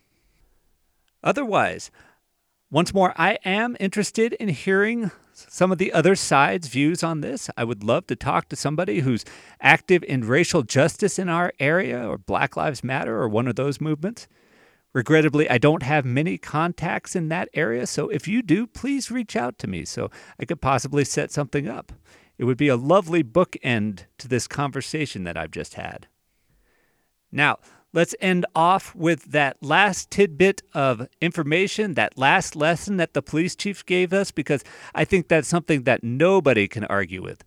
Otherwise, 1.24 1.90
once 2.70 2.94
more, 2.94 3.12
I 3.16 3.38
am 3.44 3.76
interested 3.80 4.34
in 4.34 4.50
hearing 4.50 5.10
some 5.32 5.72
of 5.72 5.78
the 5.78 5.92
other 5.92 6.14
side's 6.14 6.68
views 6.68 7.02
on 7.02 7.22
this. 7.22 7.50
I 7.56 7.64
would 7.64 7.82
love 7.82 8.06
to 8.06 8.14
talk 8.14 8.48
to 8.50 8.56
somebody 8.56 9.00
who's 9.00 9.24
active 9.60 10.04
in 10.04 10.28
racial 10.28 10.62
justice 10.62 11.18
in 11.18 11.28
our 11.28 11.52
area 11.58 12.08
or 12.08 12.18
Black 12.18 12.56
Lives 12.56 12.84
Matter 12.84 13.20
or 13.20 13.28
one 13.28 13.48
of 13.48 13.56
those 13.56 13.80
movements. 13.80 14.28
Regrettably, 14.96 15.50
I 15.50 15.58
don't 15.58 15.82
have 15.82 16.06
many 16.06 16.38
contacts 16.38 17.14
in 17.14 17.28
that 17.28 17.50
area, 17.52 17.86
so 17.86 18.08
if 18.08 18.26
you 18.26 18.40
do, 18.40 18.66
please 18.66 19.10
reach 19.10 19.36
out 19.36 19.58
to 19.58 19.66
me 19.66 19.84
so 19.84 20.10
I 20.40 20.46
could 20.46 20.62
possibly 20.62 21.04
set 21.04 21.30
something 21.30 21.68
up. 21.68 21.92
It 22.38 22.44
would 22.44 22.56
be 22.56 22.68
a 22.68 22.78
lovely 22.78 23.22
bookend 23.22 24.06
to 24.16 24.26
this 24.26 24.48
conversation 24.48 25.24
that 25.24 25.36
I've 25.36 25.50
just 25.50 25.74
had. 25.74 26.06
Now, 27.30 27.58
let's 27.92 28.14
end 28.22 28.46
off 28.54 28.94
with 28.94 29.32
that 29.32 29.62
last 29.62 30.10
tidbit 30.10 30.62
of 30.72 31.06
information, 31.20 31.92
that 31.92 32.16
last 32.16 32.56
lesson 32.56 32.96
that 32.96 33.12
the 33.12 33.20
police 33.20 33.54
chief 33.54 33.84
gave 33.84 34.14
us, 34.14 34.30
because 34.30 34.64
I 34.94 35.04
think 35.04 35.28
that's 35.28 35.46
something 35.46 35.82
that 35.82 36.04
nobody 36.04 36.68
can 36.68 36.84
argue 36.84 37.22
with. 37.22 37.44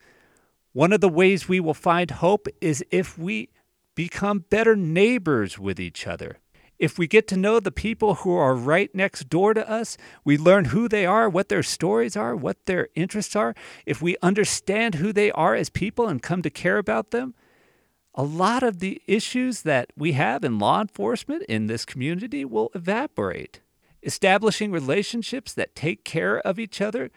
One 0.74 0.93
of 0.93 1.02
the 1.02 1.10
ways 1.10 1.50
we 1.50 1.60
will 1.60 1.74
find 1.74 2.12
hope 2.12 2.47
is 2.62 2.86
if 2.91 3.18
we 3.18 3.50
become 3.95 4.45
better 4.52 4.76
neighbors 4.76 5.58
with 5.58 5.80
each 5.80 6.06
other. 6.06 6.38
If 6.80 6.98
we 6.98 7.08
get 7.08 7.28
to 7.28 7.38
know 7.38 7.60
the 7.60 7.72
people 7.72 8.16
who 8.16 8.34
are 8.36 8.56
right 8.56 8.94
next 8.96 9.28
door 9.30 9.54
to 9.54 9.70
us, 9.70 9.98
we 10.24 10.38
learn 10.38 10.66
who 10.66 10.88
they 10.88 11.06
are, 11.06 11.30
what 11.30 11.50
their 11.50 11.62
stories 11.62 12.16
are, 12.16 12.36
what 12.36 12.66
their 12.66 12.88
interests 12.96 13.36
are. 13.36 13.54
If 13.86 14.02
we 14.02 14.16
understand 14.22 14.96
who 14.96 15.12
they 15.12 15.30
are 15.32 15.56
as 15.56 15.70
people 15.70 16.08
and 16.08 16.24
come 16.24 16.42
to 16.42 16.50
care 16.50 16.78
about 16.78 17.12
them, 17.12 17.36
a 18.16 18.24
lot 18.24 18.64
of 18.64 18.80
the 18.80 19.02
issues 19.08 19.64
that 19.64 19.92
we 19.98 20.14
have 20.14 20.46
in 20.46 20.58
law 20.58 20.80
enforcement 20.80 21.44
in 21.44 21.68
this 21.68 21.84
community 21.84 22.46
will 22.46 22.72
evaporate. 22.74 23.60
Establishing 24.02 24.72
relationships 24.72 25.54
that 25.54 25.76
take 25.76 26.06
care 26.06 26.40
of 26.40 26.58
each 26.58 26.80
other 26.80 27.12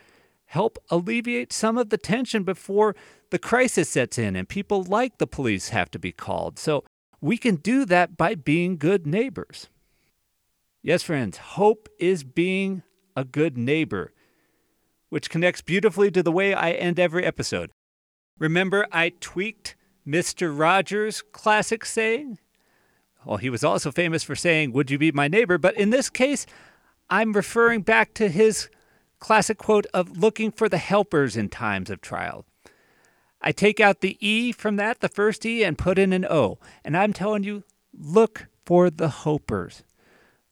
help 0.47 0.77
alleviate 0.91 1.53
some 1.53 1.79
of 1.79 1.89
the 1.89 1.97
tension 1.97 2.43
before 2.43 2.95
the 3.31 3.39
crisis 3.39 3.89
sets 3.89 4.19
in 4.19 4.37
and 4.37 4.49
people 4.49 4.83
like 4.83 5.19
the 5.19 5.27
police 5.27 5.71
have 5.71 5.91
to 5.91 5.99
be 5.99 6.13
called. 6.13 6.59
So 6.59 6.85
we 7.23 7.39
can 7.39 7.55
do 7.57 7.87
that 7.87 8.17
by 8.17 8.35
being 8.35 8.77
good 8.77 9.07
neighbors. 9.07 9.69
Yes, 10.83 11.05
friends, 11.05 11.39
hope 11.39 11.89
is 12.01 12.25
being 12.25 12.83
a 13.17 13.25
good 13.25 13.57
neighbor, 13.57 14.13
which 15.09 15.31
connects 15.31 15.63
beautifully 15.63 16.11
to 16.11 16.23
the 16.23 16.33
way 16.33 16.53
I 16.53 16.73
end 16.73 16.99
every 16.99 17.25
episode. 17.25 17.71
Remember, 18.39 18.89
I 18.91 19.13
tweaked 19.21 19.77
Mr. 20.07 20.57
Rogers' 20.57 21.23
classic 21.23 21.85
saying? 21.85 22.41
Well, 23.25 23.37
he 23.37 23.51
was 23.51 23.63
also 23.63 23.93
famous 23.93 24.25
for 24.25 24.35
saying, 24.35 24.73
Would 24.73 24.91
you 24.91 24.99
be 24.99 25.13
my 25.13 25.29
neighbor? 25.29 25.59
But 25.59 25.77
in 25.77 25.91
this 25.91 26.11
case, 26.11 26.45
I'm 27.09 27.33
referring 27.33 27.83
back 27.83 28.15
to 28.15 28.29
his 28.29 28.69
classic 29.21 29.59
quote 29.59 29.87
of 29.95 30.19
looking 30.19 30.51
for 30.51 30.69
the 30.69 30.79
helpers 30.79 31.37
in 31.37 31.49
times 31.49 31.89
of 31.89 32.01
trial. 32.01 32.45
I 33.43 33.53
take 33.53 33.81
out 33.81 34.01
the 34.01 34.17
E 34.27 34.53
from 34.53 34.77
that, 34.77 35.01
the 35.01 35.09
first 35.09 35.45
E, 35.45 35.65
and 35.65 35.77
put 35.77 35.99
in 35.99 36.13
an 36.13 36.25
O. 36.25 36.59
And 36.85 36.97
I'm 36.97 37.13
telling 37.13 37.43
you, 37.43 37.65
look 37.93 38.47
for 38.65 38.89
the 38.89 39.09
hopers. 39.09 39.83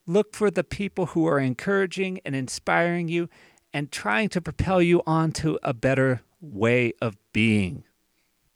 Look 0.07 0.35
for 0.35 0.51
the 0.51 0.65
people 0.65 1.07
who 1.07 1.27
are 1.27 1.39
encouraging 1.39 2.21
and 2.25 2.35
inspiring 2.35 3.09
you 3.09 3.29
and 3.73 3.93
trying 3.93 4.29
to 4.31 4.41
propel 4.41 4.83
you 4.83 5.03
onto 5.07 5.57
a 5.63 5.73
better 5.73 6.23
way 6.41 6.93
of 7.01 7.17
being. 7.33 7.85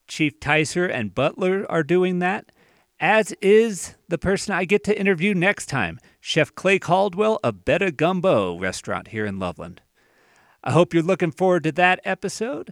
Chief 0.09 0.41
Ticer 0.41 0.91
and 0.91 1.15
Butler 1.15 1.65
are 1.71 1.85
doing 1.85 2.19
that, 2.19 2.51
as 2.99 3.33
is 3.41 3.95
the 4.09 4.19
person 4.19 4.55
I 4.55 4.65
get 4.65 4.83
to 4.85 4.99
interview 4.99 5.35
next 5.35 5.67
time, 5.67 5.99
Chef 6.21 6.55
Clay 6.55 6.79
Caldwell 6.79 7.39
of 7.45 7.65
Betta 7.65 7.93
Gumbo 7.93 8.59
restaurant 8.59 9.09
here 9.09 9.25
in 9.25 9.39
Loveland. 9.39 9.81
I 10.63 10.73
hope 10.73 10.93
you're 10.93 11.03
looking 11.03 11.31
forward 11.31 11.65
to 11.65 11.73
that 11.73 12.01
episode. 12.05 12.71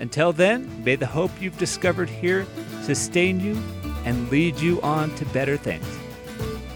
Until 0.00 0.32
then, 0.32 0.84
may 0.84 0.94
the 0.94 1.06
hope 1.06 1.30
you've 1.40 1.58
discovered 1.58 2.08
here 2.08 2.46
sustain 2.82 3.40
you 3.40 3.60
and 4.04 4.30
lead 4.30 4.58
you 4.60 4.80
on 4.82 5.14
to 5.16 5.26
better 5.26 5.56
things. 5.56 5.86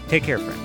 Take 0.09 0.23
care, 0.23 0.39
friends. 0.39 0.59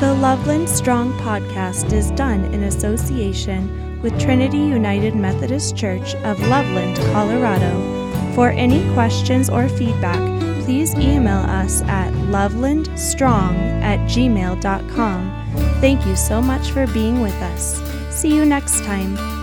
The 0.00 0.12
Loveland 0.12 0.68
Strong 0.68 1.12
podcast 1.20 1.92
is 1.92 2.10
done 2.10 2.44
in 2.46 2.64
association 2.64 3.85
with 4.06 4.20
Trinity 4.20 4.58
United 4.58 5.16
Methodist 5.16 5.76
Church 5.76 6.14
of 6.22 6.38
Loveland, 6.46 6.96
Colorado. 7.12 8.32
For 8.36 8.50
any 8.50 8.88
questions 8.94 9.50
or 9.50 9.68
feedback, 9.68 10.20
please 10.62 10.94
email 10.94 11.40
us 11.40 11.82
at 11.82 12.12
lovelandstrong 12.30 13.56
at 13.82 13.98
gmail.com. 14.08 15.20
Thank 15.80 16.06
you 16.06 16.14
so 16.14 16.40
much 16.40 16.70
for 16.70 16.86
being 16.86 17.20
with 17.20 17.34
us. 17.34 17.82
See 18.14 18.32
you 18.32 18.44
next 18.44 18.84
time. 18.84 19.35